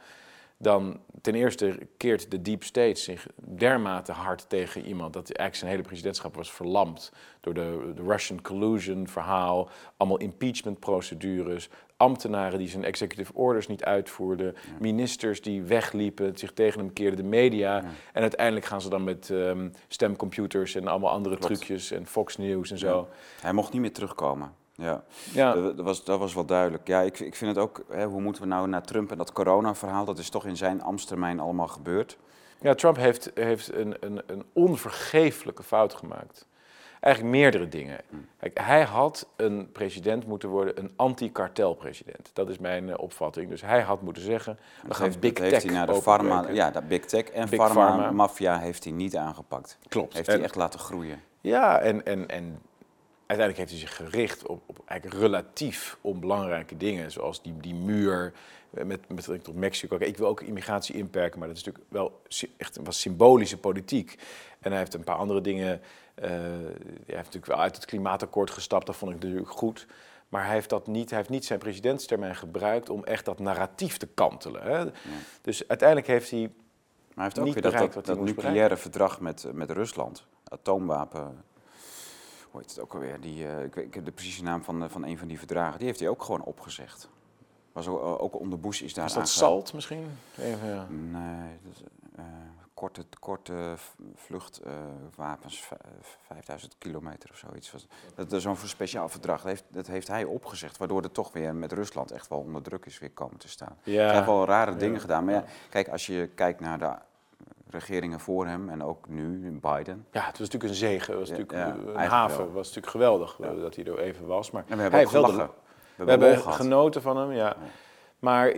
Dan 0.59 1.01
ten 1.21 1.35
eerste 1.35 1.79
keert 1.97 2.31
de 2.31 2.43
deep 2.43 2.65
state 2.65 3.01
zich 3.01 3.27
dermate 3.37 4.13
hard 4.13 4.49
tegen 4.49 4.87
iemand 4.87 5.13
dat 5.13 5.25
eigenlijk 5.25 5.55
zijn 5.57 5.71
hele 5.71 5.83
presidentschap 5.83 6.35
was 6.35 6.53
verlamd 6.53 7.13
door 7.41 7.55
de, 7.55 7.93
de 7.95 8.03
Russian 8.03 8.43
collusion 8.43 9.09
verhaal, 9.09 9.69
allemaal 9.97 10.19
impeachment 10.19 10.81
procedures, 10.81 11.69
ambtenaren 11.97 12.59
die 12.59 12.69
zijn 12.69 12.85
executive 12.85 13.35
orders 13.35 13.67
niet 13.67 13.85
uitvoerden, 13.85 14.55
ministers 14.81 15.43
die 15.43 15.63
wegliepen, 15.63 16.39
zich 16.39 16.53
tegen 16.53 16.81
hem 16.81 16.93
keerden, 16.93 17.17
de 17.17 17.29
media. 17.29 17.85
En 18.13 18.23
uiteindelijk 18.23 18.67
gaan 18.67 18.81
ze 18.81 18.89
dan 18.89 19.05
met 19.05 19.29
um, 19.29 19.73
stemcomputers 19.89 20.75
en 20.75 20.87
allemaal 20.89 21.11
andere 21.11 21.39
trucjes 21.39 21.91
en 21.91 22.07
Fox 22.07 22.37
News 22.37 22.71
en 22.71 22.79
zo. 22.79 23.09
Hij 23.41 23.53
mocht 23.53 23.73
niet 23.73 23.81
meer 23.81 23.93
terugkomen. 23.93 24.53
Ja, 24.77 25.05
ja. 25.33 25.55
Dat, 25.55 25.81
was, 25.81 26.05
dat 26.05 26.19
was 26.19 26.35
wel 26.35 26.45
duidelijk. 26.45 26.87
Ja, 26.87 27.01
ik, 27.01 27.21
ik 27.21 27.35
vind 27.35 27.55
het 27.55 27.65
ook, 27.65 27.85
hè, 27.89 28.05
hoe 28.05 28.21
moeten 28.21 28.43
we 28.43 28.49
nou 28.49 28.69
naar 28.69 28.83
Trump 28.83 29.11
en 29.11 29.19
dat 29.19 29.33
corona-verhaal, 29.33 30.05
dat 30.05 30.19
is 30.19 30.29
toch 30.29 30.47
in 30.47 30.57
zijn 30.57 30.83
ambtstermijn 30.83 31.41
allemaal 31.41 31.69
gebeurd. 31.69 32.19
Ja, 32.61 32.75
Trump 32.75 32.97
heeft, 32.97 33.31
heeft 33.35 33.73
een, 33.75 33.97
een, 34.01 34.23
een 34.27 34.45
onvergeeflijke 34.53 35.63
fout 35.63 35.95
gemaakt. 35.95 36.47
Eigenlijk 37.01 37.37
meerdere 37.37 37.69
dingen. 37.69 38.01
Hm. 38.09 38.17
Kijk, 38.39 38.59
hij 38.61 38.83
had 38.83 39.29
een 39.37 39.73
president 39.73 40.27
moeten 40.27 40.49
worden, 40.49 40.79
een 40.79 40.93
anti-kartelpresident. 40.97 42.31
Dat 42.33 42.49
is 42.49 42.59
mijn 42.59 42.89
uh, 42.89 42.95
opvatting. 42.97 43.49
Dus 43.49 43.63
hij 43.63 43.81
had 43.81 44.03
moeten 44.03 44.23
zeggen, 44.23 44.59
we 44.87 44.95
gaan 44.95 45.07
heeft, 45.07 45.21
big 45.21 45.33
tech 45.33 45.51
heeft 45.51 45.63
hij 45.63 45.73
naar 45.73 45.87
de 45.87 46.03
pharma, 46.03 46.49
Ja, 46.51 46.71
dat 46.71 46.89
big 46.89 47.05
tech 47.05 47.25
en 47.25 47.49
big 47.49 47.59
pharma, 47.59 48.11
mafia 48.11 48.59
heeft 48.59 48.85
hij 48.85 48.93
niet 48.93 49.17
aangepakt. 49.17 49.79
Klopt. 49.89 50.15
Heeft 50.15 50.27
hij 50.27 50.43
echt 50.43 50.55
laten 50.55 50.81
groeien. 50.81 51.21
Ja, 51.41 51.79
en, 51.79 52.07
en, 52.07 52.29
en 52.29 52.61
uiteindelijk 53.27 53.57
heeft 53.57 53.71
hij 53.71 53.79
zich 53.79 53.97
gericht 53.97 54.47
op, 54.47 54.63
op 54.67 54.83
eigenlijk 54.87 55.21
relatief 55.21 55.99
onbelangrijke 56.01 56.77
dingen, 56.77 57.11
zoals 57.11 57.43
die, 57.43 57.57
die 57.57 57.75
muur 57.75 58.33
met, 58.71 58.87
met 58.87 59.07
betrekking 59.07 59.45
tot 59.45 59.55
Mexico. 59.55 59.97
ik 59.99 60.17
wil 60.17 60.27
ook 60.27 60.41
immigratie 60.41 60.95
inperken, 60.95 61.39
maar 61.39 61.49
dat 61.49 61.57
is 61.57 61.65
natuurlijk 61.65 61.93
wel 61.93 62.23
echt 62.57 62.79
was 62.83 63.01
symbolische 63.01 63.59
politiek. 63.59 64.19
En 64.61 64.71
hij 64.71 64.79
heeft 64.79 64.95
een 64.95 65.05
paar 65.05 65.17
andere 65.17 65.41
dingen. 65.41 65.81
Uh, 66.23 66.25
hij 66.25 66.37
heeft 67.07 67.17
natuurlijk 67.17 67.47
wel 67.47 67.61
uit 67.61 67.77
het 67.77 67.85
klimaatakkoord 67.85 68.51
gestapt, 68.51 68.87
dat 68.87 68.97
vond 68.97 69.13
ik 69.15 69.23
natuurlijk 69.23 69.51
goed. 69.51 69.87
Maar 70.29 70.45
hij 70.45 70.55
heeft, 70.55 70.69
dat 70.69 70.87
niet, 70.87 71.09
hij 71.11 71.19
heeft 71.19 71.31
niet 71.31 71.45
zijn 71.45 71.59
presidentstermijn 71.59 72.37
gebruikt 72.37 72.91
om 72.91 73.05
echt 73.05 73.25
dat 73.25 73.39
narratief 73.39 73.97
te 73.97 74.07
kantelen. 74.07 74.63
Hè? 74.63 74.85
Dus 75.43 75.69
uiteindelijk 75.69 76.09
heeft 76.09 76.31
hij. 76.31 76.41
Maar 76.41 76.51
hij 77.15 77.25
heeft 77.25 77.39
ook 77.39 77.63
weer 77.63 77.73
dat, 77.81 77.93
dat, 77.93 78.07
dat 78.07 78.21
nucleaire 78.21 78.77
verdrag 78.77 79.21
met, 79.21 79.47
met 79.53 79.71
Rusland, 79.71 80.27
atoomwapen 80.45 81.45
hoe 82.57 82.65
heet 82.65 82.75
het 82.77 82.85
ook 82.85 82.95
alweer? 82.95 83.21
Die, 83.21 83.45
uh, 83.45 83.63
ik, 83.63 83.77
ik, 83.77 83.95
heb 83.95 84.05
de 84.05 84.13
precieze 84.13 84.43
naam 84.43 84.63
van, 84.63 84.83
uh, 84.83 84.89
van 84.89 85.05
een 85.05 85.19
van 85.19 85.29
die 85.29 85.39
verdragen. 85.39 85.79
Die 85.79 85.87
heeft 85.87 86.01
hij 86.01 86.09
ook 86.09 86.23
gewoon 86.23 86.43
opgezet. 86.43 87.09
Was 87.73 87.89
ook, 87.89 88.01
uh, 88.01 88.23
ook 88.23 88.41
onder 88.41 88.61
Bush 88.61 88.81
is 88.81 88.95
daar. 88.95 89.07
Is 89.07 89.13
dat 89.13 89.29
Salt 89.29 89.73
misschien? 89.73 90.19
Even, 90.39 90.69
ja. 90.69 90.87
Nee, 90.89 91.59
dat, 91.63 91.83
korte, 92.75 93.05
korte 93.21 93.75
vluchtwapens, 94.15 95.69
5000 96.27 96.75
kilometer 96.79 97.31
of 97.31 97.37
zoiets. 97.37 97.73
Dat 98.15 98.33
is 98.33 98.43
zo'n 98.43 98.57
speciaal 98.57 99.09
verdrag. 99.09 99.37
Dat 99.37 99.51
heeft, 99.51 99.65
dat 99.69 99.87
heeft 99.87 100.09
hij 100.09 100.25
opgezegd, 100.25 100.77
waardoor 100.77 101.03
het 101.03 101.15
toch 101.15 101.33
weer 101.33 101.55
met 101.55 101.73
Rusland 101.73 102.11
echt 102.11 102.29
wel 102.29 102.39
onder 102.39 102.63
druk 102.63 102.87
is 102.87 102.99
weer 102.99 103.11
komen 103.11 103.39
te 103.39 103.49
staan. 103.49 103.77
Ja. 103.83 104.05
Hij 104.05 104.15
heeft 104.15 104.27
wel 104.27 104.45
rare 104.45 104.77
dingen 104.77 105.01
gedaan. 105.01 105.25
Maar 105.25 105.35
ja, 105.35 105.45
kijk, 105.71 105.89
als 105.89 106.07
je 106.07 106.31
kijkt 106.35 106.61
naar 106.61 106.79
de 106.79 106.95
regeringen 107.71 108.21
voor 108.21 108.47
hem 108.47 108.69
en 108.69 108.83
ook 108.83 109.09
nu, 109.09 109.59
Biden. 109.61 110.07
Ja, 110.13 110.21
het 110.21 110.39
was 110.39 110.51
natuurlijk 110.51 110.65
een 110.65 110.75
zegen. 110.75 111.11
Het 111.11 111.29
was 111.29 111.39
natuurlijk 111.39 111.53
een 111.97 111.97
haven. 111.97 112.45
Het 112.45 112.53
was 112.53 112.67
natuurlijk 112.67 112.93
geweldig 112.93 113.37
dat 113.37 113.75
hij 113.75 113.85
er 113.85 113.99
even 113.99 114.27
was. 114.27 114.51
Maar 114.51 114.65
we 114.67 114.75
hebben 114.77 115.01
hij 115.01 115.23
de, 115.23 115.49
we, 115.97 116.11
hebben, 116.11 116.39
genoten 116.39 117.03
van 117.03 117.17
hem, 117.17 117.33
ja. 117.33 117.57
Maar, 118.19 118.55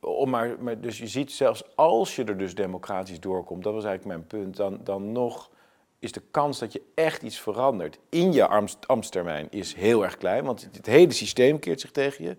om 0.00 0.30
maar, 0.30 0.56
maar 0.60 0.80
dus 0.80 0.98
je 0.98 1.06
ziet 1.06 1.32
zelfs 1.32 1.76
als 1.76 2.16
je 2.16 2.24
er 2.24 2.38
dus 2.38 2.54
democratisch 2.54 3.20
doorkomt, 3.20 3.64
dat 3.64 3.72
was 3.72 3.84
eigenlijk 3.84 4.16
mijn 4.16 4.26
punt, 4.26 4.56
dan, 4.56 4.80
dan 4.84 5.12
nog 5.12 5.50
is 5.98 6.12
de 6.12 6.22
kans 6.30 6.58
dat 6.58 6.72
je 6.72 6.82
echt 6.94 7.22
iets 7.22 7.40
verandert 7.40 7.98
in 8.08 8.32
je 8.32 8.48
ambtstermijn 8.86 9.46
is 9.50 9.74
heel 9.74 10.04
erg 10.04 10.16
klein. 10.16 10.44
Want 10.44 10.68
het 10.72 10.86
hele 10.86 11.12
systeem 11.12 11.58
keert 11.58 11.80
zich 11.80 11.90
tegen 11.90 12.24
je. 12.24 12.36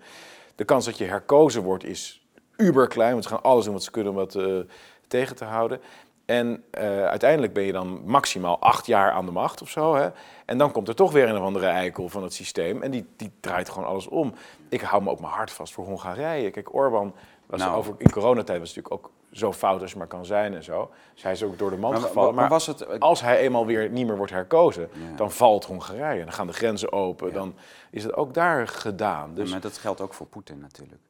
De 0.56 0.64
kans 0.64 0.86
dat 0.86 0.98
je 0.98 1.06
herkozen 1.06 1.64
wordt 1.64 1.84
is 1.84 2.26
uber 2.58 2.88
klein, 2.88 3.12
want 3.12 3.24
ze 3.24 3.30
gaan 3.30 3.44
alles 3.44 3.66
doen 3.66 3.74
wat 3.74 3.84
ze 3.84 3.92
kunnen 3.92 4.12
om 4.12 4.18
dat 4.18 4.36
uh, 4.36 4.60
tegen 5.08 5.36
te 5.36 5.46
houden. 5.46 5.82
En 6.26 6.64
uh, 6.78 7.06
uiteindelijk 7.06 7.54
ben 7.54 7.64
je 7.64 7.72
dan 7.72 8.02
maximaal 8.06 8.60
acht 8.60 8.86
jaar 8.86 9.12
aan 9.12 9.26
de 9.26 9.32
macht 9.32 9.62
of 9.62 9.70
zo. 9.70 9.96
Hè? 9.96 10.10
En 10.46 10.58
dan 10.58 10.72
komt 10.72 10.88
er 10.88 10.96
toch 10.96 11.12
weer 11.12 11.30
een 11.30 11.38
of 11.38 11.44
andere 11.44 11.68
eikel 11.68 12.10
van 12.10 12.24
het 12.24 12.34
systeem. 12.34 12.82
En 12.82 12.92
die, 12.92 13.06
die 13.16 13.32
draait 13.40 13.70
gewoon 13.70 13.88
alles 13.88 14.08
om. 14.08 14.34
Ik 14.70 14.82
hou 14.82 15.04
me 15.04 15.10
ook 15.10 15.20
mijn 15.20 15.34
hart 15.34 15.52
vast 15.52 15.74
voor 15.74 15.86
Hongarije. 15.86 16.52
Kijk, 16.52 16.74
Orbán 16.74 17.14
was 17.46 17.60
nou. 17.60 17.76
over, 17.76 17.96
in 17.98 18.10
coronatijd 18.10 18.60
was 18.60 18.76
natuurlijk 18.76 18.94
ook 18.94 19.12
zo 19.32 19.54
fout 19.54 19.82
als 19.82 19.92
je 19.92 19.98
maar 19.98 20.08
kan 20.08 20.26
zijn 20.26 20.54
en 20.54 20.64
zo. 20.64 20.92
Dus 21.14 21.24
hij 21.24 21.32
is 21.32 21.44
ook 21.44 21.58
door 21.58 21.70
de 21.70 21.78
mand 21.78 22.00
gevallen. 22.00 22.36
Maar, 22.36 22.50
was 22.50 22.68
het, 22.68 23.00
als 23.00 23.22
hij 23.22 23.40
eenmaal 23.40 23.66
weer 23.66 23.90
niet 23.90 24.08
meer 24.08 24.18
wordt 24.18 24.32
herkozen, 24.32 24.90
dan 25.16 25.32
valt 25.32 25.66
Hongarije. 25.66 26.24
Dan 26.24 26.34
gaan 26.34 26.48
de 26.48 26.54
grenzen 26.54 26.92
open. 26.92 27.34
Dan 27.34 27.56
is 27.90 28.04
het 28.04 28.16
ook 28.16 28.34
daar 28.34 28.68
gedaan. 28.68 29.34
Dus... 29.34 29.52
maar 29.52 29.62
dat 29.62 29.78
geldt 29.78 30.02
ook 30.02 30.14
voor 30.14 30.28
Poetin 30.28 30.60
natuurlijk 30.60 31.02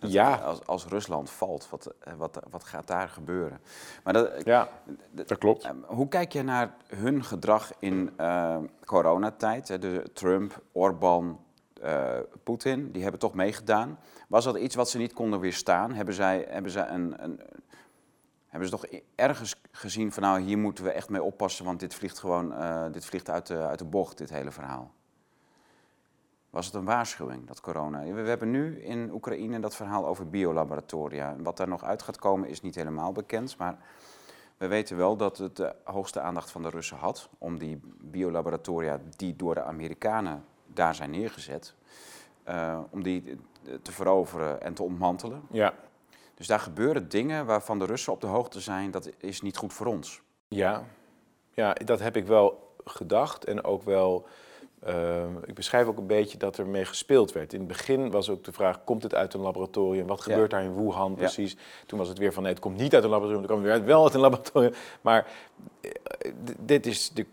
ja. 0.00 0.34
Als, 0.34 0.66
als 0.66 0.86
Rusland 0.86 1.30
valt, 1.30 1.70
wat, 1.70 1.94
eh, 2.00 2.14
wat, 2.14 2.40
wat 2.50 2.64
gaat 2.64 2.86
daar 2.86 3.08
gebeuren? 3.08 3.60
Maar 4.04 4.12
dat, 4.12 4.44
ja, 4.44 4.68
dat 5.10 5.38
klopt. 5.38 5.64
Eh, 5.64 5.70
hoe 5.86 6.08
kijk 6.08 6.32
je 6.32 6.42
naar 6.42 6.74
hun 6.86 7.24
gedrag 7.24 7.72
in 7.78 8.10
uh, 8.20 8.56
coronatijd? 8.84 9.66
De 9.66 10.10
Trump, 10.12 10.62
Orbán, 10.72 11.38
uh, 11.82 12.18
Poetin, 12.42 12.92
die 12.92 13.02
hebben 13.02 13.20
toch 13.20 13.34
meegedaan. 13.34 13.98
Was 14.28 14.44
dat 14.44 14.56
iets 14.56 14.74
wat 14.74 14.90
ze 14.90 14.98
niet 14.98 15.12
konden 15.12 15.40
weerstaan? 15.40 15.92
Hebben, 15.92 16.14
zij, 16.14 16.46
hebben, 16.48 16.70
zij 16.70 16.88
een, 16.88 17.24
een, 17.24 17.40
hebben 18.46 18.68
ze 18.68 18.74
toch 18.76 18.86
ergens 19.14 19.60
gezien 19.70 20.12
van 20.12 20.22
nou, 20.22 20.40
hier 20.40 20.58
moeten 20.58 20.84
we 20.84 20.90
echt 20.90 21.08
mee 21.08 21.22
oppassen, 21.22 21.64
want 21.64 21.80
dit 21.80 21.94
vliegt 21.94 22.18
gewoon 22.18 22.52
uh, 22.52 22.84
dit 22.92 23.04
vliegt 23.04 23.30
uit, 23.30 23.46
de, 23.46 23.58
uit 23.58 23.78
de 23.78 23.84
bocht, 23.84 24.18
dit 24.18 24.30
hele 24.30 24.50
verhaal? 24.50 24.90
Was 26.50 26.66
het 26.66 26.74
een 26.74 26.84
waarschuwing, 26.84 27.46
dat 27.46 27.60
corona. 27.60 28.04
We, 28.04 28.28
hebben 28.28 28.50
nu 28.50 28.80
in 28.82 29.10
Oekraïne 29.12 29.60
dat 29.60 29.76
verhaal 29.76 30.06
over 30.06 30.30
biolaboratoria. 30.30 31.36
Wat 31.38 31.56
daar 31.56 31.68
nog 31.68 31.84
uit 31.84 32.02
gaat 32.02 32.18
komen 32.18 32.48
is 32.48 32.60
niet 32.60 32.74
helemaal 32.74 33.12
bekend, 33.12 33.56
maar 33.56 33.78
we 34.56 34.66
weten 34.66 34.96
wel 34.96 35.16
dat 35.16 35.38
het 35.38 35.56
de 35.56 35.74
hoogste 35.84 36.20
aandacht 36.20 36.50
van 36.50 36.62
de 36.62 36.68
Russen 36.68 36.96
had 36.96 37.28
om 37.38 37.58
die 37.58 37.80
biolaboratoria 38.00 39.00
die 39.16 39.36
door 39.36 39.54
de 39.54 39.62
Amerikanen 39.62 40.44
daar 40.66 40.94
zijn 40.94 41.10
neergezet, 41.10 41.74
uh, 42.48 42.78
om 42.90 43.02
die 43.02 43.38
te 43.82 43.92
veroveren 43.92 44.62
en 44.62 44.74
te 44.74 44.82
ontmantelen. 44.82 45.42
Ja. 45.50 45.74
Dus 46.34 46.46
daar 46.46 46.60
gebeuren 46.60 47.08
dingen 47.08 47.46
waarvan 47.46 47.78
de 47.78 47.84
Russen 47.84 48.12
op 48.12 48.20
de 48.20 48.26
hoogte 48.26 48.60
zijn, 48.60 48.90
dat 48.90 49.10
is 49.18 49.40
niet 49.40 49.56
goed 49.56 49.72
voor 49.72 49.86
ons. 49.86 50.22
Ja, 50.48 50.84
ja 51.50 51.72
dat 51.72 52.00
heb 52.00 52.16
ik 52.16 52.26
wel 52.26 52.74
gedacht 52.84 53.44
en 53.44 53.64
ook 53.64 53.82
wel 53.82 54.26
Ehm, 54.80 55.36
ik 55.44 55.54
beschrijf 55.54 55.86
ook 55.86 55.98
een 55.98 56.06
beetje 56.06 56.38
dat 56.38 56.58
er 56.58 56.66
mee 56.66 56.84
gespeeld 56.84 57.32
werd. 57.32 57.52
In 57.52 57.58
het 57.58 57.68
begin 57.68 58.10
was 58.10 58.28
ook 58.28 58.44
de 58.44 58.52
vraag, 58.52 58.84
komt 58.84 59.02
het 59.02 59.14
uit 59.14 59.34
een 59.34 59.40
laboratorium? 59.40 60.06
Wat 60.06 60.20
gebeurt 60.20 60.50
daar 60.50 60.62
in 60.62 60.74
Wuhan 60.74 61.14
precies? 61.14 61.56
Toen 61.86 61.98
was 61.98 62.08
het 62.08 62.18
weer 62.18 62.32
van, 62.32 62.42
nee, 62.42 62.52
het 62.52 62.60
komt 62.60 62.76
niet 62.76 62.94
uit 62.94 63.04
een 63.04 63.10
laboratorium. 63.10 63.46
Dan 63.46 63.56
kwam 63.56 63.70
het 63.70 63.78
weer 63.78 63.94
wel 63.94 64.04
uit 64.04 64.14
een 64.14 64.20
laboratorium. 64.20 64.72
Maar 65.00 65.26
eh, 65.80 65.90
dit 66.60 66.86
is 66.86 67.10
de, 67.10 67.26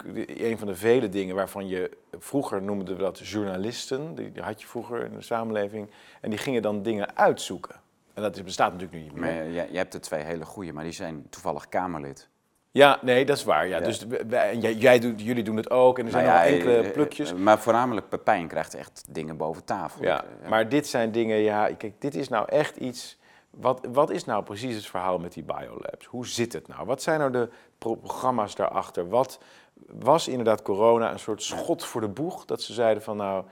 een 0.49 0.57
van 0.57 0.67
de 0.67 0.75
vele 0.75 1.09
dingen 1.09 1.35
waarvan 1.35 1.67
je... 1.67 1.91
Vroeger 2.19 2.61
noemden 2.61 2.95
we 2.95 3.01
dat 3.01 3.19
journalisten. 3.19 4.15
Die, 4.15 4.31
had 4.41 4.61
je 4.61 4.67
vroeger 4.67 5.05
in 5.05 5.13
de 5.13 5.21
samenleving. 5.21 5.89
En 6.21 6.29
die 6.29 6.39
gingen 6.39 6.61
dan 6.61 6.81
dingen 6.81 7.17
uitzoeken. 7.17 7.75
En 8.13 8.21
dat 8.21 8.43
bestaat 8.43 8.71
natuurlijk 8.71 8.99
nu 8.99 9.03
niet 9.03 9.13
meer. 9.13 9.21
Maar 9.21 9.49
jij, 9.49 9.67
jij 9.69 9.79
hebt 9.79 9.93
er 9.93 10.01
twee 10.01 10.23
hele 10.23 10.45
goede, 10.45 10.73
maar 10.73 10.83
die 10.83 10.93
zijn 10.93 11.25
toevallig 11.29 11.69
Kamerlid. 11.69 12.29
Ja, 12.71 12.99
nee, 13.01 13.25
dat 13.25 13.37
is 13.37 13.43
waar. 13.43 13.67
Ja. 13.67 13.79
Dus 13.79 14.05
wij, 14.27 14.57
jij, 14.57 14.73
jij 14.73 14.99
doet, 14.99 15.21
jullie 15.21 15.43
doen 15.43 15.55
het 15.55 15.69
ook 15.69 15.99
en 15.99 16.05
er 16.05 16.11
zijn 16.11 16.25
nou 16.25 16.37
nog 16.37 16.47
enkele 16.47 16.77
eh, 16.77 16.91
plukjes. 16.91 17.31
Eh, 17.31 17.37
maar 17.37 17.59
voornamelijk 17.59 18.09
Pepijn 18.09 18.47
krijgt 18.47 18.75
echt 18.75 19.03
dingen 19.09 19.37
boven 19.37 19.63
tafel. 19.63 20.03
Ja, 20.03 20.25
maar 20.49 20.69
dit 20.69 20.87
zijn 20.87 21.11
dingen, 21.11 21.37
ja, 21.37 21.69
kijk, 21.77 21.93
dit 22.01 22.15
is 22.15 22.29
nou 22.29 22.49
echt 22.49 22.77
iets... 22.77 23.17
Wat, 23.49 23.87
wat 23.91 24.09
is 24.09 24.25
nou 24.25 24.43
precies 24.43 24.75
het 24.75 24.85
verhaal 24.85 25.17
met 25.19 25.33
die 25.33 25.43
biolabs? 25.43 26.05
Hoe 26.05 26.27
zit 26.27 26.53
het 26.53 26.67
nou? 26.67 26.85
Wat 26.85 27.01
zijn 27.01 27.19
nou 27.19 27.31
de 27.31 27.49
programma's 27.77 28.55
daarachter? 28.55 29.09
Wat 29.09 29.39
was 29.85 30.27
inderdaad 30.27 30.61
corona 30.61 31.11
een 31.11 31.19
soort 31.19 31.43
schot 31.43 31.85
voor 31.85 32.01
de 32.01 32.07
boeg? 32.07 32.45
Dat 32.45 32.61
ze 32.61 32.73
zeiden 32.73 33.03
van 33.03 33.17
nou, 33.17 33.43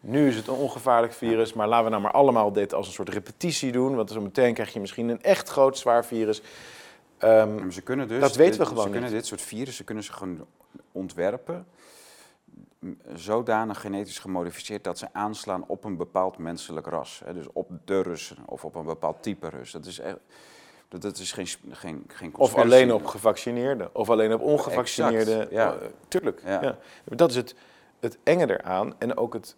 nu 0.00 0.28
is 0.28 0.36
het 0.36 0.46
een 0.46 0.54
ongevaarlijk 0.54 1.12
virus, 1.12 1.52
maar 1.52 1.68
laten 1.68 1.84
we 1.84 1.90
nou 1.90 2.02
maar 2.02 2.12
allemaal 2.12 2.52
dit 2.52 2.74
als 2.74 2.86
een 2.86 2.92
soort 2.92 3.08
repetitie 3.08 3.72
doen. 3.72 3.94
Want 3.94 4.10
zo 4.10 4.20
meteen 4.20 4.54
krijg 4.54 4.72
je 4.72 4.80
misschien 4.80 5.08
een 5.08 5.22
echt 5.22 5.48
groot 5.48 5.78
zwaar 5.78 6.04
virus. 6.04 6.42
Um, 7.24 7.70
ze 7.70 7.82
kunnen 7.82 8.08
dus, 8.08 8.20
dat 8.20 8.36
weten 8.36 8.60
we 8.60 8.66
gewoon 8.66 8.84
Ze 8.84 8.90
kunnen 8.90 9.10
dit 9.10 9.26
soort 9.26 9.42
virussen 9.42 9.84
kunnen 9.84 10.04
ze 10.04 10.12
gewoon 10.12 10.46
ontwerpen 10.92 11.66
zodanig 13.14 13.80
genetisch 13.80 14.18
gemodificeerd 14.18 14.84
dat 14.84 14.98
ze 14.98 15.08
aanslaan 15.12 15.64
op 15.66 15.84
een 15.84 15.96
bepaald 15.96 16.38
menselijk 16.38 16.86
ras. 16.86 17.22
Hè, 17.24 17.32
dus 17.32 17.46
op 17.52 17.70
de 17.84 18.02
Russen 18.02 18.36
of 18.46 18.64
op 18.64 18.74
een 18.74 18.84
bepaald 18.84 19.22
type 19.22 19.48
Rus. 19.48 19.70
Dat 19.70 19.86
is, 19.86 19.98
echt, 19.98 20.16
dat, 20.88 21.18
is 21.18 21.32
geen, 21.32 21.46
geen, 21.70 22.04
geen 22.08 22.36
Of 22.36 22.54
alleen 22.54 22.92
op 22.92 23.06
gevaccineerden, 23.06 23.94
of 23.94 24.10
alleen 24.10 24.32
op 24.32 24.40
ongevaccineerden. 24.40 25.48
Ja. 25.50 25.74
Uh, 25.74 25.80
tuurlijk. 26.08 26.42
Ja. 26.44 26.62
ja. 26.62 26.78
Dat 27.04 27.30
is 27.30 27.36
het, 27.36 27.54
het 28.00 28.18
enge 28.22 28.50
eraan 28.50 28.94
en 28.98 29.16
ook 29.16 29.32
het 29.32 29.56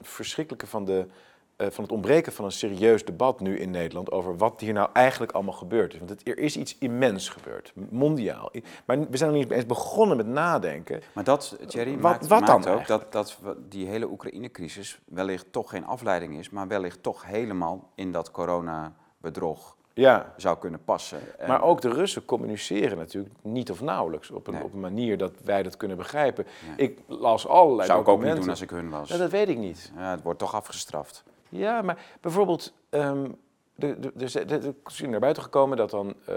verschrikkelijke 0.00 0.66
van 0.66 0.84
de 0.84 0.98
eh, 0.98 1.12
van 1.58 1.84
het 1.84 1.92
ontbreken 1.92 2.32
van 2.32 2.44
een 2.44 2.52
serieus 2.52 3.04
debat 3.04 3.40
nu 3.40 3.58
in 3.58 3.70
Nederland 3.70 4.10
over 4.10 4.36
wat 4.36 4.60
hier 4.60 4.72
nou 4.72 4.88
eigenlijk 4.92 5.32
allemaal 5.32 5.54
gebeurd 5.54 5.92
is. 5.92 5.98
Want 5.98 6.10
het, 6.10 6.28
er 6.28 6.38
is 6.38 6.56
iets 6.56 6.76
immens 6.78 7.28
gebeurd, 7.28 7.72
mondiaal. 7.90 8.50
Maar 8.84 9.10
we 9.10 9.16
zijn 9.16 9.30
nog 9.30 9.40
niet 9.40 9.50
eens 9.50 9.66
begonnen 9.66 10.16
met 10.16 10.26
nadenken. 10.26 11.00
Maar 11.12 11.24
dat, 11.24 11.58
Thierry, 11.66 11.92
wat, 11.92 12.00
maakt, 12.00 12.26
wat 12.26 12.40
maakt 12.40 12.66
ook 12.66 12.86
dat, 12.86 13.12
dat 13.12 13.38
die 13.68 13.86
hele 13.86 14.10
Oekraïne-crisis 14.10 14.98
wellicht 15.04 15.46
toch 15.50 15.70
geen 15.70 15.86
afleiding 15.86 16.38
is, 16.38 16.50
maar 16.50 16.68
wellicht 16.68 17.02
toch 17.02 17.24
helemaal 17.24 17.90
in 17.94 18.12
dat 18.12 18.30
corona-bedrog 18.30 19.76
ja. 19.94 20.32
zou 20.36 20.58
kunnen 20.58 20.84
passen. 20.84 21.18
Maar 21.46 21.62
ook 21.62 21.80
de 21.80 21.88
Russen 21.88 22.24
communiceren 22.24 22.98
natuurlijk 22.98 23.34
niet 23.42 23.70
of 23.70 23.80
nauwelijks 23.80 24.30
op 24.30 24.46
een, 24.46 24.62
op 24.62 24.72
een 24.72 24.80
manier 24.80 25.18
dat 25.18 25.32
wij 25.44 25.62
dat 25.62 25.76
kunnen 25.76 25.96
begrijpen. 25.96 26.46
Ik 26.76 26.98
las 27.06 27.46
allerlei 27.46 27.88
Zou 27.88 28.00
ik 28.00 28.08
ook 28.08 28.22
niet 28.22 28.36
doen 28.36 28.48
als 28.48 28.60
ik 28.60 28.70
hun 28.70 28.90
was. 28.90 29.08
dat 29.08 29.30
weet 29.30 29.48
ik 29.48 29.58
niet. 29.58 29.92
Ja, 29.96 30.10
het 30.10 30.22
wordt 30.22 30.38
toch 30.38 30.54
afgestraft. 30.54 31.24
Ja, 31.48 31.82
maar 31.82 31.98
bijvoorbeeld, 32.20 32.72
um, 32.90 33.36
er 33.78 34.22
is 34.22 35.00
naar 35.00 35.20
buiten 35.20 35.42
gekomen 35.42 35.76
dat 35.76 35.90
dan 35.90 36.14
uh, 36.28 36.36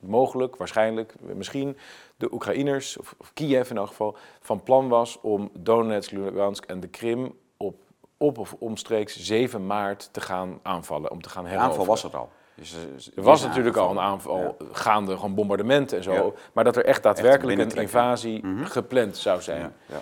mogelijk, 0.00 0.56
waarschijnlijk, 0.56 1.14
misschien 1.20 1.76
de 2.16 2.32
Oekraïners, 2.32 2.96
of, 2.96 3.14
of, 3.18 3.32
Kiev 3.32 3.70
in 3.70 3.76
elk 3.76 3.88
geval, 3.88 4.16
van 4.40 4.62
plan 4.62 4.88
was 4.88 5.20
om 5.20 5.50
Donetsk, 5.58 6.10
Lugansk 6.10 6.64
en 6.64 6.80
de 6.80 6.88
Krim 6.88 7.34
op, 7.56 7.76
op 8.16 8.38
of 8.38 8.54
omstreeks 8.58 9.18
7 9.18 9.66
maart 9.66 10.08
te 10.12 10.20
gaan 10.20 10.60
aanvallen, 10.62 11.10
om 11.10 11.22
te 11.22 11.28
gaan 11.28 11.44
heroveren. 11.44 11.70
aanval 11.70 11.86
was 11.86 12.04
er 12.04 12.16
al. 12.16 12.30
Dus, 12.54 12.74
eh, 12.74 13.16
er 13.16 13.22
was 13.22 13.42
natuurlijk 13.42 13.76
al 13.76 13.90
een 13.90 14.00
aanval, 14.00 14.56
gaande 14.72 15.14
gewoon 15.14 15.34
bombardementen 15.34 15.96
en 15.96 16.02
zo, 16.02 16.34
maar 16.52 16.64
dat 16.64 16.76
er 16.76 16.84
echt 16.84 17.02
daadwerkelijk 17.02 17.58
een 17.58 17.80
invasie 17.80 18.46
mhm. 18.46 18.64
gepland 18.64 19.16
zou 19.16 19.42
zijn. 19.42 19.72
Ja. 19.86 20.00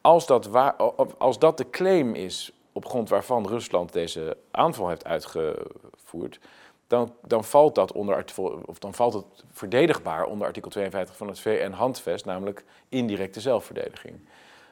Als, 0.00 0.26
dat 0.26 0.46
waar, 0.46 0.72
als 1.18 1.38
dat 1.38 1.56
de 1.56 1.70
claim 1.70 2.14
is 2.14 2.52
op 2.72 2.86
grond 2.86 3.08
waarvan 3.08 3.46
Rusland 3.46 3.92
deze 3.92 4.36
aanval 4.50 4.88
heeft 4.88 5.04
uitgevoerd, 5.04 6.38
dan, 6.86 7.14
dan, 7.26 7.44
valt 7.44 7.74
dat 7.74 7.92
onder, 7.92 8.24
of 8.66 8.78
dan 8.78 8.94
valt 8.94 9.12
het 9.12 9.24
verdedigbaar 9.50 10.24
onder 10.24 10.46
artikel 10.46 10.70
52 10.70 11.16
van 11.16 11.28
het 11.28 11.40
VN-handvest, 11.40 12.24
namelijk 12.24 12.64
indirecte 12.88 13.40
zelfverdediging. 13.40 14.20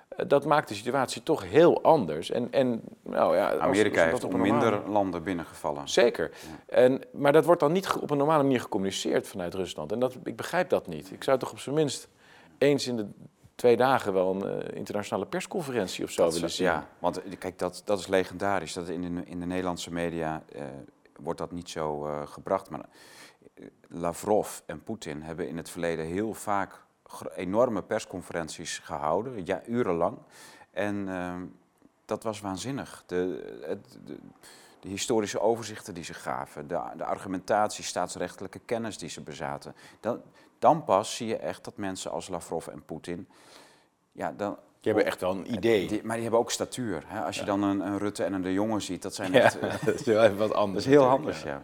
Eh, 0.08 0.28
dat 0.28 0.44
maakt 0.44 0.68
de 0.68 0.74
situatie 0.74 1.22
toch 1.22 1.44
heel 1.44 1.82
anders. 1.82 2.30
En, 2.30 2.48
en, 2.50 2.82
nou 3.02 3.36
ja, 3.36 3.58
Amerika 3.58 4.04
heeft 4.04 4.24
op 4.24 4.36
minder 4.36 4.88
landen 4.88 5.22
binnengevallen. 5.22 5.88
Zeker. 5.88 6.30
En, 6.66 7.02
maar 7.12 7.32
dat 7.32 7.44
wordt 7.44 7.60
dan 7.60 7.72
niet 7.72 7.92
op 8.00 8.10
een 8.10 8.18
normale 8.18 8.42
manier 8.42 8.60
gecommuniceerd 8.60 9.28
vanuit 9.28 9.54
Rusland. 9.54 9.92
En 9.92 9.98
dat, 9.98 10.16
ik 10.24 10.36
begrijp 10.36 10.68
dat 10.68 10.86
niet. 10.86 11.10
Ik 11.12 11.24
zou 11.24 11.38
toch 11.38 11.50
op 11.50 11.58
zijn 11.58 11.74
minst 11.74 12.08
eens 12.58 12.86
in 12.86 12.96
de 12.96 13.06
twee 13.60 13.76
dagen 13.76 14.12
wel 14.12 14.34
een 14.34 14.66
uh, 14.68 14.76
internationale 14.76 15.26
persconferentie 15.26 16.04
of 16.04 16.10
zo 16.10 16.30
willen 16.30 16.50
zien. 16.50 16.66
Ja, 16.66 16.88
want 16.98 17.22
eh, 17.22 17.38
kijk, 17.38 17.58
dat, 17.58 17.82
dat 17.84 17.98
is 17.98 18.06
legendarisch. 18.06 18.72
Dat 18.72 18.88
in, 18.88 19.14
de, 19.14 19.22
in 19.24 19.40
de 19.40 19.46
Nederlandse 19.46 19.92
media 19.92 20.42
uh, 20.56 20.62
wordt 21.16 21.38
dat 21.38 21.52
niet 21.52 21.70
zo 21.70 22.06
uh, 22.06 22.26
gebracht. 22.26 22.70
Maar 22.70 22.84
Lavrov 23.88 24.58
en 24.66 24.82
Poetin 24.82 25.22
hebben 25.22 25.48
in 25.48 25.56
het 25.56 25.70
verleden 25.70 26.06
heel 26.06 26.34
vaak 26.34 26.82
enorme 27.34 27.82
persconferenties 27.82 28.78
gehouden, 28.78 29.46
ja, 29.46 29.62
urenlang. 29.66 30.18
En 30.70 31.08
ehm, 31.08 31.44
dat 32.04 32.22
was 32.22 32.40
waanzinnig. 32.40 33.02
De, 33.06 33.16
de, 34.04 34.18
de, 34.80 34.88
historische 34.88 35.40
overzichten 35.40 35.94
die 35.94 36.04
ze 36.04 36.14
gaven, 36.14 36.68
de, 36.68 36.80
de 36.96 37.04
argumentatie, 37.04 37.84
staatsrechtelijke 37.84 38.58
kennis 38.58 38.98
die 38.98 39.08
ze 39.08 39.20
bezaten. 39.20 39.74
Dan, 40.00 40.22
dan 40.58 40.84
pas 40.84 41.16
zie 41.16 41.26
je 41.26 41.36
echt 41.36 41.64
dat 41.64 41.76
mensen 41.76 42.10
als 42.10 42.28
Lavrov 42.28 42.66
en 42.66 42.84
Poetin. 42.84 43.28
Ja, 44.20 44.34
dan, 44.36 44.56
die 44.80 44.92
hebben 44.92 45.04
echt 45.04 45.20
wel 45.20 45.30
een 45.30 45.52
idee. 45.52 46.00
maar 46.04 46.14
die 46.14 46.22
hebben 46.22 46.40
ook 46.40 46.50
statuur. 46.50 47.02
Hè? 47.06 47.20
Als 47.20 47.38
je 47.38 47.44
dan 47.44 47.62
een, 47.62 47.80
een, 47.80 47.98
Rutte 47.98 48.24
en 48.24 48.32
een 48.32 48.42
De 48.42 48.52
Jonge 48.52 48.80
ziet, 48.80 49.02
dat 49.02 49.14
zijn 49.14 49.34
echt... 49.34 49.58
Ja, 49.60 49.68
dat 49.84 49.94
is 49.94 50.06
even 50.06 50.36
wat 50.36 50.54
anders. 50.54 50.84
Dat 50.84 50.92
is 50.92 50.98
heel 50.98 51.08
anders, 51.08 51.42
ja. 51.42 51.62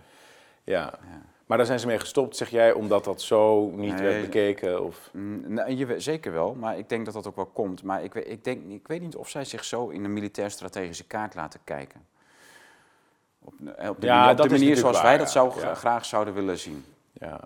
ja. 0.64 0.98
Maar 1.46 1.56
daar 1.56 1.66
zijn 1.66 1.80
ze 1.80 1.86
mee 1.86 1.98
gestopt, 1.98 2.36
zeg 2.36 2.48
jij, 2.48 2.72
omdat 2.72 3.04
dat 3.04 3.22
zo 3.22 3.70
niet 3.70 4.00
werd 4.00 4.20
bekeken? 4.20 4.84
Of? 4.84 5.10
Nee, 5.12 5.76
je, 5.76 6.00
zeker 6.00 6.32
wel, 6.32 6.54
maar 6.54 6.78
ik 6.78 6.88
denk 6.88 7.04
dat 7.04 7.14
dat 7.14 7.26
ook 7.26 7.36
wel 7.36 7.46
komt. 7.46 7.82
Maar 7.82 8.04
ik, 8.04 8.14
ik, 8.14 8.44
denk, 8.44 8.70
ik 8.70 8.86
weet 8.86 9.00
niet 9.00 9.16
of 9.16 9.28
zij 9.28 9.44
zich 9.44 9.64
zo 9.64 9.88
in 9.88 10.04
een 10.04 10.12
militair-strategische 10.12 11.04
kaart 11.04 11.34
laten 11.34 11.60
kijken. 11.64 12.06
Op, 13.38 13.52
op 13.88 14.00
de, 14.00 14.06
ja, 14.06 14.30
op 14.30 14.36
de 14.36 14.48
manier 14.48 14.76
zoals 14.76 15.02
wij 15.02 15.18
dat 15.18 15.30
zou, 15.30 15.50
graag 15.74 16.04
zouden 16.04 16.34
willen 16.34 16.58
zien. 16.58 16.84
Ja. 17.12 17.40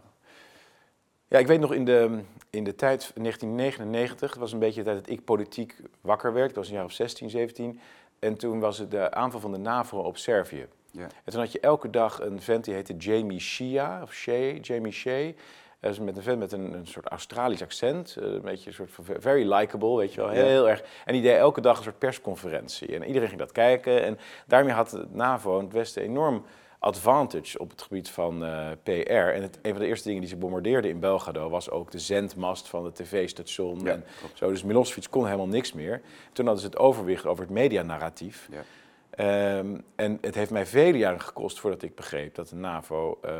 Ja, 1.28 1.38
ik 1.38 1.46
weet 1.46 1.61
nog 1.61 1.72
in 1.72 1.84
de, 1.84 2.20
in 2.51 2.64
de 2.64 2.74
tijd 2.74 3.12
1999, 3.14 4.30
dat 4.30 4.38
was 4.38 4.53
een 4.53 4.59
beetje 4.59 4.82
de 4.82 4.90
tijd 4.90 5.05
dat 5.05 5.14
ik 5.14 5.24
politiek 5.24 5.76
wakker 6.01 6.32
werd. 6.32 6.51
Ik 6.51 6.57
was 6.57 6.68
een 6.68 6.74
jaar 6.74 6.84
of 6.84 6.92
16, 6.92 7.30
17. 7.30 7.80
En 8.18 8.36
toen 8.36 8.61
was 8.61 8.78
het 8.78 8.90
de 8.90 9.11
aanval 9.11 9.40
van 9.40 9.53
de 9.53 9.59
NAVO 9.59 9.98
op 9.98 10.16
Servië. 10.16 10.66
Ja. 10.90 11.03
En 11.03 11.32
toen 11.32 11.40
had 11.40 11.53
je 11.53 11.61
elke 11.61 11.90
dag 11.90 12.20
een 12.20 12.40
vent 12.40 12.64
die 12.64 12.74
heette 12.74 12.96
Jamie 12.96 13.40
Shea, 13.40 14.03
of 14.03 14.12
Shea, 14.12 14.55
Jamie 14.61 14.92
Shea. 14.92 15.32
Dat 15.80 15.92
is 15.92 15.98
met 15.98 16.16
een 16.16 16.22
vent 16.22 16.38
met 16.38 16.53
een, 16.53 16.72
een 16.72 16.86
soort 16.86 17.07
Australisch 17.07 17.62
accent, 17.62 18.16
eh, 18.16 18.24
een 18.24 18.40
beetje 18.40 18.70
een 18.70 18.74
soort 18.74 18.90
very 19.20 19.53
likable, 19.53 19.96
weet 19.96 20.14
je 20.14 20.20
wel, 20.20 20.30
heel 20.30 20.68
erg. 20.68 20.82
En 21.05 21.12
die 21.12 21.22
deed 21.22 21.36
elke 21.36 21.61
dag 21.61 21.76
een 21.76 21.82
soort 21.82 21.98
persconferentie. 21.98 22.94
En 22.94 23.05
iedereen 23.05 23.28
ging 23.28 23.40
dat 23.40 23.53
kijken. 23.53 24.03
En 24.03 24.18
daarmee 24.46 24.72
had 24.72 24.90
de 24.90 25.07
NAVO 25.11 25.59
in 25.59 25.64
het 25.64 25.72
Westen 25.72 26.03
enorm 26.03 26.44
advantage 26.81 27.59
op 27.59 27.70
het 27.70 27.83
gebied 27.83 28.11
van 28.11 28.43
uh, 28.43 28.70
eh, 28.70 28.78
PR. 28.83 29.11
En 29.11 29.43
het, 29.43 29.59
een 29.62 29.70
van 29.70 29.81
de 29.81 29.87
eerste 29.87 30.07
dingen 30.07 30.20
die 30.20 30.31
ze 30.31 30.37
bombardeerden 30.37 30.91
in 30.91 31.01
Belgrado 31.01 31.49
was 31.49 31.70
ook 31.70 31.91
de 31.91 31.99
zendmast 31.99 32.68
van 32.68 32.85
het 32.85 32.95
tv-station. 32.95 33.87
en 33.87 34.05
zo. 34.35 34.49
Dus 34.49 34.62
Milosevic 34.62 35.07
kon 35.11 35.24
helemaal 35.24 35.49
niks 35.49 35.72
meer. 35.72 36.01
Toen 36.33 36.47
hadden 36.47 36.62
ze 36.62 36.68
het 36.70 36.78
overwicht 36.78 37.26
over 37.26 37.45
het 37.45 37.53
medianarratief. 37.53 38.49
Ja. 38.51 39.59
Um, 39.59 39.85
en 39.97 40.18
het 40.20 40.35
heeft 40.35 40.51
mij 40.51 40.66
vele 40.66 40.99
jaren 40.99 41.20
gekost 41.20 41.61
voordat 41.61 41.83
ik 41.83 41.95
begreep 41.95 42.35
dat 42.35 42.49
de 42.49 42.57
NAVO 42.57 43.18
uh, 43.24 43.33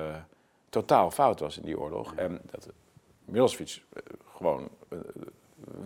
totaal 0.69 1.11
fout 1.11 1.41
was 1.41 1.57
in 1.57 1.63
die 1.63 1.79
oorlog. 1.79 2.15
En 2.15 2.41
dat 2.51 2.69
Milosevic 3.25 3.83
uh, 3.93 4.03
gewoon 4.37 4.69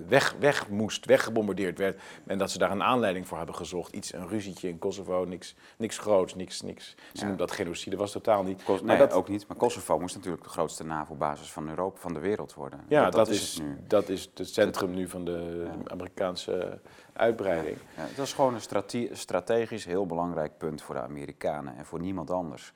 weg, 0.09 0.35
weg 0.39 0.69
moest, 0.69 1.07
weggebombardeerd 1.07 1.79
werd. 1.79 2.01
En 2.27 2.39
dat 2.39 2.51
ze 2.51 2.59
daar 2.59 2.71
een 2.71 2.83
aanleiding 2.83 3.27
voor 3.27 3.37
hebben 3.37 3.55
gezocht. 3.55 3.93
Iets, 3.93 4.13
een 4.13 4.29
ruzietje 4.29 4.69
in 4.69 4.79
Kosovo, 4.79 5.25
niks, 5.25 5.55
niks 5.77 5.99
groots, 5.99 6.35
niks, 6.35 6.63
niks. 6.63 6.95
Ze 7.13 7.37
dat 7.37 7.51
genocide 7.51 7.97
was 7.97 8.13
totaal 8.13 8.43
niet. 8.43 8.83
nee, 8.83 8.99
dat 8.99 9.13
ook 9.13 9.29
niet. 9.29 9.47
Maar 9.49 9.57
Kosovo 9.57 9.99
moest 9.99 10.15
natuurlijk 10.15 10.43
de 10.43 10.49
grootste 10.49 10.85
NAVO-basis 10.85 11.53
van 11.53 11.69
Europa, 11.69 12.01
van 12.01 12.13
de 12.13 12.21
wereld 12.21 12.55
worden. 12.55 12.81
Ja, 12.89 13.11
dat, 13.11 13.29
is, 13.29 13.41
is 13.41 13.59
nu. 13.59 13.79
dat 13.87 14.09
is 14.09 14.31
het 14.35 14.49
centrum 14.49 14.95
nu 14.95 15.09
van 15.09 15.25
de 15.25 15.67
Amerikaanse 15.87 16.81
uitbreiding. 17.13 17.77
Ja, 17.97 18.07
dat 18.17 18.27
is 18.27 18.33
gewoon 18.33 18.55
een 18.55 19.17
strategisch 19.17 19.85
heel 19.85 20.07
belangrijk 20.07 20.59
punt 20.59 20.83
voor 20.83 20.95
de 20.95 21.01
Amerikanen 21.01 21.77
en 21.77 21.85
voor 21.85 22.01
niemand 22.01 22.31
anders. 22.31 22.73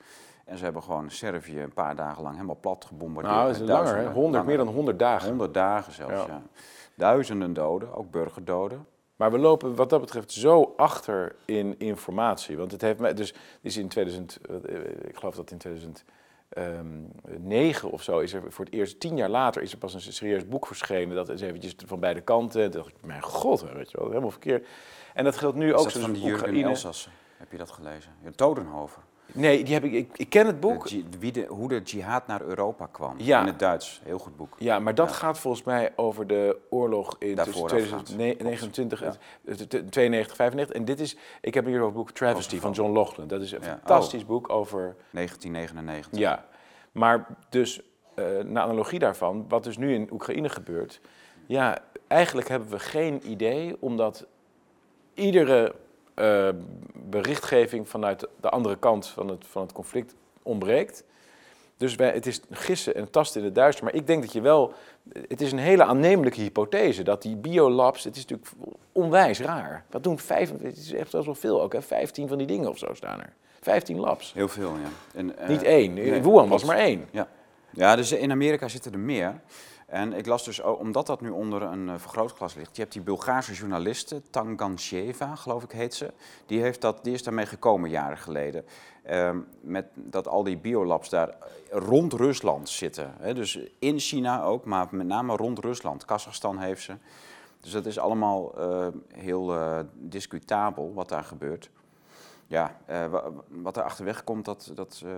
En 0.49 0.57
ze 0.57 0.63
hebben 0.63 0.83
gewoon 0.83 1.11
Servië 1.11 1.61
een 1.61 1.73
paar 1.73 1.95
dagen 1.95 2.23
lang 2.23 2.35
helemaal 2.35 2.57
plat 2.61 2.85
gebombardeerd. 2.85 3.35
Nou, 3.35 3.47
dat 3.51 3.61
is 3.61 3.67
langer, 3.67 3.95
hè? 3.95 4.11
100, 4.11 4.45
meer 4.45 4.57
dan 4.57 4.67
100 4.67 4.99
dagen. 4.99 5.27
100 5.27 5.53
dagen 5.53 5.93
zelfs, 5.93 6.25
ja. 6.25 6.41
Duizenden 6.99 7.53
doden, 7.53 7.95
ook 7.95 8.11
burgerdoden. 8.11 8.87
Maar 9.15 9.31
we 9.31 9.37
lopen 9.37 9.75
wat 9.75 9.89
dat 9.89 10.01
betreft 10.01 10.31
zo 10.31 10.73
achter 10.77 11.35
in 11.45 11.75
informatie. 11.77 12.57
Want 12.57 12.71
het 12.71 12.81
heeft 12.81 12.99
mij, 12.99 13.13
dus 13.13 13.33
is 13.61 13.77
in 13.77 13.87
2000, 13.87 14.39
eh, 14.41 14.55
ik 15.07 15.15
geloof 15.15 15.35
dat 15.35 15.51
in 15.51 15.57
2009 15.57 17.87
ehm, 17.87 17.93
of 17.93 18.03
zo, 18.03 18.19
is 18.19 18.33
er 18.33 18.51
voor 18.51 18.65
het 18.65 18.73
eerst, 18.73 18.99
tien 18.99 19.17
jaar 19.17 19.29
later, 19.29 19.61
is 19.61 19.71
er 19.71 19.77
pas 19.77 19.93
een 19.93 20.01
serieus 20.01 20.47
boek 20.47 20.67
verschenen. 20.67 21.15
Dat 21.15 21.29
is 21.29 21.41
eventjes 21.41 21.75
van 21.85 21.99
beide 21.99 22.21
kanten. 22.21 22.71
Toen 22.71 22.81
dacht 22.81 22.95
ik, 22.95 23.01
mijn 23.01 23.21
god, 23.21 23.61
weet 23.61 23.91
je 23.91 23.97
wel, 23.97 24.07
helemaal 24.07 24.31
verkeerd. 24.31 24.67
En 25.13 25.23
dat 25.23 25.37
geldt 25.37 25.57
nu 25.57 25.75
ook. 25.75 25.83
Dat 25.83 26.01
van 26.01 26.13
de 26.13 26.21
Jurgen 26.21 26.63
Elsassen? 26.63 27.11
Heb 27.37 27.51
je 27.51 27.57
dat 27.57 27.71
gelezen? 27.71 28.11
Todenhoven. 28.35 29.01
Nee, 29.33 29.63
die 29.63 29.73
heb 29.73 29.83
ik, 29.83 29.93
ik, 29.93 30.17
ik 30.17 30.29
ken 30.29 30.45
het 30.47 30.59
boek. 30.59 30.89
wie 31.19 31.31
de, 31.31 31.45
hoe 31.49 31.67
de 31.67 31.81
jihad 31.81 32.27
naar 32.27 32.41
Europa 32.41 32.85
kwam. 32.91 33.13
Ja. 33.17 33.39
In 33.39 33.45
het 33.45 33.59
Duits. 33.59 34.01
Heel 34.03 34.19
goed 34.19 34.37
boek. 34.37 34.55
Ja, 34.57 34.79
maar 34.79 34.95
dat 34.95 35.11
gaat 35.11 35.39
volgens 35.39 35.63
mij 35.63 35.93
over 35.95 36.27
de 36.27 36.57
oorlog 36.69 37.15
in 37.19 37.35
2029, 37.35 38.99
ja. 38.99 39.15
92, 39.89 40.35
95. 40.35 40.75
En 40.75 40.85
dit 40.85 40.99
is, 40.99 41.17
ik 41.41 41.53
heb 41.53 41.65
hier 41.65 41.83
het 41.83 41.93
boek 41.93 42.11
Travesty 42.11 42.59
van 42.59 42.71
John 42.71 42.91
Loughlin. 42.91 43.27
Dat 43.27 43.41
is 43.41 43.51
een 43.51 43.63
fantastisch 43.63 44.25
boek 44.25 44.49
over... 44.49 44.95
1999. 45.11 46.19
Ja, 46.19 46.45
maar 46.91 47.27
dus, 47.49 47.81
uh, 48.15 48.25
naar 48.43 48.63
analogie 48.63 48.99
daarvan, 48.99 49.45
wat 49.47 49.63
dus 49.63 49.77
nu 49.77 49.93
in 49.93 50.09
Oekraïne 50.11 50.49
gebeurt. 50.49 51.01
Ja, 51.45 51.77
eigenlijk 52.07 52.47
hebben 52.47 52.69
we 52.69 52.79
geen 52.79 53.31
idee, 53.31 53.75
omdat 53.79 54.25
iedere 55.13 55.75
uh, 56.19 56.49
berichtgeving 56.93 57.89
vanuit 57.89 58.27
de 58.41 58.49
andere 58.49 58.77
kant 58.77 59.07
van 59.07 59.27
het, 59.27 59.45
van 59.47 59.61
het 59.61 59.71
conflict 59.71 60.15
ontbreekt. 60.43 61.03
Dus 61.77 61.95
wij, 61.95 62.11
het 62.11 62.25
is 62.25 62.41
gissen 62.51 62.95
en 62.95 63.09
tasten 63.09 63.39
in 63.39 63.45
het 63.45 63.55
duister. 63.55 63.83
Maar 63.83 63.93
ik 63.93 64.07
denk 64.07 64.21
dat 64.21 64.33
je 64.33 64.41
wel. 64.41 64.73
Het 65.27 65.41
is 65.41 65.51
een 65.51 65.57
hele 65.57 65.83
aannemelijke 65.83 66.41
hypothese 66.41 67.03
dat 67.03 67.21
die 67.21 67.35
biolabs. 67.35 68.03
Het 68.03 68.15
is 68.15 68.25
natuurlijk 68.25 68.51
onwijs 68.91 69.39
raar. 69.39 69.85
Wat 69.89 70.03
doen 70.03 70.19
vijf. 70.19 70.51
Het 70.61 70.77
is 70.77 70.93
echt 70.93 71.11
wel 71.11 71.35
veel 71.35 71.61
ook. 71.61 71.73
Hè? 71.73 71.81
Vijftien 71.81 72.27
van 72.27 72.37
die 72.37 72.47
dingen 72.47 72.69
of 72.69 72.77
zo 72.77 72.93
staan 72.93 73.19
er. 73.19 73.33
Vijftien 73.61 73.99
labs. 73.99 74.33
Heel 74.33 74.47
veel, 74.47 74.71
ja. 74.71 75.19
En, 75.19 75.31
uh, 75.41 75.47
Niet 75.47 75.63
één. 75.63 75.97
In 75.97 76.23
Wuhan 76.23 76.49
was 76.49 76.63
maar 76.63 76.77
één. 76.77 77.07
Ja. 77.11 77.27
ja, 77.69 77.95
dus 77.95 78.11
in 78.11 78.31
Amerika 78.31 78.67
zitten 78.67 78.91
er 78.91 78.99
meer. 78.99 79.41
En 79.89 80.13
ik 80.13 80.25
las 80.25 80.43
dus, 80.45 80.61
omdat 80.61 81.07
dat 81.07 81.21
nu 81.21 81.29
onder 81.29 81.61
een 81.61 81.87
uh, 81.87 81.93
vergrootglas 81.97 82.55
ligt, 82.55 82.75
je 82.75 82.81
hebt 82.81 82.93
die 82.93 83.01
Bulgaarse 83.01 83.53
journaliste, 83.53 84.21
Tangansheva, 84.29 85.35
geloof 85.35 85.63
ik 85.63 85.71
heet 85.71 85.93
ze, 85.93 86.13
die, 86.45 86.61
heeft 86.61 86.81
dat, 86.81 87.03
die 87.03 87.13
is 87.13 87.23
daarmee 87.23 87.45
gekomen 87.45 87.89
jaren 87.89 88.17
geleden. 88.17 88.65
Uh, 89.09 89.31
met 89.61 89.85
dat 89.93 90.27
al 90.27 90.43
die 90.43 90.57
biolabs 90.57 91.09
daar 91.09 91.35
rond 91.69 92.13
Rusland 92.13 92.69
zitten. 92.69 93.13
Dus 93.33 93.59
in 93.79 93.99
China 93.99 94.43
ook, 94.43 94.65
maar 94.65 94.87
met 94.91 95.07
name 95.07 95.35
rond 95.35 95.59
Rusland. 95.59 96.05
Kazachstan 96.05 96.57
heeft 96.57 96.81
ze. 96.81 96.93
Dus 97.61 97.71
dat 97.71 97.85
is 97.85 97.99
allemaal 97.99 98.53
uh, 98.59 98.87
heel 99.13 99.55
uh, 99.55 99.79
discutabel 99.93 100.93
wat 100.93 101.09
daar 101.09 101.23
gebeurt 101.23 101.69
ja, 102.49 102.75
uh, 102.89 103.05
wat 103.47 103.77
er 103.77 103.83
achterweg 103.83 104.23
komt, 104.23 104.45
dat, 104.45 104.71
dat, 104.75 105.03
uh, 105.05 105.11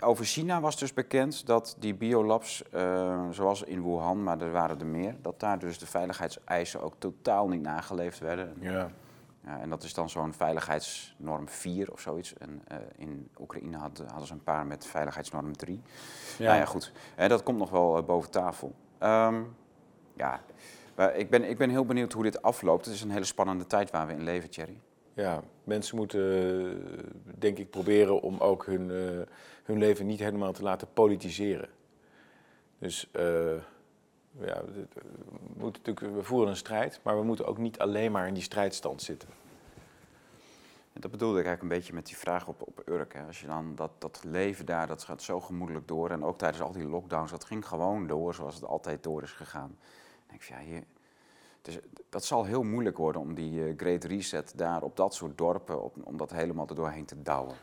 over 0.00 0.24
China 0.24 0.60
was 0.60 0.78
dus 0.78 0.94
bekend 0.94 1.46
dat 1.46 1.76
die 1.78 1.94
biolabs, 1.94 2.62
uh, 2.74 3.28
zoals 3.30 3.62
in 3.62 3.82
Wuhan, 3.82 4.22
maar 4.22 4.40
er 4.40 4.52
waren 4.52 4.80
er 4.80 4.86
meer, 4.86 5.14
dat 5.20 5.40
daar 5.40 5.58
dus 5.58 5.78
de 5.78 5.86
veiligheidseisen 5.86 6.82
ook 6.82 6.94
totaal 6.98 7.48
niet 7.48 7.62
nageleefd 7.62 8.18
werden. 8.18 8.56
Ja. 8.60 8.90
ja 9.44 9.60
en 9.60 9.68
dat 9.68 9.82
is 9.82 9.94
dan 9.94 10.10
zo'n 10.10 10.32
veiligheidsnorm 10.32 11.48
4 11.48 11.92
of 11.92 12.00
zoiets. 12.00 12.34
En 12.34 12.62
in 12.96 13.30
Oekraïne 13.40 13.76
hadden, 13.76 14.08
hadden 14.08 14.26
ze 14.26 14.32
een 14.32 14.42
paar 14.42 14.66
met 14.66 14.86
veiligheidsnorm 14.86 15.56
3. 15.56 15.82
Ja, 16.38 16.44
nou 16.44 16.58
ja, 16.58 16.64
goed. 16.64 16.92
dat 17.16 17.42
komt 17.42 17.58
nog 17.58 17.70
wel 17.70 18.02
boven 18.02 18.30
tafel. 18.30 18.74
Um, 19.00 19.56
ja, 20.14 20.40
ik 21.14 21.30
ben, 21.30 21.48
ik 21.48 21.58
ben 21.58 21.70
heel 21.70 21.84
benieuwd 21.84 22.12
hoe 22.12 22.22
dit 22.22 22.42
afloopt. 22.42 22.84
Het 22.84 22.94
is 22.94 23.02
een 23.02 23.10
hele 23.10 23.24
spannende 23.24 23.66
tijd 23.66 23.90
waar 23.90 24.06
we 24.06 24.12
in 24.12 24.22
leven, 24.22 24.50
Thierry. 24.50 24.80
Ja, 25.14 25.42
mensen 25.64 25.96
moeten 25.96 27.06
denk 27.38 27.58
ik 27.58 27.70
proberen 27.70 28.20
om 28.22 28.38
ook 28.38 28.66
hun, 28.66 28.90
uh, 28.90 29.22
hun 29.64 29.78
leven 29.78 30.06
niet 30.06 30.18
helemaal 30.18 30.52
te 30.52 30.62
laten 30.62 30.88
politiseren. 30.92 31.68
Dus 32.78 33.08
uh, 33.12 33.22
ja, 34.38 34.64
we, 34.64 34.86
moeten 35.56 35.82
natuurlijk, 35.84 36.16
we 36.16 36.22
voeren 36.22 36.48
een 36.48 36.56
strijd, 36.56 37.00
maar 37.02 37.18
we 37.18 37.24
moeten 37.24 37.46
ook 37.46 37.58
niet 37.58 37.78
alleen 37.78 38.12
maar 38.12 38.26
in 38.26 38.34
die 38.34 38.42
strijdstand 38.42 39.02
zitten. 39.02 39.28
dat 40.92 41.10
bedoelde 41.10 41.38
ik 41.38 41.46
eigenlijk 41.46 41.62
een 41.62 41.78
beetje 41.78 41.94
met 41.94 42.06
die 42.06 42.16
vraag 42.16 42.48
op, 42.48 42.62
op 42.62 42.82
Urk. 42.88 43.12
Hè. 43.14 43.22
Als 43.26 43.40
je 43.40 43.46
dan 43.46 43.74
dat, 43.74 43.90
dat 43.98 44.22
leven 44.24 44.66
daar, 44.66 44.86
dat 44.86 45.04
gaat 45.04 45.22
zo 45.22 45.40
gemoedelijk 45.40 45.88
door. 45.88 46.10
En 46.10 46.24
ook 46.24 46.38
tijdens 46.38 46.62
al 46.62 46.72
die 46.72 46.88
lockdowns, 46.88 47.30
dat 47.30 47.44
ging 47.44 47.66
gewoon 47.66 48.06
door 48.06 48.34
zoals 48.34 48.54
het 48.54 48.64
altijd 48.64 49.02
door 49.02 49.22
is 49.22 49.32
gegaan. 49.32 49.78
Denk 50.26 50.42
ja, 50.42 50.58
hier, 50.58 50.84
dus 51.62 51.78
dat 52.08 52.24
zal 52.24 52.44
heel 52.44 52.62
moeilijk 52.62 52.96
worden 52.96 53.20
om 53.20 53.34
die 53.34 53.52
uh, 53.52 53.72
Great 53.76 54.04
Reset 54.04 54.52
daar 54.56 54.82
op 54.82 54.96
dat 54.96 55.14
soort 55.14 55.38
dorpen, 55.38 55.82
op, 55.82 55.94
om 56.04 56.16
dat 56.16 56.30
helemaal 56.30 56.68
er 56.68 56.74
doorheen 56.74 57.04
te 57.04 57.22
douwen. 57.22 57.56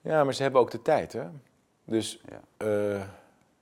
Ja, 0.00 0.24
maar 0.24 0.34
ze 0.34 0.42
hebben 0.42 0.60
ook 0.60 0.70
de 0.70 0.82
tijd, 0.82 1.12
hè? 1.12 1.28
Dus 1.84 2.20
ja. 2.28 2.66
uh, 2.66 3.02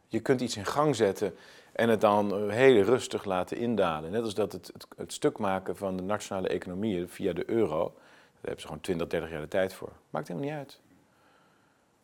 je 0.06 0.20
kunt 0.20 0.40
iets 0.40 0.56
in 0.56 0.66
gang 0.66 0.96
zetten 0.96 1.34
en 1.72 1.88
het 1.88 2.00
dan 2.00 2.44
uh, 2.44 2.52
heel 2.52 2.82
rustig 2.82 3.24
laten 3.24 3.56
indalen. 3.56 4.10
Net 4.10 4.22
als 4.22 4.34
dat 4.34 4.52
het, 4.52 4.70
het, 4.72 4.86
het, 4.96 5.12
stuk 5.12 5.38
maken 5.38 5.76
van 5.76 5.96
de 5.96 6.02
nationale 6.02 6.48
economie 6.48 7.06
via 7.06 7.32
de 7.32 7.50
euro, 7.50 7.82
daar 7.84 8.40
hebben 8.40 8.60
ze 8.60 8.66
gewoon 8.66 8.82
20, 8.82 9.06
30 9.06 9.30
jaar 9.30 9.40
de 9.40 9.48
tijd 9.48 9.74
voor. 9.74 9.92
Maakt 10.10 10.28
helemaal 10.28 10.48
niet 10.48 10.58
uit. 10.58 10.80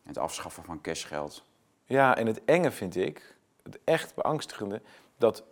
Het 0.03 0.17
afschaffen 0.17 0.63
van 0.63 0.81
cashgeld. 0.81 1.43
Ja, 1.85 2.17
en 2.17 2.27
het 2.27 2.45
enge 2.45 2.71
vind 2.71 2.95
ik, 2.95 3.35
het 3.63 3.79
echt 3.83 4.15
beangstigende, 4.15 4.81
dat 5.17 5.43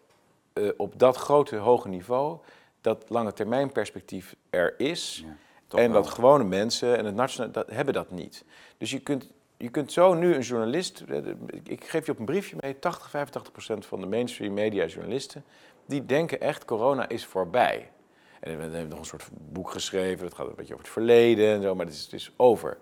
uh, 0.59 0.69
op 0.77 0.99
dat 0.99 1.15
grote, 1.15 1.55
hoge 1.55 1.87
niveau 1.87 2.39
dat 2.81 3.05
lange 3.07 3.33
termijn 3.33 3.71
perspectief 3.71 4.35
er 4.49 4.79
is. 4.79 5.25
Ja, 5.69 5.77
en 5.77 5.91
dat 5.91 6.07
gewone 6.07 6.43
mensen 6.43 6.97
en 6.97 7.05
het 7.05 7.15
nationale 7.15 7.51
dat, 7.51 7.69
hebben 7.69 7.93
dat 7.93 8.11
niet. 8.11 8.43
Dus 8.77 8.91
je 8.91 8.99
kunt, 8.99 9.31
je 9.57 9.69
kunt 9.69 9.91
zo 9.91 10.13
nu 10.13 10.35
een 10.35 10.41
journalist, 10.41 11.03
eh, 11.07 11.17
ik 11.63 11.83
geef 11.83 12.05
je 12.05 12.11
op 12.11 12.19
een 12.19 12.25
briefje 12.25 12.55
mee, 12.59 12.79
80, 12.79 13.09
85 13.09 13.51
procent 13.51 13.85
van 13.85 13.99
de 13.99 14.07
mainstream 14.07 14.53
media 14.53 14.85
journalisten, 14.85 15.43
die 15.85 16.05
denken 16.05 16.41
echt 16.41 16.65
corona 16.65 17.09
is 17.09 17.25
voorbij. 17.25 17.91
En 18.39 18.57
we 18.57 18.63
hebben 18.63 18.87
nog 18.89 18.99
een 18.99 19.05
soort 19.05 19.29
boek 19.51 19.71
geschreven, 19.71 20.25
het 20.25 20.35
gaat 20.35 20.47
een 20.47 20.55
beetje 20.55 20.73
over 20.73 20.85
het 20.85 20.93
verleden 20.93 21.53
en 21.53 21.61
zo, 21.61 21.75
maar 21.75 21.85
het 21.85 21.95
is, 21.95 22.03
het 22.03 22.13
is 22.13 22.31
over. 22.35 22.77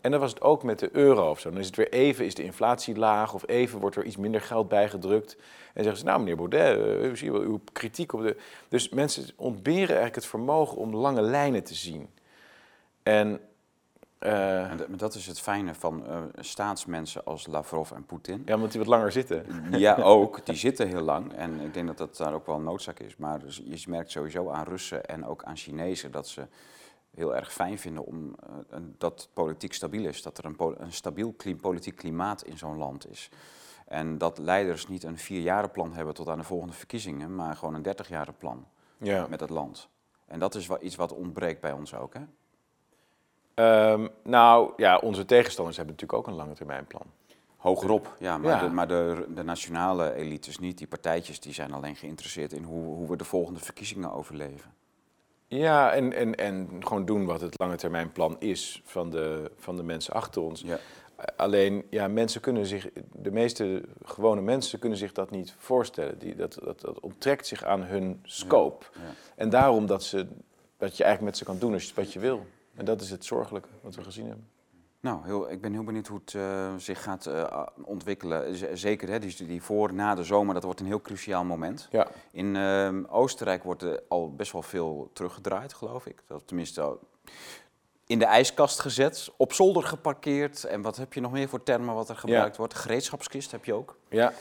En 0.00 0.10
dan 0.10 0.20
was 0.20 0.30
het 0.30 0.42
ook 0.42 0.62
met 0.62 0.78
de 0.78 0.88
euro 0.92 1.30
of 1.30 1.40
zo. 1.40 1.50
Dan 1.50 1.60
is 1.60 1.66
het 1.66 1.76
weer 1.76 1.92
even, 1.92 2.24
is 2.24 2.34
de 2.34 2.42
inflatie 2.42 2.96
laag 2.96 3.34
of 3.34 3.48
even 3.48 3.80
wordt 3.80 3.96
er 3.96 4.04
iets 4.04 4.16
minder 4.16 4.40
geld 4.40 4.68
bijgedrukt. 4.68 5.36
En 5.74 5.82
zeggen 5.82 5.96
ze, 5.96 6.04
nou 6.04 6.18
meneer 6.18 6.36
Baudet, 6.36 6.78
uh, 6.78 7.10
u 7.10 7.16
ziet 7.16 7.30
wel 7.30 7.40
uw 7.40 7.60
kritiek 7.72 8.12
op 8.12 8.22
de... 8.22 8.36
Dus 8.68 8.88
mensen 8.88 9.24
ontberen 9.36 9.86
eigenlijk 9.86 10.14
het 10.14 10.26
vermogen 10.26 10.76
om 10.76 10.94
lange 10.94 11.22
lijnen 11.22 11.64
te 11.64 11.74
zien. 11.74 12.08
En... 13.02 13.40
Uh, 14.20 14.70
dat 14.88 15.14
is 15.14 15.26
het 15.26 15.40
fijne 15.40 15.74
van 15.74 16.04
uh, 16.08 16.18
staatsmensen 16.38 17.24
als 17.24 17.46
Lavrov 17.46 17.90
en 17.90 18.04
Poetin. 18.04 18.42
Ja, 18.46 18.54
omdat 18.54 18.70
die 18.70 18.80
wat 18.80 18.88
langer 18.88 19.12
zitten. 19.12 19.46
Ja, 19.78 19.94
ook. 19.94 20.46
Die 20.46 20.54
zitten 20.54 20.88
heel 20.88 21.00
lang. 21.00 21.32
En 21.32 21.60
ik 21.60 21.74
denk 21.74 21.86
dat 21.86 21.98
dat 21.98 22.16
daar 22.16 22.34
ook 22.34 22.46
wel 22.46 22.56
een 22.56 22.62
noodzaak 22.62 22.98
is. 23.00 23.16
Maar 23.16 23.40
dus 23.40 23.62
je 23.64 23.84
merkt 23.88 24.10
sowieso 24.10 24.50
aan 24.50 24.64
Russen 24.64 25.04
en 25.04 25.26
ook 25.26 25.44
aan 25.44 25.56
Chinezen 25.56 26.10
dat 26.10 26.28
ze 26.28 26.42
heel 27.16 27.34
erg 27.34 27.52
fijn 27.52 27.78
vinden 27.78 28.04
om, 28.04 28.34
uh, 28.70 28.78
dat 28.98 29.28
politiek 29.32 29.72
stabiel 29.72 30.04
is. 30.04 30.22
Dat 30.22 30.38
er 30.38 30.44
een, 30.44 30.56
een 30.58 30.92
stabiel 30.92 31.34
politiek 31.60 31.96
klimaat 31.96 32.44
in 32.44 32.58
zo'n 32.58 32.76
land 32.76 33.10
is. 33.10 33.30
En 33.86 34.18
dat 34.18 34.38
leiders 34.38 34.88
niet 34.88 35.04
een 35.04 35.18
vierjarenplan 35.18 35.92
hebben 35.92 36.14
tot 36.14 36.28
aan 36.28 36.38
de 36.38 36.44
volgende 36.44 36.74
verkiezingen, 36.74 37.34
maar 37.34 37.56
gewoon 37.56 37.74
een 37.74 37.82
dertigjarenplan 37.82 38.66
ja. 38.96 39.26
met 39.30 39.40
het 39.40 39.50
land. 39.50 39.88
En 40.26 40.38
dat 40.38 40.54
is 40.54 40.66
wel 40.66 40.78
iets 40.80 40.96
wat 40.96 41.12
ontbreekt 41.12 41.60
bij 41.60 41.72
ons 41.72 41.94
ook, 41.94 42.14
hè? 42.14 42.22
Um, 43.92 44.08
nou 44.22 44.72
ja, 44.76 44.98
onze 44.98 45.24
tegenstanders 45.24 45.76
hebben 45.76 45.94
natuurlijk 45.94 46.20
ook 46.20 46.32
een 46.32 46.38
lange 46.38 46.54
termijnplan. 46.54 47.06
Hogerop, 47.56 48.16
ja, 48.18 48.38
maar, 48.38 48.60
De, 48.60 48.70
maar 48.70 48.88
de, 48.88 49.26
de, 49.34 49.42
nationale 49.42 50.14
elites 50.14 50.58
niet. 50.58 50.78
Die 50.78 50.86
partijtjes 50.86 51.40
die 51.40 51.52
zijn 51.52 51.72
alleen 51.72 51.96
geïnteresseerd 51.96 52.52
in 52.52 52.62
hoe, 52.62 52.84
hoe 52.84 53.08
we 53.08 53.16
de 53.16 53.24
volgende 53.24 53.60
verkiezingen 53.60 54.12
overleven. 54.12 54.74
Ja, 55.48 55.92
en, 55.92 56.12
en, 56.12 56.34
en 56.34 56.68
gewoon 56.80 57.04
doen 57.04 57.24
wat 57.24 57.40
het 57.40 57.58
lange 57.58 57.76
termijn 57.76 58.12
plan 58.12 58.36
is 58.38 58.82
van 58.84 59.10
de, 59.10 59.50
van 59.56 59.76
de 59.76 59.82
mensen 59.82 60.14
achter 60.14 60.42
ons. 60.42 60.60
Ja. 60.60 60.78
Alleen, 61.36 61.86
ja, 61.90 62.08
mensen 62.08 62.40
kunnen 62.40 62.66
zich, 62.66 62.88
de 63.12 63.30
meeste 63.30 63.82
gewone 64.04 64.40
mensen 64.40 64.78
kunnen 64.78 64.98
zich 64.98 65.12
dat 65.12 65.30
niet 65.30 65.54
voorstellen. 65.58 66.18
Die, 66.18 66.34
dat, 66.34 66.58
dat, 66.64 66.80
dat 66.80 67.00
onttrekt 67.00 67.46
zich 67.46 67.64
aan 67.64 67.82
hun 67.82 68.20
scope. 68.22 68.86
En 69.36 69.50
daarom 69.50 69.86
dat, 69.86 70.02
ze, 70.02 70.26
dat 70.76 70.96
je 70.96 71.04
eigenlijk 71.04 71.22
met 71.22 71.36
ze 71.36 71.44
kan 71.44 71.58
doen 71.58 71.72
als 71.72 71.88
je, 71.88 71.94
wat 71.94 72.12
je 72.12 72.18
wil. 72.18 72.46
En 72.74 72.84
dat 72.84 73.00
is 73.00 73.10
het 73.10 73.24
zorgelijke 73.24 73.68
wat 73.80 73.94
we 73.94 74.02
gezien 74.02 74.26
hebben. 74.26 74.48
Nou, 75.00 75.24
heel, 75.24 75.50
ik 75.50 75.60
ben 75.60 75.72
heel 75.72 75.84
benieuwd 75.84 76.06
hoe 76.06 76.20
het 76.24 76.32
uh, 76.32 76.74
zich 76.76 77.02
gaat 77.02 77.26
uh, 77.26 77.66
ontwikkelen. 77.84 78.56
Zeker 78.78 79.08
hè, 79.08 79.18
die, 79.18 79.46
die 79.46 79.62
voor, 79.62 79.94
na 79.94 80.14
de 80.14 80.24
zomer, 80.24 80.54
dat 80.54 80.62
wordt 80.62 80.80
een 80.80 80.86
heel 80.86 81.00
cruciaal 81.00 81.44
moment. 81.44 81.88
Ja. 81.90 82.06
In 82.32 82.54
uh, 82.54 82.90
Oostenrijk 83.08 83.62
wordt 83.62 83.82
er 83.82 84.02
al 84.08 84.34
best 84.34 84.52
wel 84.52 84.62
veel 84.62 85.10
teruggedraaid, 85.12 85.74
geloof 85.74 86.06
ik. 86.06 86.22
Dat, 86.26 86.42
tenminste, 86.46 86.98
in 88.06 88.18
de 88.18 88.24
ijskast 88.24 88.80
gezet, 88.80 89.30
op 89.36 89.52
zolder 89.52 89.82
geparkeerd. 89.82 90.64
En 90.64 90.82
wat 90.82 90.96
heb 90.96 91.12
je 91.12 91.20
nog 91.20 91.32
meer 91.32 91.48
voor 91.48 91.62
termen 91.62 91.94
wat 91.94 92.08
er 92.08 92.16
gebruikt 92.16 92.56
wordt? 92.56 92.74
Gereedschapskist 92.74 93.50
heb 93.50 93.64
je 93.64 93.74
ook. 93.74 93.98
Ja. 94.08 94.32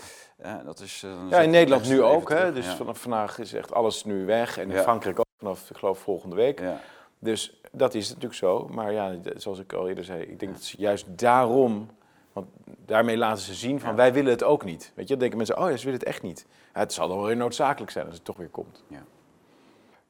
Uh, 0.46 0.54
dat 0.66 0.80
is, 0.80 1.06
ja, 1.30 1.40
in 1.40 1.50
Nederland 1.50 1.88
nu 1.88 2.02
ook. 2.02 2.30
Hè? 2.30 2.54
Dus 2.54 2.68
vanaf 2.68 3.02
vandaag 3.02 3.40
is 3.40 3.54
echt 3.54 3.74
alles 3.74 4.04
nu 4.04 4.26
weg. 4.26 4.58
En 4.58 4.72
in 4.72 4.82
Frankrijk 4.82 5.20
ook 5.20 5.26
vanaf, 5.38 5.70
ik 5.70 5.78
geloof, 5.78 6.00
volgende 6.00 6.36
week. 6.36 6.60
Ja. 6.60 6.80
Dus 7.20 7.62
dat 7.72 7.94
is 7.94 8.08
natuurlijk 8.08 8.34
zo. 8.34 8.68
Maar 8.72 8.92
ja, 8.92 9.16
zoals 9.36 9.60
ik 9.60 9.74
al 9.74 9.90
eerder 9.90 10.04
zei, 10.04 10.22
ik 10.22 10.40
denk 10.40 10.54
dat 10.54 10.64
ze 10.64 10.78
juist 10.78 11.06
daarom... 11.18 11.90
Want 12.34 12.48
daarmee 12.86 13.18
laten 13.18 13.44
ze 13.44 13.54
zien 13.54 13.80
van 13.80 13.96
wij 13.96 14.14
willen 14.14 14.32
het 14.32 14.44
ook 14.44 14.64
niet. 14.66 14.92
Weet 14.96 15.08
je, 15.08 15.12
dan 15.12 15.20
denken 15.20 15.38
mensen, 15.38 15.58
oh 15.58 15.70
ja, 15.70 15.78
ze 15.78 15.84
willen 15.84 16.00
het 16.00 16.08
echt 16.08 16.22
niet. 16.22 16.46
het 16.72 16.94
zal 16.94 17.08
dan 17.08 17.18
wel 17.18 17.26
weer 17.26 17.38
noodzakelijk 17.38 17.92
zijn 17.92 18.06
als 18.06 18.16
het 18.16 18.26
toch 18.26 18.38
weer 18.38 18.50
komt. 18.50 18.84
Ja. 18.88 19.04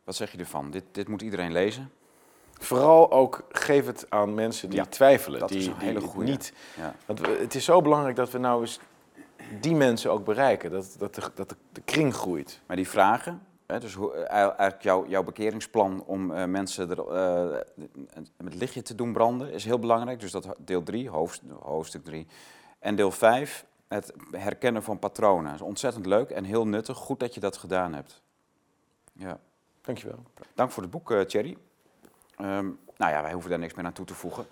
Wat 0.04 0.16
zeg 0.16 0.32
je 0.32 0.38
ervan? 0.38 0.72
Dit, 0.72 0.84
dit 0.92 1.08
moet 1.08 1.22
iedereen 1.22 1.52
lezen? 1.52 1.92
Vooral 2.60 3.12
ook 3.12 3.44
geef 3.50 3.86
het 3.86 4.06
aan 4.10 4.34
mensen 4.34 4.70
die 4.70 4.90
twijfelen. 4.90 5.40
Dat 5.40 5.50
die, 5.50 5.58
is 5.58 5.68
een 5.68 5.78
hele 5.78 6.02
goede. 6.02 6.32
Niet. 6.32 6.54
Want 7.06 7.28
het 7.28 7.56
is 7.56 7.66
zo 7.66 7.82
belangrijk 7.82 8.16
dat 8.16 8.32
we 8.32 8.38
nou 8.38 8.62
eens 8.62 8.80
die 9.62 9.76
mensen 9.76 10.12
ook 10.12 10.26
bereiken. 10.26 10.72
Dat, 10.72 10.96
dat, 10.98 11.16
de, 11.16 11.22
dat 11.36 11.56
de, 11.72 11.82
kring 11.82 12.14
groeit. 12.16 12.62
Maar 12.66 12.76
die 12.76 12.90
vragen, 12.90 13.42
dus 13.66 13.94
hoe, 13.94 14.14
eh, 14.14 14.34
eigenlijk 14.34 14.82
jouw, 14.82 15.08
jouw 15.08 15.24
bekeringsplan 15.24 16.04
om 16.06 16.32
uh, 16.32 16.46
mensen 16.46 16.90
er, 16.90 17.00
uh, 17.00 17.60
met 18.38 18.56
lichtje 18.56 18.82
te 18.82 18.96
doen 18.96 19.14
branden, 19.14 19.52
is 19.52 19.66
heel 19.66 19.80
belangrijk. 19.80 20.20
Dus 20.20 20.32
dat 20.32 20.56
deel 20.58 20.84
3, 20.84 21.10
hoofdstuk 21.60 22.04
3. 22.04 22.28
En 22.80 22.96
deel 22.96 23.12
5, 23.12 23.66
het 23.88 24.14
herkennen 24.32 24.84
van 24.84 25.00
patronen. 25.00 25.44
Dat 25.44 25.54
is 25.54 25.62
ontzettend 25.62 26.06
leuk 26.06 26.30
en 26.30 26.44
heel 26.44 26.68
nuttig. 26.68 26.98
Goed 26.98 27.20
dat 27.20 27.34
je 27.34 27.40
dat 27.40 27.58
gedaan 27.58 27.94
hebt. 27.94 28.22
Ja. 29.14 29.40
Dankjewel. 29.82 30.24
Dank 30.54 30.72
voor 30.72 30.84
het 30.84 30.92
boek, 30.92 31.14
Thierry. 31.28 31.58
Um, 32.42 32.80
nou 32.98 33.12
ja, 33.12 33.22
wij 33.22 33.32
hoeven 33.32 33.50
daar 33.50 33.60
niks 33.60 33.74
meer 33.74 33.86
aan 33.86 33.94
toe 33.94 34.06
te 34.06 34.14
voegen. 34.14 34.46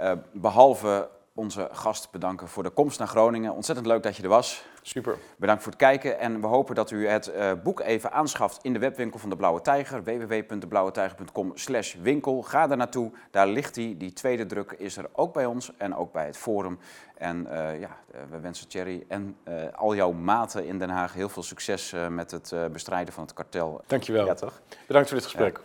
Uh, 0.00 0.12
behalve 0.32 1.08
onze 1.34 1.68
gast 1.72 2.10
bedanken 2.10 2.48
voor 2.48 2.62
de 2.62 2.70
komst 2.70 2.98
naar 2.98 3.08
Groningen. 3.08 3.52
Ontzettend 3.52 3.86
leuk 3.86 4.02
dat 4.02 4.16
je 4.16 4.22
er 4.22 4.28
was. 4.28 4.64
Super. 4.82 5.18
Bedankt 5.36 5.62
voor 5.62 5.72
het 5.72 5.80
kijken 5.80 6.18
en 6.18 6.40
we 6.40 6.46
hopen 6.46 6.74
dat 6.74 6.90
u 6.90 7.08
het 7.08 7.28
uh, 7.28 7.52
boek 7.62 7.80
even 7.80 8.12
aanschaft 8.12 8.58
in 8.62 8.72
de 8.72 8.78
webwinkel 8.78 9.18
van 9.18 9.30
de 9.30 9.36
Blauwe 9.36 9.60
Tijger. 9.60 10.04
www.deblauwetijger.com 10.04 11.52
slash 11.54 11.94
winkel. 11.94 12.42
Ga 12.42 12.66
daar 12.66 12.76
naartoe, 12.76 13.12
daar 13.30 13.46
ligt 13.46 13.76
hij. 13.76 13.94
Die 13.98 14.12
tweede 14.12 14.46
druk 14.46 14.72
is 14.72 14.96
er 14.96 15.06
ook 15.12 15.32
bij 15.32 15.46
ons 15.46 15.76
en 15.76 15.96
ook 15.96 16.12
bij 16.12 16.26
het 16.26 16.36
Forum. 16.36 16.78
En 17.16 17.46
uh, 17.46 17.80
ja, 17.80 17.96
we 18.30 18.40
wensen 18.40 18.68
Thierry 18.68 19.04
en 19.08 19.36
al 19.74 19.94
jouw 19.94 20.12
maten 20.12 20.66
in 20.66 20.78
Den 20.78 20.90
Haag 20.90 21.12
heel 21.12 21.28
veel 21.28 21.42
succes 21.42 21.94
met 22.10 22.30
het 22.30 22.54
bestrijden 22.72 23.14
van 23.14 23.22
het 23.22 23.32
kartel. 23.32 23.80
Dankjewel. 23.86 24.26
Ja, 24.26 24.34
toch? 24.34 24.60
Bedankt 24.86 25.08
voor 25.08 25.18
dit 25.18 25.26
gesprek. 25.26 25.60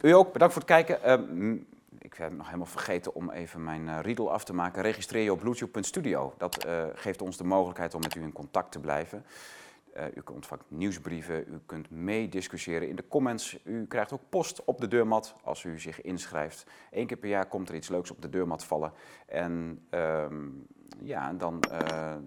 U 0.00 0.10
ook, 0.10 0.32
bedankt 0.32 0.54
voor 0.54 0.62
het 0.62 0.70
kijken. 0.70 1.66
Ik 2.04 2.14
heb 2.14 2.32
nog 2.32 2.46
helemaal 2.46 2.66
vergeten 2.66 3.14
om 3.14 3.30
even 3.30 3.64
mijn 3.64 3.86
uh, 3.86 3.98
riedel 4.02 4.32
af 4.32 4.44
te 4.44 4.54
maken. 4.54 4.82
Registreer 4.82 5.24
je 5.24 5.32
op 5.32 5.38
bluetooth.studio. 5.38 6.34
Dat 6.38 6.66
uh, 6.66 6.84
geeft 6.94 7.22
ons 7.22 7.36
de 7.36 7.44
mogelijkheid 7.44 7.94
om 7.94 8.00
met 8.00 8.14
u 8.14 8.22
in 8.22 8.32
contact 8.32 8.72
te 8.72 8.80
blijven. 8.80 9.24
Uh, 9.96 10.04
u 10.14 10.20
ontvangt 10.32 10.64
nieuwsbrieven, 10.68 11.52
u 11.52 11.60
kunt 11.66 11.90
meediscussiëren 11.90 12.88
in 12.88 12.96
de 12.96 13.08
comments. 13.08 13.58
U 13.64 13.86
krijgt 13.86 14.12
ook 14.12 14.20
post 14.28 14.64
op 14.64 14.80
de 14.80 14.88
deurmat 14.88 15.34
als 15.42 15.64
u 15.64 15.80
zich 15.80 16.00
inschrijft. 16.00 16.66
Eén 16.90 17.06
keer 17.06 17.16
per 17.16 17.28
jaar 17.28 17.46
komt 17.46 17.68
er 17.68 17.74
iets 17.74 17.88
leuks 17.88 18.10
op 18.10 18.22
de 18.22 18.28
deurmat 18.28 18.64
vallen. 18.64 18.92
En 19.26 19.84
ehm, 19.90 20.48
ja, 21.00 21.28
en 21.28 21.38
dan 21.38 21.60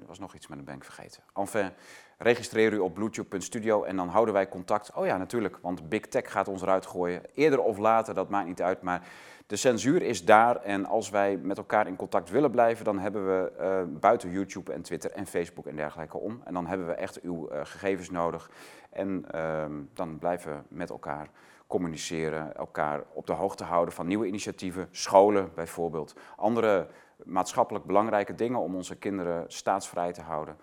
was 0.06 0.20
nog 0.20 0.36
iets 0.36 0.48
met 0.48 0.58
een 0.58 0.66
bank 0.66 0.84
vergeten. 0.84 1.24
Enfin, 1.34 1.72
registreer 2.18 2.74
u 2.74 2.78
op 2.78 2.94
bluetooth.studio 2.94 3.84
en 3.84 3.96
dan 3.96 4.08
houden 4.08 4.34
wij 4.34 4.50
contact. 4.50 4.92
Oh 4.94 5.06
ja, 5.06 5.18
natuurlijk, 5.18 5.58
want 5.62 5.90
Big 5.90 6.02
Tech 6.02 6.32
gaat 6.32 6.48
ons 6.48 6.62
eruit 6.62 6.86
gooien. 6.86 7.22
Eerder 7.34 7.60
of 7.60 7.78
later, 7.78 8.14
dat 8.14 8.30
maakt 8.30 8.48
niet 8.48 8.62
uit, 8.62 8.82
maar 8.82 9.08
de 9.48 9.56
censuur 9.56 10.02
is 10.02 10.26
daar. 10.26 10.56
En 10.56 10.86
als 10.86 11.10
wij 11.10 11.38
met 11.38 11.58
elkaar 11.58 11.88
in 11.88 11.96
contact 11.96 12.30
willen 12.30 12.52
blijven, 12.52 12.86
dan 12.86 13.00
hebben 13.00 13.26
we 13.28 13.52
uh, 13.60 14.00
buiten 14.00 14.32
YouTube 14.32 14.74
en 14.74 14.82
Twitter 14.82 15.12
en 15.12 15.28
Facebook 15.28 15.66
en 15.66 15.76
dergelijke 15.76 16.18
om. 16.18 16.42
En 16.44 16.54
dan 16.54 16.68
hebben 16.68 16.88
we 16.88 16.94
echt 16.94 17.22
uw 17.22 17.52
uh, 17.52 17.60
gegevens 17.64 18.10
nodig. 18.10 18.50
En 18.90 19.26
uh, 19.36 19.66
dan 19.94 20.20
blijven 20.20 20.52
we 20.52 20.76
met 20.76 20.90
elkaar 20.90 21.30
communiceren, 21.68 22.56
elkaar 22.56 23.04
op 23.14 23.28
de 23.28 23.34
hoogte 23.34 23.64
houden 23.64 23.94
van 23.94 24.08
nieuwe 24.08 24.28
initiatieven, 24.28 24.88
scholen 24.92 25.52
bijvoorbeeld. 25.56 26.16
Andere 26.36 26.88
maatschappelijk 27.24 27.86
belangrijke 27.86 28.36
dingen 28.36 28.60
om 28.60 28.76
onze 28.76 28.96
kinderen 28.96 29.46
staatsvrij 29.48 30.14
te 30.14 30.22
houden. 30.22 30.58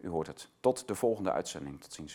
U 0.00 0.08
hoort 0.08 0.26
het. 0.26 0.48
Tot 0.60 0.88
de 0.88 0.94
volgende 0.94 1.32
uitzending. 1.32 1.80
Tot 1.80 1.92
ziens. 1.92 2.14